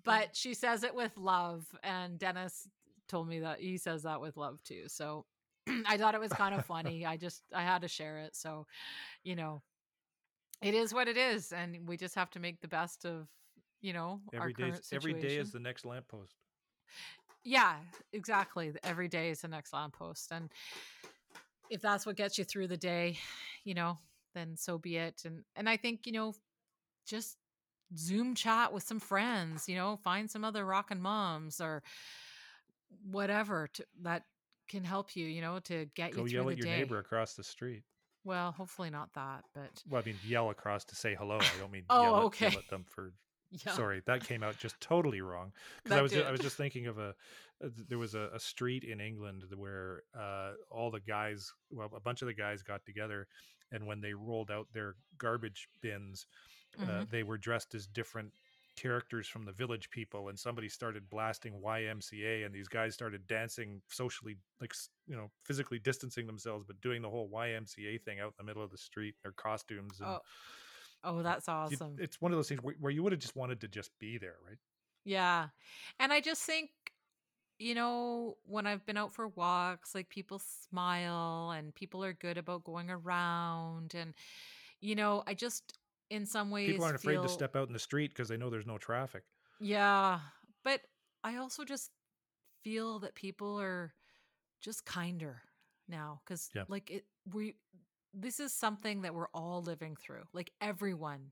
but 0.04 0.36
she 0.36 0.54
says 0.54 0.84
it 0.84 0.94
with 0.94 1.16
love 1.18 1.66
and 1.84 2.20
Dennis 2.20 2.68
told 3.08 3.28
me 3.28 3.40
that 3.40 3.60
he 3.60 3.78
says 3.78 4.04
that 4.04 4.22
with 4.22 4.38
love 4.38 4.62
too. 4.64 4.84
So 4.88 5.26
I 5.88 5.98
thought 5.98 6.16
it 6.16 6.22
was 6.22 6.32
kind 6.32 6.56
of 6.56 6.66
funny. 6.68 7.06
I 7.06 7.18
just 7.18 7.44
I 7.54 7.64
had 7.64 7.82
to 7.82 7.88
share 7.88 8.20
it. 8.20 8.36
So, 8.36 8.68
you 9.24 9.36
know, 9.36 9.62
it 10.62 10.74
is 10.74 10.94
what 10.94 11.08
it 11.08 11.18
is 11.18 11.52
and 11.52 11.88
we 11.88 11.98
just 11.98 12.16
have 12.16 12.30
to 12.32 12.40
make 12.40 12.62
the 12.62 12.68
best 12.68 13.06
of, 13.06 13.28
you 13.82 13.94
know, 13.94 14.22
every 14.34 14.56
our 14.60 14.72
day 14.72 14.78
every 14.92 15.14
day 15.14 15.38
is 15.38 15.52
the 15.52 15.60
next 15.60 15.86
lamppost. 15.86 16.36
Yeah, 17.44 17.76
exactly. 18.14 18.72
Every 18.84 19.08
day 19.08 19.30
is 19.30 19.42
the 19.42 19.50
next 19.50 19.74
lamppost. 19.74 20.32
And 20.32 20.50
if 21.74 21.82
that's 21.82 22.06
what 22.06 22.16
gets 22.16 22.38
you 22.38 22.44
through 22.44 22.68
the 22.68 22.78
day, 22.78 23.18
you 23.64 23.74
know, 23.74 23.98
then 24.36 24.56
so 24.56 24.78
be 24.78 24.98
it. 24.98 25.24
And 25.26 25.44
and 25.56 25.68
I 25.68 25.76
think, 25.78 26.06
you 26.06 26.14
know, 26.14 26.34
just 27.06 27.38
Zoom 27.98 28.36
chat 28.36 28.72
with 28.72 28.84
some 28.84 29.00
friends, 29.00 29.68
you 29.68 29.76
know, 29.76 29.98
find 29.98 30.30
some 30.30 30.46
other 30.46 30.66
rockin' 30.66 31.02
moms 31.02 31.60
or 31.60 31.84
whatever 33.10 33.68
to, 33.74 33.86
that 34.04 34.24
can 34.70 34.84
help 34.84 35.16
you, 35.16 35.26
you 35.26 35.42
know, 35.42 35.60
to 35.60 35.86
get 35.96 36.12
Go 36.12 36.22
you 36.22 36.30
through 36.30 36.38
yell 36.38 36.46
the 36.46 36.52
at 36.52 36.58
your 36.60 36.68
day. 36.68 36.78
neighbor 36.78 37.00
across 37.00 37.34
the 37.34 37.44
street. 37.44 37.84
Well, 38.24 38.52
hopefully 38.52 38.90
not 38.90 39.14
that, 39.16 39.44
but 39.54 39.84
Well, 39.90 40.02
I 40.02 40.06
mean, 40.06 40.16
yell 40.26 40.50
across 40.50 40.86
to 40.86 40.96
say 40.96 41.16
hello. 41.16 41.40
I 41.40 41.60
don't 41.60 41.72
mean 41.72 41.84
Oh, 41.90 42.04
yell, 42.04 42.18
at, 42.18 42.24
okay. 42.26 42.50
yell 42.50 42.60
at 42.60 42.70
them 42.70 42.86
for. 42.88 43.14
Yeah. 43.66 43.74
Sorry, 43.74 44.02
that 44.06 44.26
came 44.26 44.44
out 44.44 44.58
just 44.58 44.80
totally 44.82 45.22
wrong. 45.22 45.52
Because 45.84 45.98
I 45.98 46.02
was 46.02 46.12
ju- 46.12 46.24
I 46.28 46.32
was 46.32 46.42
just 46.42 46.58
thinking 46.58 46.88
of 46.88 46.98
a 46.98 47.10
uh, 47.64 47.70
th- 47.76 47.88
there 47.88 47.98
was 48.00 48.16
a, 48.16 48.30
a 48.34 48.40
street 48.40 48.84
in 48.84 49.00
England 49.00 49.44
where 49.56 50.04
uh, 50.18 50.54
all 50.72 50.90
the 50.92 51.00
guys, 51.00 51.52
well, 51.72 51.90
a 51.96 52.00
bunch 52.00 52.22
of 52.22 52.28
the 52.28 52.34
guys 52.34 52.64
got 52.64 52.84
together, 52.86 53.28
and 53.72 53.86
when 53.86 54.02
they 54.02 54.14
rolled 54.14 54.50
out 54.52 54.68
their 54.74 54.96
garbage 55.18 55.68
bins, 55.82 56.26
uh, 56.80 56.86
Mhm. 56.86 57.10
they 57.12 57.24
were 57.24 57.38
dressed 57.38 57.76
as 57.76 57.86
different 57.88 58.32
characters 58.76 59.28
from 59.28 59.46
the 59.46 59.52
village 59.52 59.88
people 59.92 60.30
and 60.30 60.40
somebody 60.40 60.68
started 60.68 61.08
blasting 61.08 61.54
YMCA 61.64 62.44
and 62.44 62.52
these 62.56 62.68
guys 62.68 62.96
started 62.96 63.28
dancing 63.28 63.80
socially 63.88 64.36
like 64.60 64.74
you 65.06 65.16
know 65.16 65.30
physically 65.44 65.78
distancing 65.78 66.26
themselves 66.26 66.66
but 66.66 66.82
doing 66.82 67.00
the 67.04 67.10
whole 67.10 67.30
YMCA 67.30 68.02
thing 68.02 68.20
out 68.20 68.30
in 68.30 68.34
the 68.40 68.44
middle 68.44 68.64
of 68.64 68.72
the 68.72 68.78
street 68.80 69.10
in 69.10 69.20
their 69.22 69.32
costumes 69.34 70.00
and 70.00 70.10
Oh, 70.10 70.20
oh, 71.04 71.22
that's 71.24 71.50
awesome. 71.50 71.96
it's 72.00 72.22
one 72.22 72.32
of 72.32 72.38
those 72.38 72.48
things 72.50 72.62
where, 72.62 72.92
you 72.92 73.04
would 73.04 73.12
have 73.12 73.22
just 73.22 73.36
wanted 73.36 73.60
to 73.62 73.68
just 73.68 73.92
be 74.00 74.18
there 74.18 74.36
right 74.48 74.58
Yeah. 75.06 75.50
And 76.00 76.14
I 76.14 76.22
just 76.22 76.44
think, 76.44 76.70
you 77.60 77.76
know, 77.76 78.38
when 78.46 78.66
I've 78.66 78.86
been 78.86 78.98
out 78.98 79.14
for 79.14 79.28
walks, 79.28 79.94
like 79.94 80.10
people 80.10 80.40
smile 80.40 81.52
and 81.52 81.74
people 81.76 82.04
are 82.04 82.14
good 82.14 82.38
about 82.38 82.64
going 82.64 82.90
around. 82.90 83.96
And, 83.96 84.14
you 84.82 84.96
know, 84.96 85.24
I 85.28 85.34
just, 85.34 85.78
in 86.10 86.26
some 86.26 86.50
ways, 86.52 86.72
people 86.72 86.86
aren't 86.86 86.96
afraid 86.96 87.22
to 87.22 87.30
step 87.30 87.56
out 87.56 87.68
in 87.68 87.74
the 87.74 87.80
street 87.80 88.12
because 88.12 88.30
they 88.30 88.38
know 88.38 88.50
there's 88.50 88.66
no 88.66 88.78
traffic 88.78 89.24
Yeah. 89.60 90.20
But 90.64 90.82
I 91.24 91.38
also 91.38 91.64
just 91.66 91.92
feel 92.64 93.00
that 93.00 93.14
people 93.16 93.60
are 93.60 93.94
just 94.62 94.86
kinder 94.86 95.42
now 95.88 96.22
because, 96.26 96.50
Yeah. 96.56 96.64
like, 96.70 96.90
it, 96.92 97.06
we, 97.34 97.56
this 98.14 98.40
is 98.40 98.54
something 98.54 99.02
that 99.02 99.14
we're 99.14 99.28
all 99.34 99.62
living 99.62 99.96
through, 99.96 100.24
like 100.34 100.52
everyone 100.62 101.32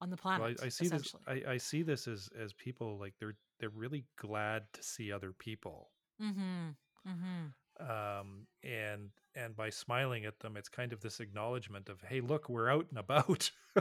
on 0.00 0.10
the 0.10 0.16
planet. 0.16 0.40
well, 0.40 0.54
I, 0.62 0.66
I 0.66 0.68
see 0.68 0.88
this. 0.88 1.14
I, 1.26 1.42
I 1.48 1.56
see 1.56 1.82
this 1.82 2.08
as 2.08 2.28
as 2.38 2.52
people 2.52 2.98
like 2.98 3.14
they're 3.18 3.36
they're 3.58 3.70
really 3.70 4.04
glad 4.16 4.64
to 4.72 4.82
see 4.82 5.12
other 5.12 5.32
people 5.32 5.90
mm-hmm. 6.22 6.70
Mm-hmm. 7.06 7.90
um, 7.90 8.46
and 8.62 9.10
and 9.34 9.54
by 9.54 9.70
smiling 9.70 10.24
at 10.24 10.38
them, 10.40 10.56
it's 10.56 10.68
kind 10.68 10.92
of 10.92 11.00
this 11.00 11.20
acknowledgement 11.20 11.88
of, 11.88 12.00
"Hey, 12.02 12.20
look, 12.20 12.48
we're 12.48 12.70
out 12.70 12.86
and 12.90 12.98
about." 12.98 13.50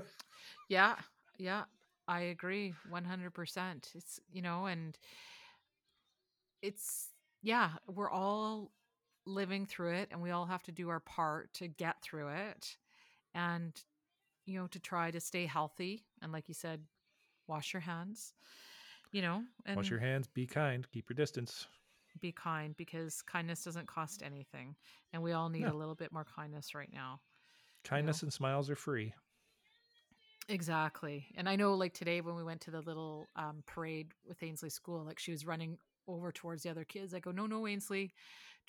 Yeah, 0.70 0.96
yeah, 1.38 1.64
I 2.08 2.22
agree 2.22 2.74
100%. 2.92 3.96
It's, 3.96 4.20
you 4.32 4.42
know, 4.42 4.68
and 4.68 4.98
it's, 6.62 7.10
yeah, 7.42 7.72
we're 7.88 8.10
all 8.10 8.72
living 9.30 9.66
through 9.66 9.94
it 9.94 10.10
and 10.12 10.22
we 10.22 10.32
all 10.32 10.46
have 10.46 10.64
to 10.64 10.72
do 10.72 10.90
our 10.90 11.00
part 11.00 11.54
to 11.54 11.68
get 11.68 12.02
through 12.02 12.30
it 12.30 12.76
and, 13.34 13.74
you 14.46 14.60
know, 14.60 14.68
to 14.68 14.80
try 14.80 15.12
to 15.12 15.20
stay 15.20 15.46
healthy. 15.46 16.04
And 16.22 16.32
like 16.32 16.48
you 16.48 16.54
said, 16.54 16.82
wash 17.48 17.74
your 17.74 17.82
hands, 17.82 18.34
you 19.12 19.22
know, 19.22 19.44
and 19.66 19.78
Wash 19.78 19.90
your 19.90 20.00
hands, 20.00 20.28
be 20.28 20.46
kind, 20.46 20.88
keep 20.92 21.10
your 21.10 21.16
distance. 21.16 21.68
be 22.22 22.32
kind 22.32 22.76
because 22.78 23.22
kindness 23.22 23.64
doesn't 23.64 23.88
cost 23.88 24.22
anything. 24.24 24.76
And 25.14 25.22
we 25.24 25.32
all 25.32 25.50
need 25.50 25.64
No. 25.64 25.74
a 25.74 25.78
little 25.78 25.96
bit 25.96 26.12
more 26.12 26.26
kindness 26.26 26.76
right 26.76 26.92
now. 26.92 27.22
Kindness 27.84 28.24
and 28.24 28.34
smiles 28.34 28.70
are 28.70 28.76
free. 28.76 29.14
Exactly. 30.48 31.28
And 31.36 31.48
I 31.48 31.56
know 31.56 31.76
like 31.76 31.94
today 31.94 32.22
when 32.22 32.36
we 32.36 32.44
went 32.44 32.62
to 32.62 32.72
the 32.72 32.82
little 32.82 33.28
um, 33.36 33.64
parade 33.68 34.08
with 34.28 34.42
Ainsley 34.42 34.70
School, 34.70 35.04
like 35.06 35.20
she 35.20 35.32
was 35.32 35.46
running 35.46 35.78
over 36.08 36.32
towards 36.32 36.64
the 36.64 36.70
other 36.72 36.84
kids. 36.84 37.14
I 37.14 37.20
go, 37.20 37.32
no, 37.32 37.46
no, 37.46 37.68
Ainsley, 37.68 38.14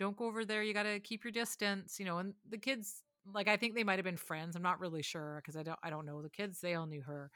don't 0.01 0.17
go 0.17 0.27
over 0.27 0.45
there. 0.45 0.65
You 0.65 0.75
got 0.75 0.85
to 0.85 0.99
keep 0.99 1.23
your 1.25 1.31
distance, 1.33 2.01
you 2.01 2.07
know, 2.07 2.19
and 2.19 2.35
the 2.49 2.59
kids, 2.59 3.05
like, 3.33 3.49
I 3.49 3.57
think 3.57 3.77
they 3.77 3.85
might've 3.85 4.05
been 4.05 4.17
friends. 4.17 4.57
I'm 4.57 4.63
not 4.63 4.81
really 4.81 5.03
sure 5.03 5.41
because 5.41 5.57
I 5.57 5.63
don't, 5.63 5.79
I 5.85 5.91
don't 5.91 6.07
know 6.07 6.23
the 6.23 6.31
kids. 6.31 6.61
They 6.61 6.75
all 6.75 6.87
knew 6.87 7.03
her. 7.03 7.31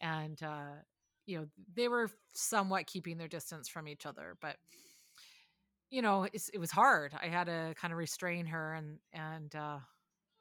And, 0.00 0.40
uh, 0.42 0.74
you 1.26 1.38
know, 1.38 1.46
they 1.74 1.88
were 1.88 2.10
somewhat 2.34 2.86
keeping 2.86 3.18
their 3.18 3.28
distance 3.28 3.68
from 3.68 3.88
each 3.88 4.06
other, 4.06 4.36
but 4.40 4.56
you 5.90 6.02
know, 6.02 6.24
it 6.24 6.58
was 6.58 6.70
hard. 6.72 7.14
I 7.22 7.28
had 7.28 7.44
to 7.46 7.74
kind 7.76 7.92
of 7.92 7.98
restrain 7.98 8.46
her 8.46 8.74
and, 8.74 8.98
and, 9.12 9.54
uh, 9.54 9.78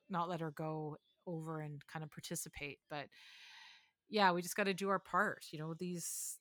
not 0.10 0.30
let 0.30 0.42
her 0.42 0.52
go 0.52 0.98
over 1.28 1.62
and 1.62 1.86
kind 1.88 2.04
of 2.04 2.12
participate. 2.12 2.80
But 2.90 3.08
yeah, 4.10 4.32
we 4.32 4.42
just 4.42 4.56
got 4.56 4.66
to 4.66 4.74
do 4.74 4.90
our 4.90 5.00
part. 5.00 5.46
You 5.52 5.60
know, 5.60 5.74
these 5.74 6.40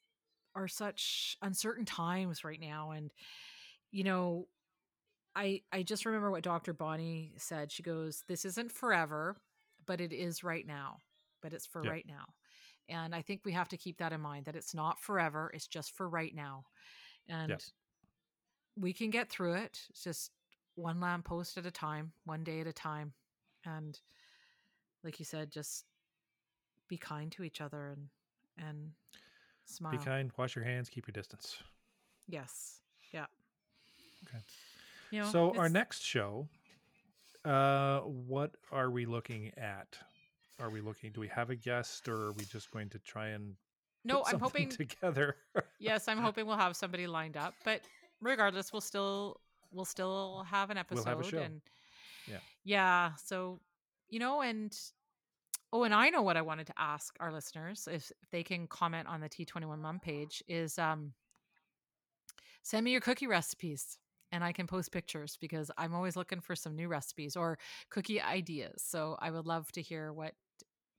are 0.55 0.69
such 0.69 1.37
uncertain 1.43 1.85
times 1.85 2.45
right 2.45 2.61
now. 2.61 2.91
And, 2.93 3.11
you 3.91 4.05
know, 4.05 4.49
I 5.35 5.63
I 5.73 5.83
just 5.83 6.05
remember 6.05 6.31
what 6.31 6.43
Dr. 6.43 6.73
Bonnie 6.73 7.33
said. 7.37 7.73
She 7.73 7.83
goes, 7.83 8.23
This 8.29 8.45
isn't 8.45 8.73
forever, 8.73 9.37
but 9.87 10.01
it 10.01 10.13
is 10.13 10.45
right 10.45 10.67
now. 10.67 10.99
But 11.41 11.53
it's 11.53 11.67
for 11.67 11.83
Yeah. 11.85 11.91
right 11.91 12.07
now. 12.07 12.35
And 12.89 13.15
I 13.15 13.23
think 13.23 13.43
we 13.45 13.53
have 13.53 13.69
to 13.69 13.77
keep 13.77 13.99
that 13.99 14.13
in 14.13 14.21
mind 14.21 14.45
that 14.47 14.57
it's 14.57 14.75
not 14.75 15.01
forever, 15.01 15.51
it's 15.55 15.67
just 15.67 15.93
for 15.97 16.09
right 16.09 16.35
now. 16.35 16.65
And 17.29 17.51
we 18.77 18.93
can 18.93 19.11
get 19.11 19.31
through 19.31 19.55
it. 19.55 19.87
It's 19.91 20.03
just 20.05 20.31
one 20.75 21.01
lamppost 21.01 21.59
at 21.59 21.67
a 21.67 21.71
time, 21.71 22.13
one 22.25 22.45
day 22.45 22.61
at 22.61 22.67
a 22.67 22.73
time. 22.73 23.13
And 23.65 23.99
like 25.05 25.19
you 25.19 25.25
said, 25.25 25.51
just 25.51 25.85
be 26.89 26.97
kind 26.97 27.31
to 27.33 27.43
each 27.43 27.61
other 27.61 27.89
and 27.89 28.09
and 28.59 28.93
smile. 29.65 29.93
Be 29.93 30.05
kind, 30.05 30.31
wash 30.37 30.55
your 30.55 30.65
hands, 30.65 30.89
keep 30.89 31.07
your 31.07 31.13
distance. 31.13 31.57
Yes. 32.29 32.81
Yeah. 33.13 33.27
Okay. 34.29 34.43
You 35.13 35.21
know, 35.21 35.31
so 35.31 35.55
our 35.59 35.69
next 35.69 36.03
show, 36.03 36.49
uh, 37.45 38.01
what 38.01 38.57
are 38.73 38.91
we 38.91 39.05
looking 39.05 39.53
at? 39.59 39.99
Are 40.59 40.71
we 40.71 40.81
looking? 40.81 41.13
Do 41.13 41.21
we 41.21 41.29
have 41.29 41.51
a 41.51 41.55
guest, 41.55 42.09
or 42.09 42.15
are 42.29 42.33
we 42.33 42.45
just 42.45 42.71
going 42.71 42.89
to 42.89 42.99
try 42.99 43.29
and 43.29 43.55
No, 44.05 44.25
I'm 44.27 44.41
hoping 44.41 44.69
together? 44.71 45.37
yes, 45.79 46.09
I'm 46.09 46.19
hoping 46.19 46.47
we'll 46.47 46.57
have 46.57 46.77
somebody 46.77 47.07
lined 47.07 47.37
up. 47.37 47.53
But 47.63 47.83
regardless, 48.23 48.73
we'll 48.73 48.81
still 48.81 49.39
we'll 49.71 49.85
still 49.85 50.47
have 50.49 50.71
an 50.71 50.79
episode. 50.79 51.05
We'll 51.05 51.17
have 51.17 51.27
a 51.27 51.29
show. 51.29 51.39
And 51.43 51.61
Yeah. 52.27 52.39
yeah. 52.65 53.13
So 53.23 53.61
you 54.09 54.19
know, 54.19 54.41
and 54.41 54.75
oh, 55.75 55.85
and 55.85 55.93
I 55.93 56.09
know 56.09 56.23
what 56.23 56.39
I 56.39 56.43
wanted 56.43 56.69
to 56.69 56.75
ask 56.79 57.15
our 57.21 57.31
listeners 57.31 57.87
if, 57.87 58.11
if 58.23 58.31
they 58.31 58.43
can 58.43 58.67
comment 58.67 59.09
on 59.09 59.21
the 59.21 59.29
T21 59.29 59.79
Mom 59.79 60.01
page 60.01 60.43
is 60.49 60.79
um 60.79 61.13
send 62.63 62.85
me 62.85 62.93
your 62.93 63.01
cookie 63.03 63.27
recipes 63.27 63.99
and 64.33 64.43
I 64.43 64.53
can 64.53 64.67
post 64.67 64.91
pictures 64.93 65.37
because 65.41 65.71
I'm 65.77 65.95
always 65.95 66.17
looking 66.17 66.41
for 66.41 66.57
some 66.57 66.75
new 66.75 66.89
recipes 66.89 67.37
or 67.37 67.59
cookie 67.91 68.21
ideas. 68.21 68.83
So 68.83 69.17
I 69.21 69.31
would 69.31 69.47
love 69.47 69.71
to 69.73 69.83
hear 69.83 70.13
what 70.13 70.35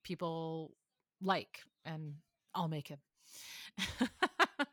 people 0.03 0.75
like 1.21 1.61
and 1.85 2.15
I'll 2.53 2.67
make 2.67 2.91
it. 2.91 2.99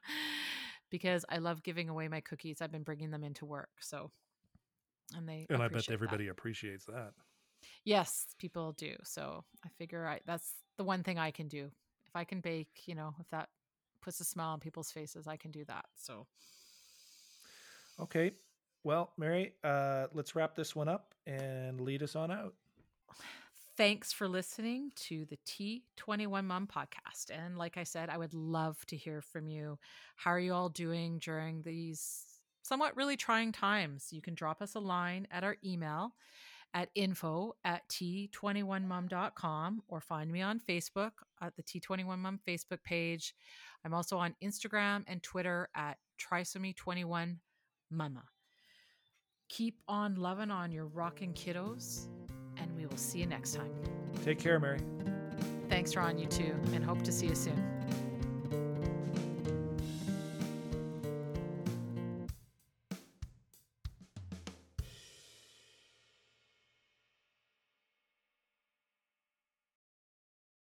because 0.90 1.24
I 1.28 1.38
love 1.38 1.62
giving 1.62 1.88
away 1.88 2.08
my 2.08 2.20
cookies. 2.20 2.60
I've 2.60 2.72
been 2.72 2.82
bringing 2.82 3.10
them 3.10 3.24
into 3.24 3.46
work. 3.46 3.70
So 3.80 4.10
and 5.16 5.28
they 5.28 5.46
and 5.48 5.62
I 5.62 5.68
bet 5.68 5.76
appreciate 5.76 5.86
that. 5.88 5.94
everybody 5.94 6.28
appreciates 6.28 6.84
that. 6.86 7.12
Yes, 7.84 8.34
people 8.38 8.72
do. 8.72 8.96
So 9.04 9.44
I 9.64 9.68
figure 9.78 10.06
I 10.06 10.20
that's 10.26 10.52
the 10.76 10.84
one 10.84 11.02
thing 11.02 11.18
I 11.18 11.30
can 11.30 11.48
do. 11.48 11.70
If 12.06 12.16
I 12.16 12.24
can 12.24 12.40
bake, 12.40 12.82
you 12.86 12.94
know, 12.94 13.14
if 13.20 13.28
that 13.30 13.48
puts 14.02 14.20
a 14.20 14.24
smile 14.24 14.50
on 14.50 14.60
people's 14.60 14.90
faces, 14.90 15.26
I 15.26 15.36
can 15.36 15.50
do 15.50 15.64
that. 15.66 15.86
So 15.96 16.26
Okay. 17.98 18.32
Well, 18.82 19.12
Mary, 19.18 19.52
uh, 19.62 20.06
let's 20.14 20.34
wrap 20.34 20.54
this 20.54 20.74
one 20.74 20.88
up 20.88 21.14
and 21.26 21.80
lead 21.80 22.02
us 22.02 22.16
on 22.16 22.30
out. 22.30 22.54
thanks 23.76 24.12
for 24.12 24.28
listening 24.28 24.92
to 24.94 25.24
the 25.26 25.38
T21 25.46 26.44
Mom 26.44 26.66
podcast. 26.66 27.30
And 27.30 27.56
like 27.56 27.78
I 27.78 27.84
said, 27.84 28.10
I 28.10 28.18
would 28.18 28.34
love 28.34 28.84
to 28.86 28.96
hear 28.96 29.22
from 29.22 29.46
you. 29.46 29.78
How 30.16 30.32
are 30.32 30.40
you 30.40 30.52
all 30.52 30.68
doing 30.68 31.18
during 31.18 31.62
these 31.62 32.24
somewhat 32.62 32.96
really 32.96 33.16
trying 33.16 33.52
times? 33.52 34.08
You 34.10 34.20
can 34.20 34.34
drop 34.34 34.60
us 34.60 34.74
a 34.74 34.80
line 34.80 35.26
at 35.30 35.44
our 35.44 35.56
email 35.64 36.12
at 36.74 36.90
info 36.94 37.54
at 37.64 37.88
t21mom.com 37.88 39.82
or 39.88 40.00
find 40.00 40.30
me 40.30 40.42
on 40.42 40.60
Facebook 40.60 41.12
at 41.40 41.56
the 41.56 41.62
T21mom 41.62 42.38
Facebook 42.46 42.82
page. 42.84 43.34
I'm 43.84 43.94
also 43.94 44.18
on 44.18 44.36
Instagram 44.42 45.04
and 45.06 45.22
Twitter 45.22 45.68
at 45.74 45.96
trisomy21mama. 46.20 47.36
Keep 49.50 49.80
on 49.88 50.14
loving 50.14 50.52
on 50.52 50.70
your 50.70 50.86
rocking 50.86 51.34
kiddos, 51.34 52.06
and 52.56 52.72
we 52.76 52.86
will 52.86 52.96
see 52.96 53.18
you 53.18 53.26
next 53.26 53.56
time. 53.56 53.72
Take 54.24 54.38
care, 54.38 54.60
Mary. 54.60 54.78
Thanks, 55.68 55.96
Ron, 55.96 56.18
you 56.18 56.26
too, 56.26 56.54
and 56.72 56.84
hope 56.84 57.02
to 57.02 57.10
see 57.10 57.26
you 57.26 57.34
soon. 57.34 57.79